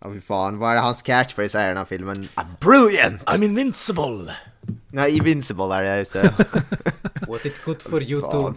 [0.01, 2.27] Ja fy fan, vad är det hans catchphrase är i den här filmen?
[2.35, 3.23] I'm brilliant!
[3.23, 4.35] I'm invincible!
[4.91, 6.33] Nej, Invincible är det, just det.
[7.27, 8.31] Was it good for you Fan.
[8.31, 8.55] too?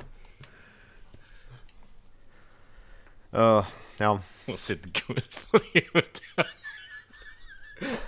[3.39, 3.67] Uh,
[3.97, 4.21] ja.
[4.47, 6.03] Was it good for you?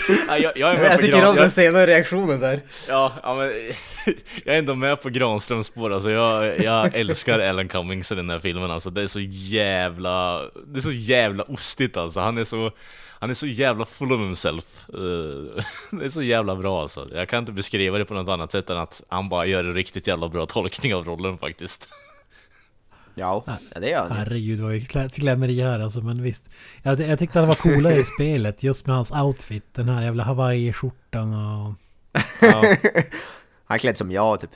[0.28, 2.60] ja, jag, jag är med Jag på tycker gran- om den senare reaktionen där.
[2.88, 3.46] ja, ja, men,
[4.44, 6.10] jag är ändå med på Granströms spår alltså.
[6.10, 8.90] jag, jag älskar Alan Cummings i den här filmen alltså.
[8.90, 10.40] Det är så jävla...
[10.66, 12.20] Det är så jävla ostigt alltså.
[12.20, 12.70] Han är så...
[13.18, 14.64] Han är så jävla full of himself.
[14.88, 15.62] Eh,
[15.98, 17.08] Det är så jävla bra alltså.
[17.14, 19.74] Jag kan inte beskriva det på något annat sätt än att han bara gör en
[19.74, 21.88] riktigt jävla bra tolkning av rollen faktiskt.
[23.14, 24.16] Ja, ja, det gör han.
[24.16, 26.48] Herregud vad vi klä- klämmer i här alltså, men visst.
[26.82, 29.64] Jag, jag tyckte att det var coolare i spelet, just med hans outfit.
[29.74, 31.74] Den här jävla hawaii-skjortan och...
[32.40, 32.62] Ja.
[33.64, 34.50] Han är klädd som jag typ.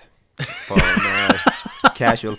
[0.69, 0.81] På en,
[1.31, 1.41] eh,
[1.97, 2.37] casual.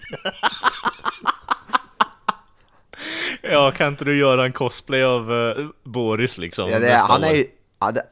[3.42, 6.70] Ja, kan inte du göra en cosplay av eh, Boris liksom?
[6.70, 7.36] Ja, det, han, är år?
[7.36, 7.46] ju,
[7.80, 8.04] ja, det,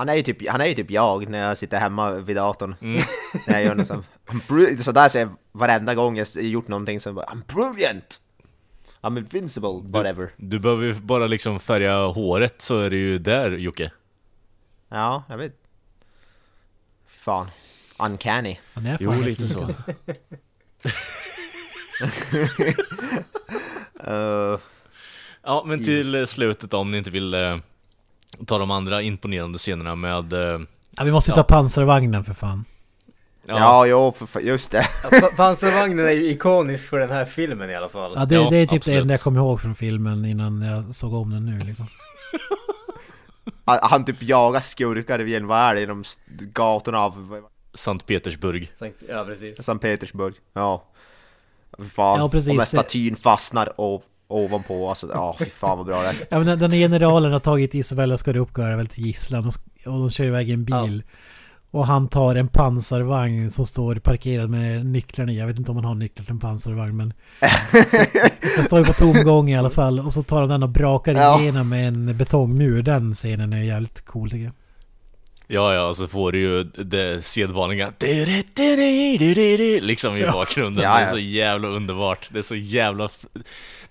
[0.00, 2.74] han, är ju typ, han är ju typ jag när jag sitter hemma vid datorn.
[2.80, 3.02] Mm.
[3.46, 4.06] när jag gör något sånt.
[4.26, 8.20] I'm bri- Så där säger jag varenda gång jag gjort någonting så bara I'm brilliant!
[9.00, 10.30] I'm invincible, whatever.
[10.36, 13.90] Du behöver ju bara liksom färga håret så är det ju där Jocke.
[14.88, 15.56] Ja, jag vet.
[17.06, 17.46] Fan.
[17.98, 18.58] Uncanny.
[18.74, 19.64] Han är Jo, fan lite lik, så.
[19.64, 19.82] alltså.
[24.08, 24.58] Uh,
[25.42, 25.86] Ja, men Yes.
[25.86, 27.58] till eh, slutet om ni inte vill eh,
[28.46, 30.32] ta de andra imponerande scenerna med...
[30.32, 30.60] Eh,
[30.96, 31.42] Ja, vi måste ju Ja.
[31.42, 32.64] ta pansarvagnen för fan.
[33.46, 34.88] ja, ja, jo, för, för, just det.
[35.02, 38.12] Ja, pa- Pansarvagnen är ju ikonisk för den här filmen i alla fall.
[38.16, 38.96] Ja, det, Ja, det är typ absolut.
[38.96, 41.86] det enda jag kommer ihåg från filmen innan jag såg om den nu liksom.
[43.64, 46.04] Han, han typ jagar skurkar vid vad är det, genom
[46.52, 47.42] gatorna av
[47.74, 48.72] Sankt Petersburg.
[48.78, 49.64] Sankt- Ja, precis.
[49.64, 50.34] Sankt Petersburg.
[50.52, 50.84] Ja.
[51.90, 52.18] Fan.
[52.20, 52.50] Ja, precis.
[52.50, 56.14] Om den statyn fastnar ov, ovanpå, alltså ja, fy fan vad bra det är.
[56.30, 59.54] Ja men den- den generalen har tagit Isabella Scorupco väl till gisslan och,
[59.92, 61.02] och de kör iväg en bil.
[61.72, 65.38] Och han tar en pansarvagn som står parkerad med nycklarna i.
[65.38, 67.12] Jag vet inte om han har nycklar till en pansarvagn men...
[68.56, 70.00] Den står ju på tomgång i alla fall.
[70.00, 71.40] Och så tar han den och brakar Ja.
[71.40, 72.82] igenom med en betongmur.
[72.82, 74.52] Den scenen är jävligt cool tycker jag.
[75.46, 77.92] Ja, ja, så får du ju det sedvanliga
[79.80, 80.82] liksom i bakgrunden.
[80.84, 81.06] Ja, Det ja.
[81.06, 82.28] är så jävla underbart.
[82.32, 83.08] Det är så jävla...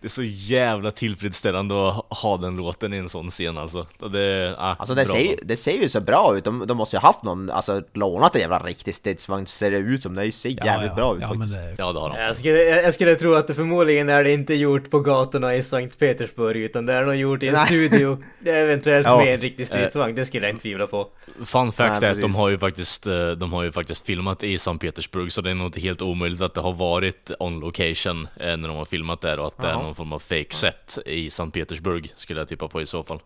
[0.01, 3.88] Det är så jävla tillfredsställande att ha den låten i en sån scen alltså.
[4.11, 6.95] Det, ah, Alltså det ser, ju- det ser ju så bra ut, de, de måste
[6.95, 10.15] ju ha haft någon, alltså lånat en jävla riktig stridsvagn så ser det ut som,
[10.15, 11.53] det ser jävligt bra ut ja, faktiskt.
[11.55, 12.21] det, Ja, det har de.
[12.21, 15.63] Jag skulle, jag skulle tro att det förmodligen är det inte gjort på gatorna i
[15.63, 18.23] Sankt Petersburg utan det är nog gjort i en studio.
[18.41, 19.17] Det är eventuellt Ja.
[19.17, 21.07] med en riktig stridsvagn, det skulle jag inte tvivla på.
[21.45, 24.43] Fun fact Nej, är att de har, ju faktiskt, eh, de har ju faktiskt filmat
[24.43, 27.59] i Sankt Petersburg, så det är nog inte helt omöjligt att det har varit on
[27.59, 29.89] location eh, när de har filmat där och att det är.
[29.90, 33.20] Någon form av fake set i Sankt Petersburg, skulle jag tippa på i så fall.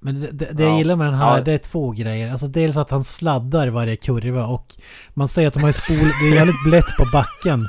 [0.00, 0.68] Men det, det, det Ja.
[0.68, 1.44] jag gillar med den här, Ja.
[1.44, 2.30] det är två grejer.
[2.32, 4.66] Alltså dels att han sladdar varje kurva och
[5.14, 5.96] man säger att de har spol...
[5.96, 7.66] Det är jävligt blött på backen.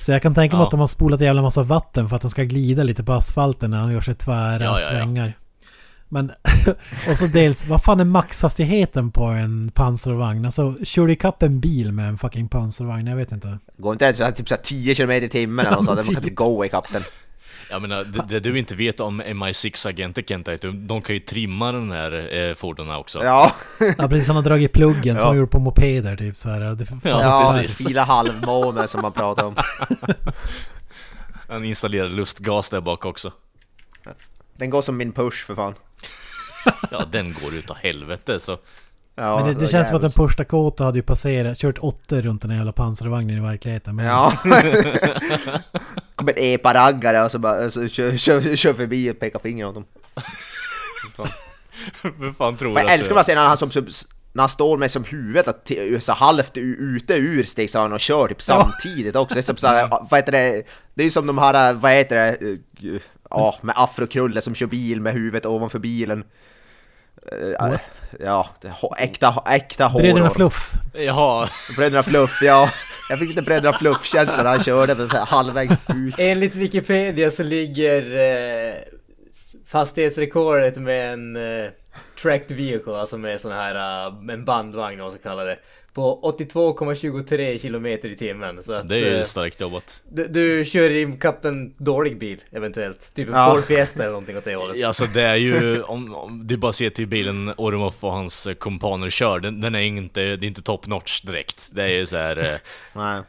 [0.00, 0.64] Så jag kan tänka mig Ja.
[0.66, 3.12] att de har spolat en jävla massa vatten för att den ska glida lite på
[3.12, 4.88] asfalten när han gör sig tvära Ja, ja, ja.
[4.88, 5.32] svängar.
[6.08, 6.32] Men...
[7.10, 10.44] och så dels, vad fan är maxhastigheten på en pansarvagn?
[10.44, 13.06] Alltså, kör du ikapp en bil med en fucking pansarvagn?
[13.06, 13.58] Jag vet inte.
[13.76, 16.14] Går inte här, typ så här 10 km i timmen eller något sånt, man kan
[16.14, 17.02] inte gå ikapp den.
[17.70, 21.14] Jag menar, det, det du inte vet om MI6-agenter Kent, är att de, de kan
[21.14, 23.24] ju trimma den här eh, fordonen också.
[23.24, 23.52] Ja,
[23.98, 25.26] Ja precis, han har dragit pluggen som Ja.
[25.26, 26.60] han gjorde på mopeder typ så här.
[26.60, 27.86] Det, Ja, ja precis.
[27.86, 29.54] fila halvmåne som man pratar om.
[31.48, 33.32] Han installerar lustgas där bak också.
[34.56, 35.74] Den går som min push för fan.
[36.90, 38.58] Ja, den går utav helvete så.
[39.20, 41.58] Ja, Men det, det var känns som att den jävligt- första Kota hade ju passerat,
[41.58, 43.96] kört åttor runt den här jävla pansarvagnen i verkligheten.
[43.96, 44.32] Men Ja.
[46.14, 49.74] Kommer en epa-raggare och så bara så kör, kör, kör förbi och pekar finger åt
[49.74, 49.84] dem.
[52.18, 53.86] Vem fan tror För att jag älskar det- bara scenen när han, som, som,
[54.32, 55.70] när han står med som huvudet att,
[56.00, 59.34] så halvt ute ur stegsagan och kör typ samtidigt också.
[59.34, 60.62] Det är som så här, vad heter det?
[60.94, 62.56] Det är ju som de här, vad heter det?
[63.30, 66.24] Ja, med afrokrulle som kör bil med huvudet ovanför bilen.
[67.32, 68.08] Eh, What?
[68.20, 68.48] Ja,
[68.98, 70.02] äkta, äkta horror.
[70.02, 70.72] Bröderna Fluff.
[70.94, 72.70] Jaha, Bröderna Fluff, ja.
[73.08, 76.14] Jag fick lite Bröderna Fluff-känsla när han körde för så här halvvägs ut.
[76.18, 78.74] Enligt Wikipedia så ligger eh,
[79.66, 81.70] fastighetsrekordet med en eh,
[82.22, 83.74] tracked vehicle, alltså med sån här,
[84.06, 85.56] eh, en bandvagn och så kallar det,
[85.94, 88.62] på 82,23 kilometer i timmen.
[88.62, 90.02] Så att, Det är ju eh, starkt jobbat.
[90.12, 93.14] du, du kör i kapp en dålig bil eventuellt.
[93.14, 93.52] Typ en Ja.
[93.54, 94.84] Ford Fiesta eller någonting åt det hållet.
[94.84, 99.10] Alltså det är ju, om, om du bara ser till bilen Ormov och hans kumpaner
[99.10, 101.68] kör, den, den är inte, det är inte top notch direkt.
[101.72, 102.36] Det är ju så här.
[102.52, 102.58] eh,
[102.92, 103.20] Nej.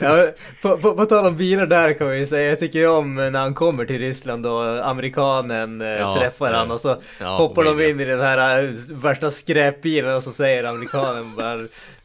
[0.00, 0.26] Ja,
[0.62, 3.14] på, på, på tal om bilar där kan man ju säga, jag tycker ju om
[3.14, 6.58] när han kommer till Ryssland och amerikanen eh, Ja, träffar ja.
[6.58, 10.32] han och så Ja, hoppar de in i den här eh, värsta skräpbilen och så
[10.32, 11.56] säger amerikanen bara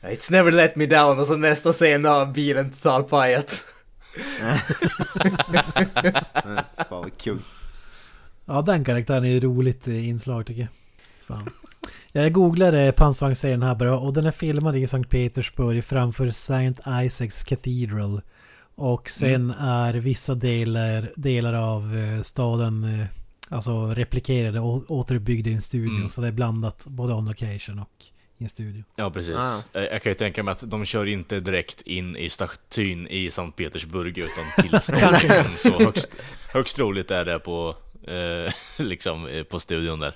[0.02, 3.64] It's never let me down och så nästa scen har bilen totalpajat.
[4.42, 4.58] Mm,
[6.78, 7.40] Fan vad kul.
[8.46, 10.70] Ja, den karaktären är ju roligt inslag tycker jag.
[11.28, 11.50] Fan.
[12.12, 16.74] Jag googlade pansarvagnsserien här bara och den är filmad i Sankt Petersburg framför St.
[16.86, 18.22] Isaac's Cathedral.
[18.76, 23.06] Och sen är vissa delar, delar av eh, staden eh,
[23.50, 25.96] alltså replikerade och återuppbyggda i en studio.
[25.96, 26.10] Mm.
[26.10, 28.06] Så det är blandat både on location och
[28.38, 28.84] i en studio.
[28.96, 29.36] Ja precis.
[29.36, 29.64] Ah.
[29.74, 33.32] Eh, Jag kan ju tänka mig att de kör inte direkt in i statyn i
[33.32, 34.72] Sankt Petersburg utan till
[35.22, 35.46] liksom.
[35.58, 36.16] Så högst,
[36.54, 37.76] högst troligt är det på,
[38.08, 38.54] eh,
[38.86, 40.16] liksom, på studion där.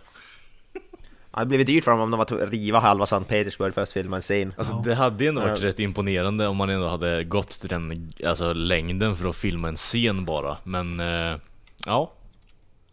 [1.34, 3.82] Ja, Det blev dyrt för dem om de var att riva halva Sankt Petersburg för
[3.82, 4.54] att filma en scen.
[4.58, 8.54] Alltså det hade ju ändå varit rätt imponerande om man ändå hade gått den alltså,
[8.54, 10.58] längden för att filma en scen bara.
[10.64, 11.38] Men eh,
[11.86, 12.12] ja,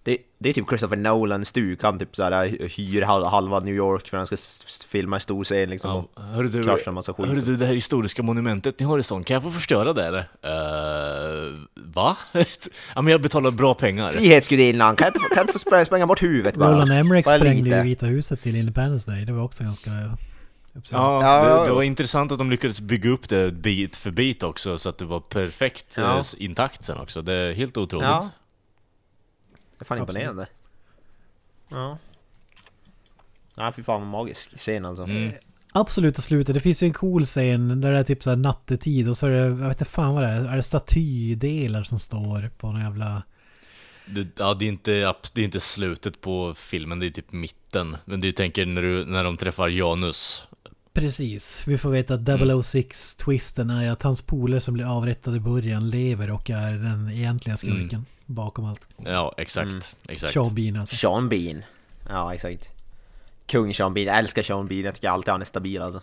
[0.03, 4.09] Det, det är typ Christopher Nolan stuk, han typ såhär hyr hal- halva New York
[4.09, 5.91] för att han ska filma en stor scen liksom.
[5.91, 6.09] ja.
[6.15, 7.27] och Hörru du, kraschar en massa skit.
[7.27, 10.05] hörru du, det här historiska monumentet ni har i stan, kan jag få förstöra det
[10.07, 10.21] eller?
[10.21, 12.17] Uh, va?
[12.95, 14.11] ja men jag betalar bra pengar.
[14.13, 16.73] Frihetsgudinnan, kan jag inte, få- kan jag inte få spränga, spränga bort huvudet bara?
[16.73, 19.25] Roland Emmerich Bara sprängde ju Vita huset till Independence Day.
[19.25, 19.91] Det var också ganska.
[19.91, 24.43] Ja, Ja, det, det var intressant att de lyckades bygga upp det bit för bit
[24.43, 26.19] också så att det var perfekt Ja.
[26.19, 27.23] eh, intakt sen också.
[27.23, 28.07] Det är helt otroligt.
[28.09, 28.31] Ja.
[29.81, 30.21] Det är fan Absolut.
[30.23, 30.47] imponerande.
[31.69, 31.99] Ja.
[33.57, 35.05] Ja, fy fan vad magisk scen alltså.
[35.05, 35.33] Mm.
[35.73, 36.55] Absoluta slutet.
[36.55, 39.27] Det finns ju en cool scen där det är typ så här nattetid och så
[39.27, 40.45] är det, jag vet inte fan vad det är.
[40.45, 43.23] Är det statydelar som står på någon jävla...
[44.07, 47.97] Det, ja, det, är inte, det är inte slutet på filmen, det är typ mitten.
[48.05, 50.43] Men du tänker när, du, när de träffar Janus.
[50.93, 51.65] Precis.
[51.67, 52.49] Vi får veta att Mm.
[52.51, 57.57] 006-twisten är att hans polare som blir avrättad i början lever och är den egentliga
[57.57, 58.05] skurken Mm.
[58.31, 58.89] Bakom allt.
[58.97, 59.73] Ja, exakt.
[59.73, 59.81] Mm.
[60.09, 60.33] exakt.
[60.33, 60.97] Sean Bean alltså.
[60.97, 61.63] Sean Bean.
[62.09, 62.69] Ja, exakt.
[63.47, 66.03] Kung Sean Bean, jag älskar Sean Bean, jag tycker alltid han är stabil alltså.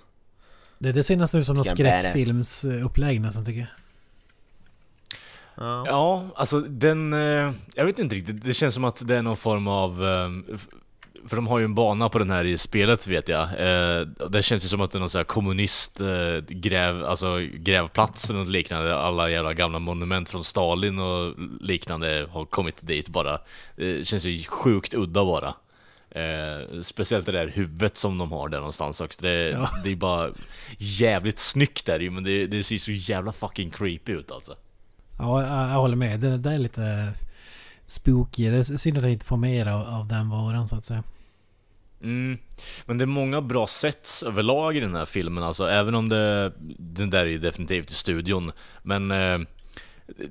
[0.79, 3.69] Det, det ser nästan ut som någon skräckfilmsupplägg nästan tycker jag.
[5.55, 5.83] Ja.
[5.87, 7.13] Ja, alltså den...
[7.13, 10.03] eh, Jag vet inte riktigt, det känns som att det är någon form av...
[11.23, 13.41] eh, För de har ju en bana på den här i spelet vet jag.
[13.43, 17.37] Eh, Det känns ju som att det är någon sån här kommunist eh, gräv, alltså
[17.53, 18.95] grävplats eller något liknande.
[18.95, 23.39] Alla jävla gamla monument från Stalin och liknande har kommit dit bara.
[23.75, 25.53] Det känns ju sjukt udda bara.
[26.11, 29.21] Eh, speciellt det där huvudet som de har där någonstans också.
[29.21, 29.69] Det, Ja.
[29.83, 30.29] det är bara
[30.77, 34.55] jävligt snyggt där ju, men det, det ser så jävla fucking creepy ut alltså.
[35.19, 36.19] Ja, jag, jag håller med.
[36.19, 37.11] Det, det är lite
[37.87, 38.49] spooky.
[38.49, 41.03] Det är synd att jag inte får mer av, av den varan så att säga.
[42.03, 42.37] Mm.
[42.85, 46.53] Men det är många bra sets överlag i den här filmen alltså, även om det...
[46.77, 48.51] Den där är ju definitivt i studion.
[48.83, 49.11] Men...
[49.11, 49.39] Eh,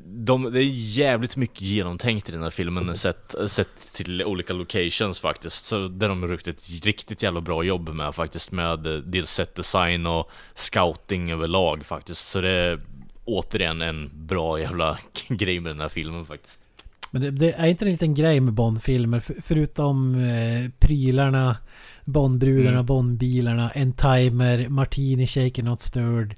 [0.05, 5.20] de, det är jävligt mycket genomtänkt i den här filmen sett, sett till olika locations
[5.20, 5.66] faktiskt.
[5.66, 8.53] Så där de har gjort ett riktigt jävla bra jobb med faktiskt.
[8.53, 12.28] Med eh, dels set design och scouting överlag faktiskt.
[12.28, 12.81] Så det är
[13.24, 16.65] återigen en bra jävla grej med den här filmen faktiskt.
[17.11, 19.20] Men det, det är inte en liten grej med Bond-filmer.
[19.20, 21.57] För, förutom eh, prylarna,
[22.05, 22.87] Bondbrudarna, Mm.
[22.87, 26.35] Bondbilarna, en timer, Martini Shaken Not Stirred,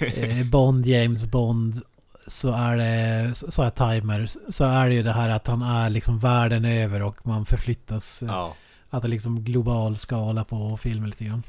[0.16, 1.76] eh, Bond, James Bond.
[2.26, 5.90] Så är det, så är timer, så är det ju det här att han är
[5.90, 8.22] liksom världen över och man förflyttas.
[8.22, 8.54] eh, Ja.
[8.90, 11.42] Att det är liksom global skala på filmen lite grann.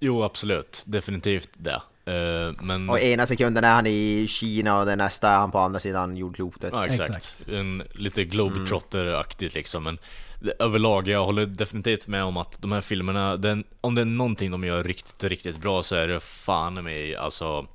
[0.00, 0.84] Jo, absolut.
[0.86, 1.82] Definitivt det.
[2.04, 2.90] Eh, men...
[2.90, 6.16] Och ena sekunden är han i Kina och den nästa är han på andra sidan
[6.16, 6.70] jordklotet.
[6.72, 7.10] Ja, exakt.
[7.10, 7.48] Exakt.
[7.48, 9.98] En lite globetrotter-aktigt liksom, men
[10.58, 14.50] överlag, jag håller definitivt med om att de här filmerna, den, om det är någonting
[14.50, 17.66] de gör riktigt, riktigt bra så är det fan med alltså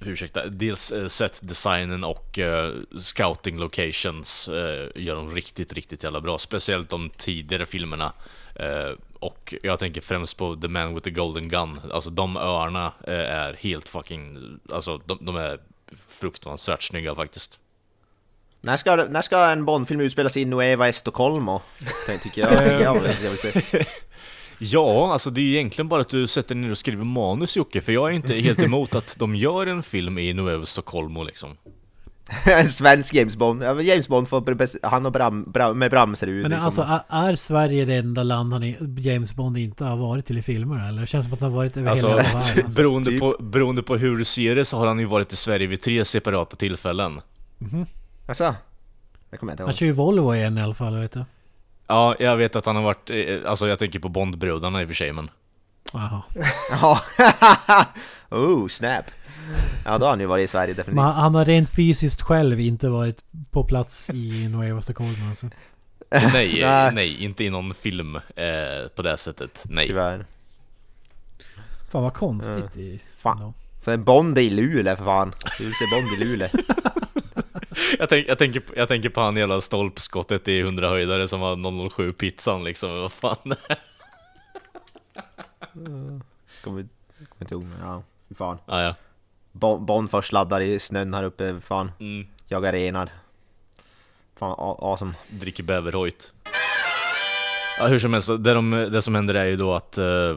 [0.00, 6.38] Ursäkta, dels eh, set-designen och eh, scouting locations eh, gör de riktigt, riktigt jävla bra.
[6.38, 8.12] Speciellt de tidigare filmerna.
[8.54, 8.90] Eh,
[9.20, 11.80] och jag tänker främst på The Man with the Golden Gun.
[11.92, 14.38] Alltså de öarna eh, är helt fucking...
[14.72, 15.58] Alltså de, de är
[16.20, 17.60] fruktansvärt snygga faktiskt.
[18.60, 21.60] När, ska, när ska en Bondfilm utspelas i Nueva Estocolmo?
[22.06, 22.40] Tycker jag, tycker
[22.80, 23.84] jag, jag vill se.
[24.60, 27.80] Ja, alltså det är ju egentligen bara att du sätter ner och skriver manus Jocke,
[27.80, 31.56] för jag är inte helt emot att de gör en film i Nuevo Stockholmo liksom.
[32.44, 33.62] en svensk James Bond.
[33.82, 36.64] James Bond får han och Bram, Bram, med Bram ser ut Men liksom.
[36.66, 40.42] alltså är, Sverige det enda land han, i- James Bond inte har varit till i
[40.42, 41.00] filmer eller?
[41.00, 42.34] Det känns som att han har varit över Alltså, hela världen.
[42.36, 42.68] Alltså.
[42.76, 43.20] beroende, typ.
[43.20, 45.80] på, beroende på hur du ser det så har han ju varit i Sverige vid
[45.82, 47.20] tre separata tillfällen.
[48.26, 48.54] Alltså,
[49.30, 49.78] det kommer jag inte Han ihåg.
[49.78, 51.24] kör ju Volvo igen i alla fall, vet du.
[51.86, 54.88] Ja, jag vet att han har varit, eh, alltså jag tänker på Bondbrudarna i och
[54.88, 55.30] för sig men...
[55.92, 56.22] Jaha.
[56.70, 57.00] Ja,
[58.30, 59.04] oh snap!
[59.84, 60.94] Ja då har han ju varit i Sverige definitivt.
[60.94, 65.46] Men han, har rent fysiskt själv inte varit på plats i Nueva Stockholm alltså.
[66.10, 66.30] Nej,
[66.62, 66.90] Nej.
[66.94, 69.64] nej, inte i någon film eh, på det sättet.
[69.68, 69.86] Nej.
[69.86, 70.26] Tyvärr.
[71.90, 72.76] Fan vad konstigt.
[72.76, 73.38] i- Fan.
[73.38, 73.52] ändå.
[73.82, 75.32] För en Bond i Luleå för fan.
[75.58, 76.48] Du vill se Bond i Luleå.
[77.98, 81.40] Jag, tänk, jag, tänker, på- jag tänker på han hela stolpskottet i 100 höjdare som
[81.40, 83.36] var 007 pizzan liksom, vad fan.
[85.72, 86.22] Kommer
[86.64, 86.86] kommer
[87.40, 88.58] inte ihåg ja, fy fan.
[88.66, 88.92] ah, ja.
[89.52, 91.92] Bon, Bond först sladdar i snön här uppe, fan.
[92.00, 93.10] mm, Jagar renar.
[94.38, 95.14] Fan, awesome.
[95.28, 96.32] dricker bäverhojt.
[97.78, 100.36] Ja, hur som helst, det, de, det som händer är ju då att eh,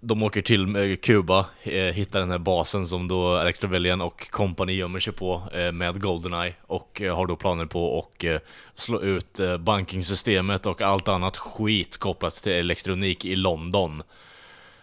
[0.00, 4.72] de åker till eh, Kuba, eh, hittar den här basen som då Electrovellian och kompani
[4.72, 8.36] gömmer sig på eh, med Goldeneye och eh, har då planer på att eh,
[8.74, 14.02] slå ut bankingsystemet och allt annat skit kopplat till elektronik i London.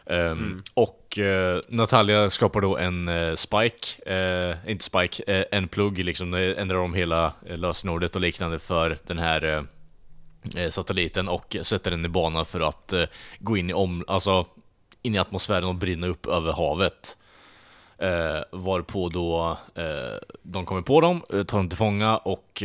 [0.10, 6.32] Ehm, Och eh, Natalia skapar då en eh, Spike, eh, inte Spike, en plugg liksom,
[6.32, 9.66] det ändrar om hela lösenordet och liknande för den här
[10.70, 12.94] satelliten och sätter den i bana för att
[13.40, 14.46] gå in i, om, alltså,
[15.02, 17.18] in i atmosfären och brinna upp över havet.
[18.52, 19.58] Varpå då
[20.42, 22.64] de kommer på dem, tar dem till fånga och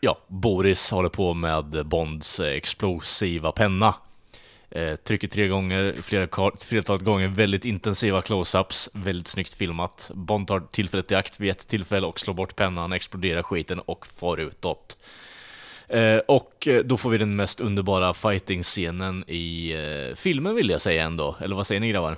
[0.00, 3.94] ja, Boris håller på med Bonds explosiva penna.
[4.70, 10.10] Eh, trycker tre gånger, flera, flertalet gånger, väldigt intensiva close-ups, väldigt snyggt filmat.
[10.14, 14.06] Bond tar tillfället i akt vid ett tillfälle och slår bort pennan, exploderar skiten och
[14.06, 14.96] far utåt.
[15.88, 20.80] Eh, och eh, då får vi den mest underbara fighting-scenen i eh, filmen vill jag
[20.80, 21.36] säga ändå.
[21.40, 22.16] Eller vad säger ni grabbar?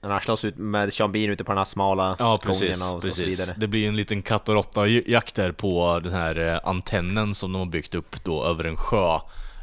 [0.00, 2.82] När han slåss ut med Sean Bean ute på den här smala Ja, precis.
[2.82, 3.40] och, och så precis.
[3.40, 3.56] vidare.
[3.56, 7.58] Det blir en liten katt och råtta-jakt där på den här eh, antennen som de
[7.58, 9.18] har byggt upp då över en sjö.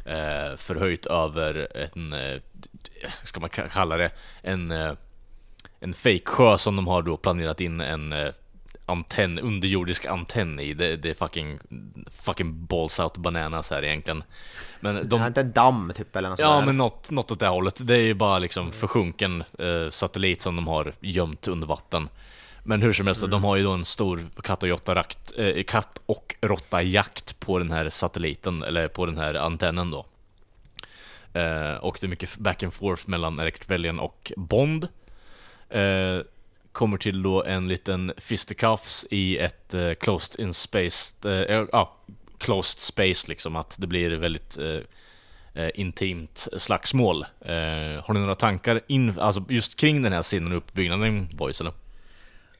[0.06, 2.40] Eh, förhöjt över en, eh,
[3.22, 4.10] ska man ka- kalla det,
[4.42, 4.92] en, eh,
[5.80, 8.14] en fake-sjö som de har då planerat in en
[8.86, 10.74] antenn, underjordisk antenn i.
[10.74, 11.58] Det, det är fucking,
[12.10, 14.24] fucking balls out bananas här egentligen.
[14.80, 15.02] Men De...
[15.04, 17.86] de, Är inte en damm typ eller något Ja, men något, något åt det hållet.
[17.86, 22.08] Det är ju bara liksom försjunken eh, satellit som de har gömt under vatten.
[22.68, 26.00] Men hur som helst, de har ju då en stor katt och, råtta-jakt, eh, katt
[26.06, 30.06] och råtta-jakt på den här satelliten, eller på den här antennen då.
[31.32, 34.88] Eh, och det är mycket back and forth mellan Electrovellian och Bond.
[35.68, 36.20] Eh,
[36.72, 41.96] kommer till då en liten fisticuffs i ett eh, closed in space, eh, ja,
[42.38, 44.80] closed space liksom, att det blir väldigt eh,
[45.62, 47.24] eh, intimt slagsmål.
[48.02, 51.72] Har ni några tankar in, alltså just kring den här scenen och uppbyggnaden boys eller?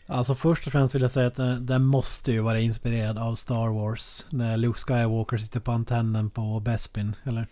[0.07, 3.35] Alltså först och främst vill jag säga att den, den måste ju vara inspirerad av
[3.35, 4.25] Star Wars.
[4.31, 7.47] När Luke Skywalker sitter på antennen på Bespin, eller?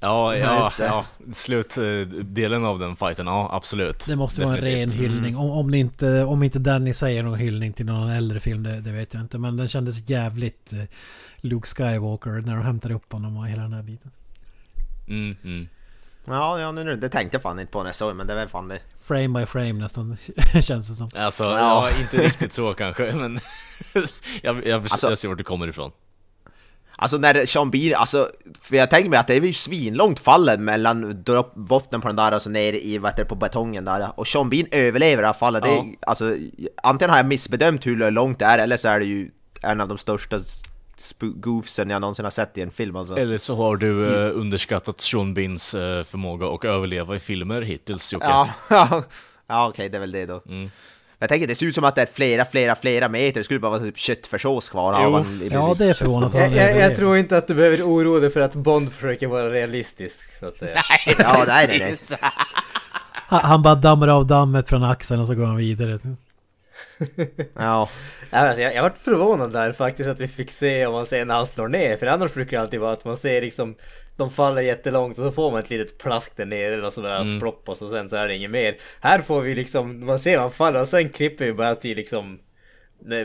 [0.00, 4.06] Ja, Ja, ja, slutdelen av den fighten, ja absolut.
[4.06, 5.00] Det måste vara en ren Definitivt.
[5.00, 5.36] hyllning.
[5.36, 8.92] Om, om, inte, om inte Danny säger någon hyllning till någon äldre film, det, det
[8.92, 9.38] vet jag inte.
[9.38, 10.82] Men den kändes jävligt eh,
[11.36, 14.10] Luke Skywalker när de hämtade upp honom och hela den här biten.
[15.08, 15.68] Mm, mm.
[16.24, 18.34] Ja, ja nu, nu, det tänkte jag fan inte på när jag såg men det
[18.34, 18.78] var fan det.
[19.04, 20.16] Frame by frame nästan,
[20.62, 21.10] känns det som.
[21.16, 21.58] Alltså, Ja.
[21.90, 22.00] ja.
[22.00, 23.38] inte riktigt så kanske, men
[24.42, 25.92] jag, jag, Alltså- jag ser vart du kommer ifrån.
[26.96, 28.28] Alltså när Sean Bean, alltså,
[28.60, 31.24] för jag tänker mig att det är ju svinlångt fallet mellan
[31.54, 34.08] botten på den där och så ner i, vad heter det, på betongen där.
[34.20, 35.62] Och Sean Bean överlever det här fallet.
[35.62, 35.74] Det Ja.
[35.76, 36.36] är, alltså,
[36.82, 39.30] antingen har jag missbedömt hur långt det är, eller så är det ju
[39.62, 40.38] en av de största
[41.20, 43.16] goofsen jag någonsin har sett i en film alltså.
[43.18, 48.12] Eller så har du eh, underskattat Sean Beans eh, förmåga att överleva i filmer hittills
[48.12, 48.26] Jocke.
[48.28, 49.02] Ja, ja,
[49.46, 50.42] ja okej, det är väl det då.
[50.48, 50.70] Mm.
[51.18, 53.60] Jag tänker det ser ut som att det är flera, flera, flera meter, det skulle
[53.60, 55.00] bara vara typ köttfärssås kvar.
[55.04, 55.16] Jo.
[55.16, 58.30] av Ja, det är han Jag, jag, jag tror inte att du behöver oroa dig
[58.30, 60.82] för att Bond försöker vara realistisk, så att säga.
[61.18, 61.96] Ja, nej, nej, nej.
[63.14, 65.98] Han, han bara dammar av dammet från axeln och så går han vidare.
[67.54, 67.88] Ja,
[68.30, 71.34] alltså, jag, jag varit förvånad där faktiskt att vi fick se om man ser när
[71.34, 71.96] han slår ner.
[71.96, 73.74] För annars brukar det alltid vara att man ser liksom
[74.16, 77.38] de faller jättelångt och så får man ett litet plask där nere eller sådär Mm.
[77.38, 78.76] splopp och så sen så är det inget mer.
[79.00, 82.38] Här får vi liksom, man ser han faller och sen klipper vi bara till liksom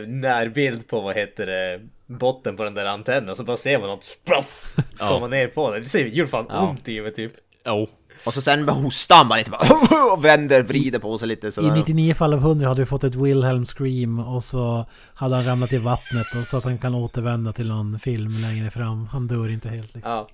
[0.06, 3.88] närbild på vad heter det botten på den där antennen och så bara ser man
[3.88, 5.08] något sploff Ja.
[5.08, 5.82] komma ner på den.
[5.82, 6.60] Det ser ju fan Ja.
[6.68, 7.32] ont i mig typ.
[7.66, 7.88] Jo.
[8.28, 11.52] Och så sen hostar han bara lite bara, och vänder, vrider på sig lite I
[11.52, 11.74] sådär.
[11.76, 15.72] 99 fall av 100 hade vi fått ett Wilhelm Scream och så hade han ramlat
[15.72, 19.06] i vattnet och så att han kan återvända till någon film längre fram.
[19.06, 20.12] Han dör inte helt liksom.
[20.12, 20.28] Ja.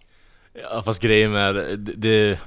[0.63, 2.39] Ja, fast grejen är, det, det,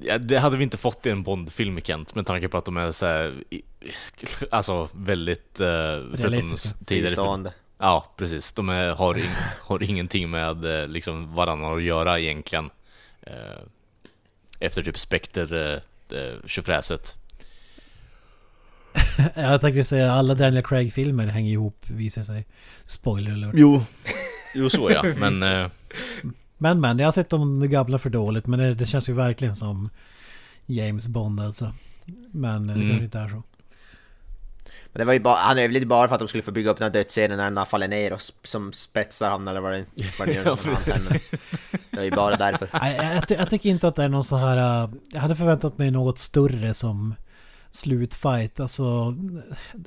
[0.00, 2.76] ja, det hade vi inte fått i en Bond-film Kent, med tanke på att de
[2.76, 3.62] är så här, i-
[4.50, 5.60] alltså väldigt...
[5.60, 6.78] Uh, Realistiska.
[6.84, 7.52] tidigare.
[7.78, 8.52] Ja, precis.
[8.52, 9.30] De är, har, in,
[9.62, 12.70] har ingenting med eh, liksom varandra att göra egentligen.
[14.60, 15.72] Efter typ Spectre,
[16.12, 16.34] eh, eh.
[19.34, 22.46] Jag tänkte säga alla Daniel Craig-filmer hänger ihop visar sig.
[22.86, 23.50] Spoiler alert.
[23.54, 23.82] Jo,
[24.54, 25.42] jo så ja, men...
[25.42, 25.70] Eh,
[26.58, 29.56] Men men, jag har sett de gamla för dåligt men det, det känns ju verkligen
[29.56, 29.90] som
[30.66, 31.72] James Bond alltså.
[32.30, 32.88] Men det Mm.
[32.88, 33.42] kanske inte är så.
[34.96, 36.78] Men det var ju bara, han överlevde bara för att de skulle få bygga upp
[36.78, 39.72] den här dödsscenen när den har fallit ner och sp- som spetsar han eller vad
[39.72, 39.84] det,
[40.18, 40.44] vad det gör.
[41.90, 42.68] Det var ju bara därför.
[42.80, 44.84] Nej, jag, jag, ty- jag tycker inte att det är någon så här...
[44.84, 47.14] äh, Jag hade förväntat mig något större som
[47.70, 48.60] slutfight.
[48.60, 49.14] Alltså,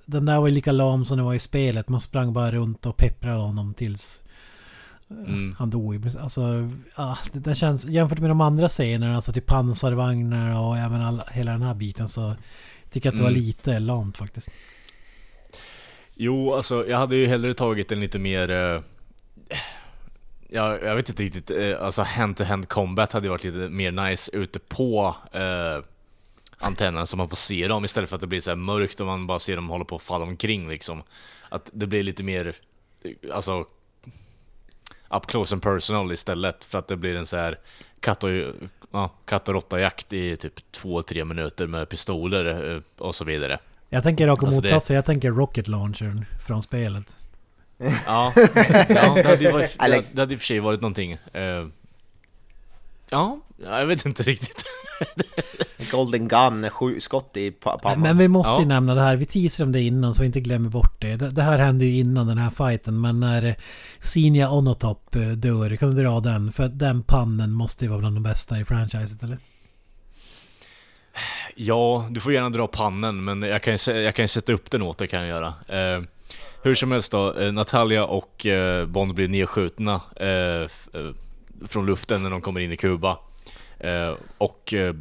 [0.06, 1.90] den där var ju lika lam som det var i spelet.
[1.90, 4.22] Man sprang bara runt och pepprade honom tills
[5.10, 5.56] mm.
[5.60, 6.07] han dog.
[6.19, 7.86] Alltså, ja, det, det känns...
[7.86, 12.07] Jämfört med de andra scenerna, alltså till pansarvagnar och även all, hela den här biten
[12.10, 12.36] så
[12.91, 13.41] tycker jag att det var Mm.
[13.41, 14.49] lite lamt faktiskt.
[16.21, 18.49] Jo, alltså jag hade ju hellre tagit en lite mer...
[18.49, 18.81] Eh,
[20.49, 24.31] jag, jag vet inte riktigt, eh, alltså hand-to-hand combat hade ju varit lite mer nice
[24.31, 25.83] ute på eh,
[26.57, 29.07] antennen så man får se dem istället för att det blir så här mörkt och
[29.07, 31.03] man bara ser dem hålla på att falla omkring liksom.
[31.49, 32.55] Att det blir lite mer,
[33.03, 33.65] eh, alltså
[35.09, 37.59] up close and personal istället för att det blir en så här
[37.99, 38.29] katt och,
[38.91, 43.59] ja, katt och råtta-jakt i typ två, tre minuter med pistoler eh, och så vidare.
[43.89, 44.95] Jag tänker raka Alltså det- motsatsen.
[44.95, 47.05] Jag tänker Rocket Launchern från spelet.
[47.77, 47.87] Ja,
[48.35, 51.11] ja det, hade ju varit, det, det hade i och för sig varit någonting.
[51.33, 51.67] Eh,
[53.09, 54.63] ja, jag vet inte riktigt.
[55.91, 58.01] Golden Gun, sju skott i pannan.
[58.01, 58.67] men vi måste ju Ja.
[58.67, 59.15] nämna det här.
[59.15, 61.15] Vi teasade om det innan så vi inte glömmer bort det.
[61.15, 63.01] Det, det här hände ju innan den här fighten.
[63.01, 63.55] Men när
[63.99, 66.51] Sinja Onotop eh, dör, kan du dra den?
[66.51, 69.37] För den pannen måste ju vara bland de bästa i franchiset eller?
[71.61, 74.72] Ja, du får gärna dra pannen, men jag kan ju, jag kan ju sätta upp
[74.72, 75.48] den åt dig kan jag göra.
[75.68, 76.03] Eh,
[76.64, 80.68] hur som helst då, eh, Natalia och eh, Bond blir nedskjutna eh, eh,
[81.68, 83.18] från luften när de kommer in i Kuba.
[83.80, 84.95] Eh, och eh,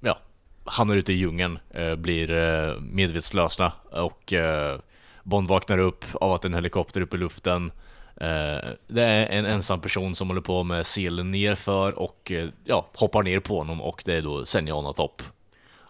[0.00, 0.18] ja,
[0.64, 4.78] hamnar ute i djungeln, eh, blir eh, medvetslösa och eh,
[5.22, 7.72] Bond vaknar upp av att en helikopter är uppe i luften.
[8.16, 12.86] Eh, det är en ensam person som håller på med selen nerför och eh, ja,
[12.94, 15.22] hoppar ner på honom och det är då Senjana Topp.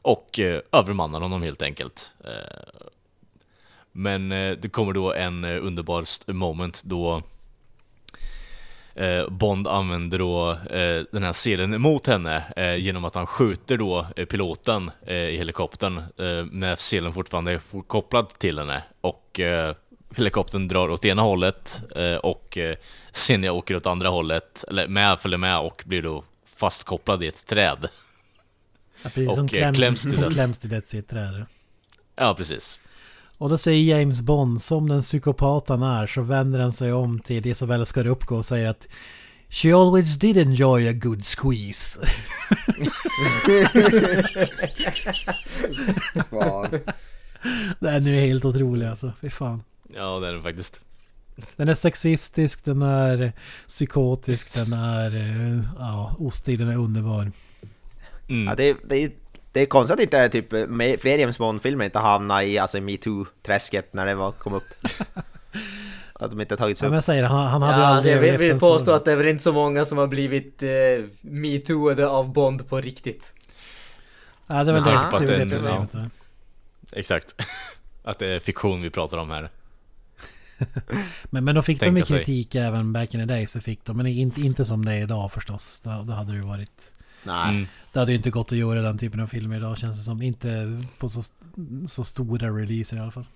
[0.07, 2.12] Och eh, övermannar honom helt enkelt.
[2.24, 2.87] Eh,
[3.93, 7.23] men eh, det kommer då en eh, underbar moment då
[8.95, 13.77] eh, Bond använder då eh, den här selen emot henne eh, genom att han skjuter
[13.77, 19.41] då eh, piloten eh, i helikoptern eh, med selen fortfarande är kopplad till henne och
[19.41, 19.74] eh,
[20.16, 22.77] helikoptern drar åt ena hållet eh, och eh,
[23.12, 26.24] Senja åker åt andra hållet, eller med följer med och blir då
[26.57, 27.89] fastkopplad i ett träd.
[29.07, 30.35] Ja, precis Och, kläms, kläms till döds.
[30.37, 31.47] kläms till döds i ett träd.
[32.16, 32.81] Ja, precis.
[33.39, 37.19] Och då säger James Bond, som den psykopat han är, så vänder han sig om
[37.20, 38.89] till Isabella Scorupco och säger att
[39.49, 42.01] She always did enjoy a good squeeze.
[47.81, 49.62] Den är helt otrolig alltså, fy fan.
[49.95, 50.81] Ja, det är den faktiskt.
[51.57, 53.33] Den är sexistisk, den är
[53.69, 55.16] psykotisk, den är...
[55.16, 57.33] eh, Ja, ostig, den är underbar.
[58.28, 58.47] Mm.
[58.48, 59.12] Ja, det, det,
[59.53, 63.82] det är konstigt att inte typ, med, fler James Bond-filmer inte hamnar i alltså, metoo-träsket
[63.90, 64.65] när det var, kom upp.
[66.12, 66.97] att de inte tagits Ja, men upp.
[66.97, 69.05] jag säger det, han, han Ja, hade ju alltså aldrig jag vill, vill påstå att
[69.05, 70.69] det är väl inte så många som har blivit eh,
[71.20, 73.35] metooade av Bond på riktigt.
[74.47, 75.90] Ja, det är väl det, på det, är den- det problemet.
[75.93, 76.01] Ja.
[76.93, 77.35] Exakt.
[78.05, 79.51] Att det är fiktion vi pratar om här.
[81.31, 82.19] Men, men då fick de Tänka sig.
[82.19, 83.97] kritik även back in the days, det fick de.
[83.97, 85.81] Men inte, inte som det är idag förstås.
[85.85, 86.93] Då, då hade det ju varit...
[87.27, 87.51] Nej.
[87.51, 87.66] Mm.
[87.93, 90.23] Det hade ju inte gått att göra den typen av filmer idag känns det som.
[90.23, 91.23] Inte på så,
[91.89, 93.27] så stora releaser i alla fall.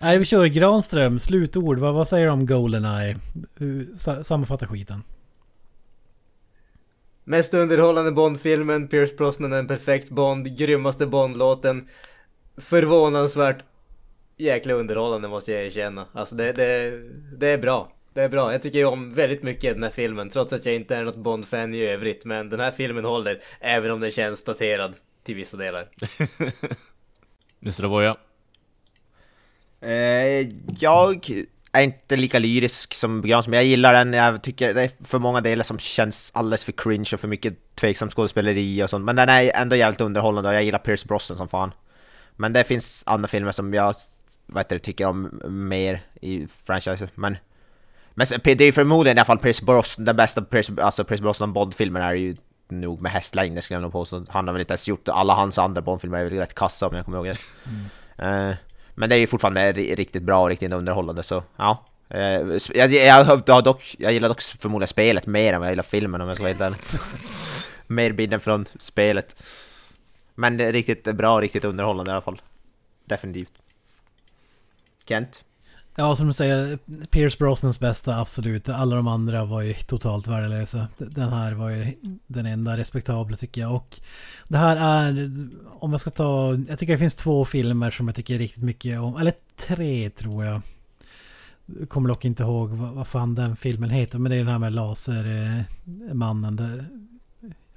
[0.00, 1.78] Nej, vi kör Granström, slutord.
[1.78, 3.16] Vad, vad säger du om Goldeneye?
[3.54, 5.02] Hur- sa- Sammanfatta skiten.
[7.24, 11.88] Mest underhållande Bond-filmen, Pierce Brosnan är en perfekt Bond, grymmaste Bond-låten.
[12.56, 13.64] Förvånansvärt
[14.36, 16.04] jäkla underhållande måste jag erkänna.
[16.12, 17.00] Alltså det, det,
[17.38, 17.92] det är bra.
[18.14, 18.52] Det är bra.
[18.52, 21.04] Jag tycker ju om väldigt mycket i den här filmen, trots att jag inte är
[21.04, 22.24] något Bond-fan i övrigt.
[22.24, 24.94] Men den här filmen håller, även om den känns daterad
[25.24, 25.88] till vissa delar.
[27.62, 27.84] Mr.
[27.84, 28.16] Avoya.
[29.80, 30.48] Eh,
[30.80, 31.30] jag,
[31.72, 33.54] är inte lika lyrisk som Granström.
[33.54, 37.10] Jag gillar den, jag tycker det är för många delar som känns alldeles för cringe
[37.12, 39.04] och för mycket tveksamt skådespeleri och sånt.
[39.04, 41.72] Men den är ändå jävligt underhållande och jag gillar Pierce Brosnan som fan.
[42.36, 43.94] Men det finns andra filmer som jag
[44.68, 47.08] det, tycker om mer i franchise.
[47.14, 47.36] Men,
[48.18, 51.52] men det är förmodligen i alla fall Pierce Brosnan, den bästa Pierce, alltså Pierce Brosnan
[51.52, 52.36] Bond-filmen är ju
[52.68, 54.24] nog med hästlängder skulle jag nog påstå.
[54.28, 56.96] Han har väl inte ens gjort, alla hans andra Bond-filmer är väl rätt kassa om
[56.96, 57.38] jag kommer ihåg det.
[58.20, 58.50] Mm.
[58.50, 58.56] Uh,
[58.94, 61.84] men det är ju fortfarande riktigt bra och riktigt underhållande så ja.
[62.14, 62.20] Uh,
[62.74, 66.20] jag, jag, jag, dock, jag gillar dock förmodligen spelet mer än vad jag gillar filmen
[66.20, 66.94] om jag ska vara helt
[67.86, 69.42] Mer bilden från spelet.
[70.34, 72.42] Men det är riktigt bra, riktigt underhållande i alla fall.
[73.04, 73.52] Definitivt.
[75.08, 75.44] Kent?
[76.00, 76.78] Ja, som du säger,
[77.10, 78.68] Pierce Brosnans bästa, absolut.
[78.68, 80.88] Alla de andra var ju totalt värdelösa.
[80.98, 81.94] Den här var ju
[82.26, 83.74] den enda respektabla tycker jag.
[83.74, 84.00] Och
[84.48, 85.30] det här är,
[85.80, 89.00] om jag ska ta, jag tycker det finns två filmer som jag tycker riktigt mycket
[89.00, 89.16] om.
[89.16, 90.60] Eller tre tror jag.
[91.88, 94.18] kommer dock inte ihåg vad, vad fan den filmen heter.
[94.18, 96.60] Men det är den här med lasermannen.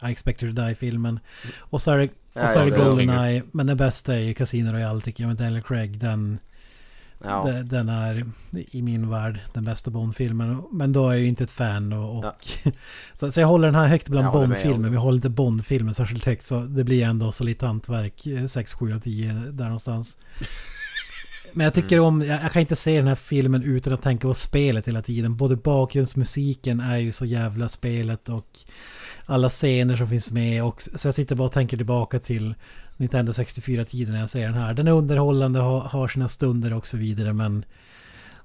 [0.03, 1.19] I expect you to die-filmen.
[1.57, 2.09] Och så är det,
[2.43, 3.43] och så är det Goldeneye.
[3.51, 5.97] Men den bästa är Casino Royale tycker jag med Daniel Craig.
[5.99, 6.39] Den
[7.23, 7.63] Ja.
[7.63, 10.63] Den är i min värld den bästa Bond-filmen.
[10.71, 11.93] Men då är jag ju inte ett fan.
[11.93, 12.71] Och, och ja.
[13.13, 14.89] så, så, jag håller den här högt bland Bond-filmer.
[14.89, 16.45] Vi håller inte Bond-filmen särskilt högt.
[16.45, 18.27] Så det blir ändå så lite hantverk.
[18.49, 20.17] 6, 7 av 10 där någonstans.
[21.53, 22.05] Men jag tycker mm.
[22.05, 25.01] om, jag, jag, kan inte se den här filmen utan att tänka på spelet hela
[25.01, 25.35] tiden.
[25.37, 28.59] Både bakgrundsmusiken är ju så jävla spelet och
[29.25, 30.63] alla scener som finns med.
[30.63, 32.55] Och, så jag sitter bara och tänker tillbaka till
[33.01, 34.73] Nintendo 64-tiden när jag ser den här.
[34.73, 37.65] Den är underhållande, har, har sina stunder och så vidare men...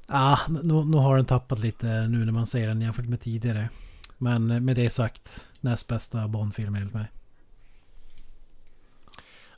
[0.07, 3.69] Ah, nu, nu har den tappat lite nu när man ser den jämfört med tidigare.
[4.19, 7.07] Men med det sagt, näst bästa Bond-film enligt mig.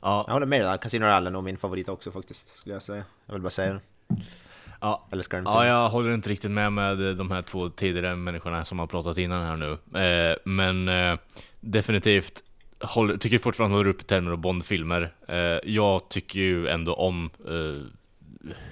[0.01, 0.23] Ja.
[0.27, 0.77] Jag håller med där.
[0.77, 3.03] Casino Royale är nog min favorit också faktiskt, skulle jag säga.
[3.25, 3.79] Jag vill bara säga det.
[4.81, 5.07] Ja.
[5.29, 9.17] ja, jag håller inte riktigt med med de här två tidigare människorna som har pratat
[9.17, 9.99] innan här nu.
[9.99, 11.19] Eh, men eh,
[11.59, 12.43] definitivt
[12.81, 15.13] håller, tycker fortfarande håller upp i termer av Bond-filmer.
[15.27, 17.81] Eh, jag tycker ju ändå om eh,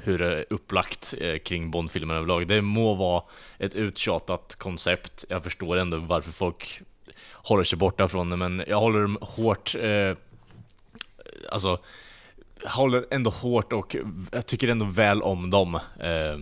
[0.03, 2.47] hur det är upplagt eh, kring Bond-filmer överlag.
[2.47, 3.23] Det må vara
[3.57, 5.25] ett uttjatat koncept.
[5.29, 6.81] Jag förstår ändå varför folk
[7.33, 9.75] håller sig borta från det, men jag håller dem hårt...
[9.75, 10.15] Eh,
[11.51, 11.79] alltså,
[12.65, 13.95] håller ändå hårt och
[14.31, 15.75] jag tycker ändå väl om dem.
[15.99, 16.37] Eh,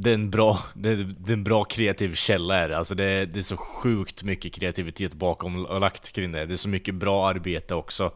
[0.00, 2.78] det är en bra, det är, det är en bra kreativ källa är det.
[2.78, 6.46] Alltså det, är, det är så sjukt mycket kreativitet bakom och lagt kring det.
[6.46, 8.12] Det är så mycket bra arbete också.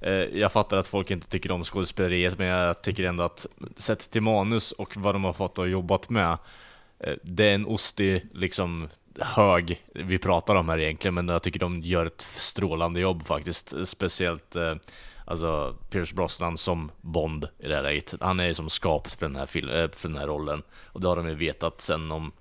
[0.00, 4.10] Eh, jag fattar att folk inte tycker om skådespeleriet, men jag tycker ändå att sett
[4.10, 6.38] till manus och vad de har fått och jobbat med,
[6.98, 8.88] eh, det är en ostig liksom
[9.20, 13.74] hög vi pratar om här egentligen, men jag tycker de gör ett strålande jobb faktiskt.
[13.88, 14.74] Speciellt eh,
[15.30, 18.14] Alltså Pierce Brosnan som Bond i det här läget.
[18.20, 20.62] Han är ju som skapt för den här, eh, för den här rollen.
[20.86, 22.32] Och det har de ju vetat sen de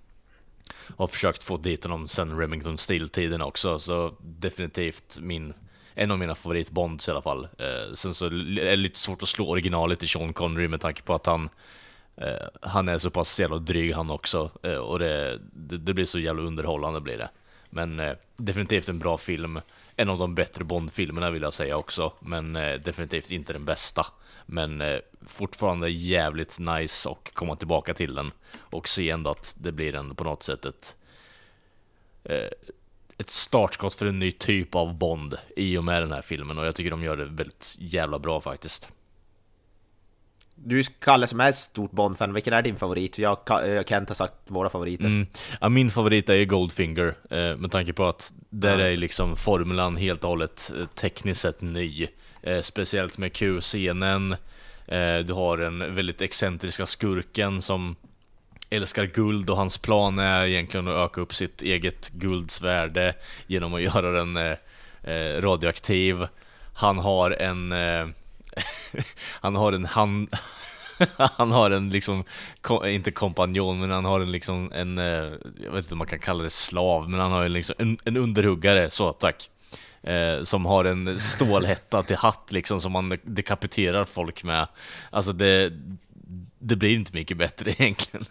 [0.98, 3.80] har försökt få dit honom sen Remington Steel-tiden också.
[3.80, 5.54] Så definitivt min,
[5.94, 7.48] en av mina favorit Bonds i alla fall.
[7.58, 8.30] Eh, sen så är
[8.66, 11.50] det lite svårt att slå originalet i Sean Connery med tanke på att han
[12.18, 14.52] eh, han är så pass jävla dryg han också.
[14.64, 17.30] Eh, och det, det, det, blir så jävla underhållande blir det.
[17.70, 19.60] Men eh, definitivt en bra film
[20.00, 24.06] en av de bättre Bond-filmerna vill jag säga också, men eh, definitivt inte den bästa.
[24.46, 29.72] Men eh, fortfarande jävligt nice och komma tillbaka till den och se ändå att det
[29.72, 30.98] blir en på något sätt ett
[32.24, 32.50] eh,
[33.18, 36.66] ett startskott för en ny typ av Bond i och med den här filmen och
[36.66, 38.92] jag tycker de gör det väldigt jävla bra faktiskt.
[40.64, 43.18] Du Kalle som är stort Bond-fan, vilken är din favorit?
[43.18, 43.38] Jag
[43.80, 45.06] och Kent har sagt våra favoriter.
[45.06, 45.28] Mm.
[45.62, 49.98] Ja, min favorit är ju Goldfinger, eh, med tanke på att där är liksom formulan
[49.98, 52.08] helt och hållet eh, tekniskt sett ny.
[52.42, 54.32] Eh, speciellt med Q-scenen,
[54.88, 57.96] eh, du har den väldigt excentriska skurken som
[58.70, 63.14] älskar guld och hans plan är egentligen att öka upp sitt eget guldsvärde
[63.48, 64.56] genom att göra den eh,
[65.04, 66.28] eh, radioaktiv.
[66.74, 67.72] Han har en
[69.42, 70.30] han har en hand...
[71.18, 72.24] han har en liksom,
[72.86, 75.34] inte kompanjon, men han har en liksom en, eh,
[75.64, 77.98] jag vet inte om man kan kalla det slav, men han har en, liksom, en,
[78.06, 79.50] en underhuggare, så tack.
[80.04, 84.68] Eh, som har en stålhätta till hatt liksom, som man dekapiterar folk med.
[85.10, 85.74] Alltså det,
[86.60, 88.26] det blir inte mycket bättre egentligen.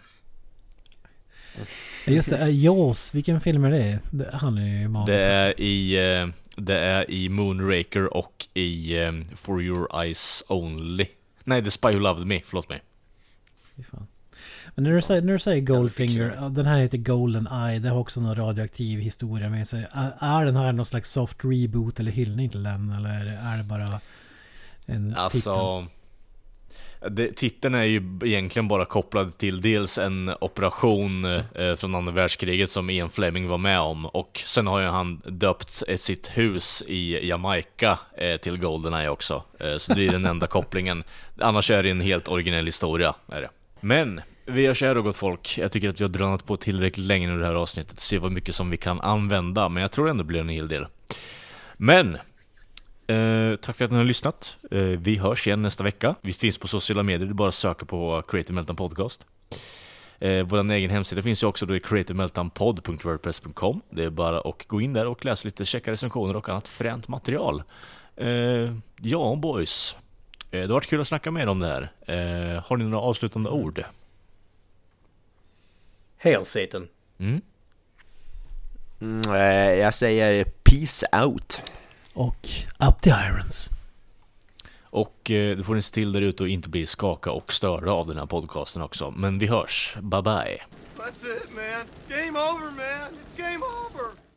[2.07, 3.99] Just det, Jaws, vilken film är det?
[4.33, 6.27] Han är ju Det är i, eh,
[6.61, 11.05] det är i Moonraker och i um, For Your Eyes Only.
[11.43, 12.81] Nej, The Spy Who Loved Me, förlåt mig.
[14.75, 17.97] Men när du säger, när du säger Goldfinger, den här heter Golden Eye, det har
[17.97, 19.87] också någon radioaktiv historia med sig.
[19.91, 22.91] Är, är den här någon slags soft reboot eller hyllning till den?
[22.91, 24.01] Eller är det bara
[24.85, 25.87] en Alltså
[27.07, 32.71] det, titeln är ju egentligen bara kopplad till dels en operation eh, från andra världskriget
[32.71, 36.83] som Ian Fleming var med om och sen har ju han döpt eh, sitt hus
[36.87, 39.43] i Jamaica eh, till Goldeneye också.
[39.59, 41.03] Eh, så det är den enda kopplingen.
[41.39, 43.15] Annars är det en helt originell historia.
[43.27, 43.49] Är det.
[43.79, 45.57] Men vi gör så här då gott folk.
[45.57, 47.99] Jag tycker att vi har drönat på tillräckligt länge nu det här avsnittet.
[47.99, 50.67] Se vad mycket som vi kan använda, men jag tror ändå det blir en hel
[50.67, 50.87] del.
[51.77, 52.17] Men
[53.09, 54.57] Eh, tack för att ni har lyssnat.
[54.71, 56.15] Eh, vi hörs igen nästa vecka.
[56.21, 59.25] Vi finns på sociala medier, är bara söka på Creative Meltdown Podcast.
[60.19, 63.81] Eh, Vår egen hemsida finns ju också då i creativemeltdownpod.wordpress.com.
[63.89, 67.07] Det är bara att gå in där och läsa lite, checka recensioner och annat fränt
[67.07, 67.63] material.
[68.15, 69.97] Eh, ja, boys.
[70.51, 71.91] Eh, det har varit kul att snacka med er om det här.
[72.05, 73.83] Eh, har ni några avslutande ord?
[76.23, 76.87] Hail Satan.
[77.17, 77.41] Mm?
[79.01, 81.61] Mm, eh, jag säger peace out.
[82.19, 82.49] Och
[82.89, 83.69] Up the Irons.
[84.83, 87.91] Och eh, då får ni se till där ute och inte bli skaka och störda
[87.91, 89.11] av den här podcasten också.
[89.11, 89.97] Men vi hörs.
[90.01, 90.61] Bye bye.
[90.97, 91.85] That's it, man.
[92.09, 93.13] Game over, man.
[93.13, 94.28] It's game over.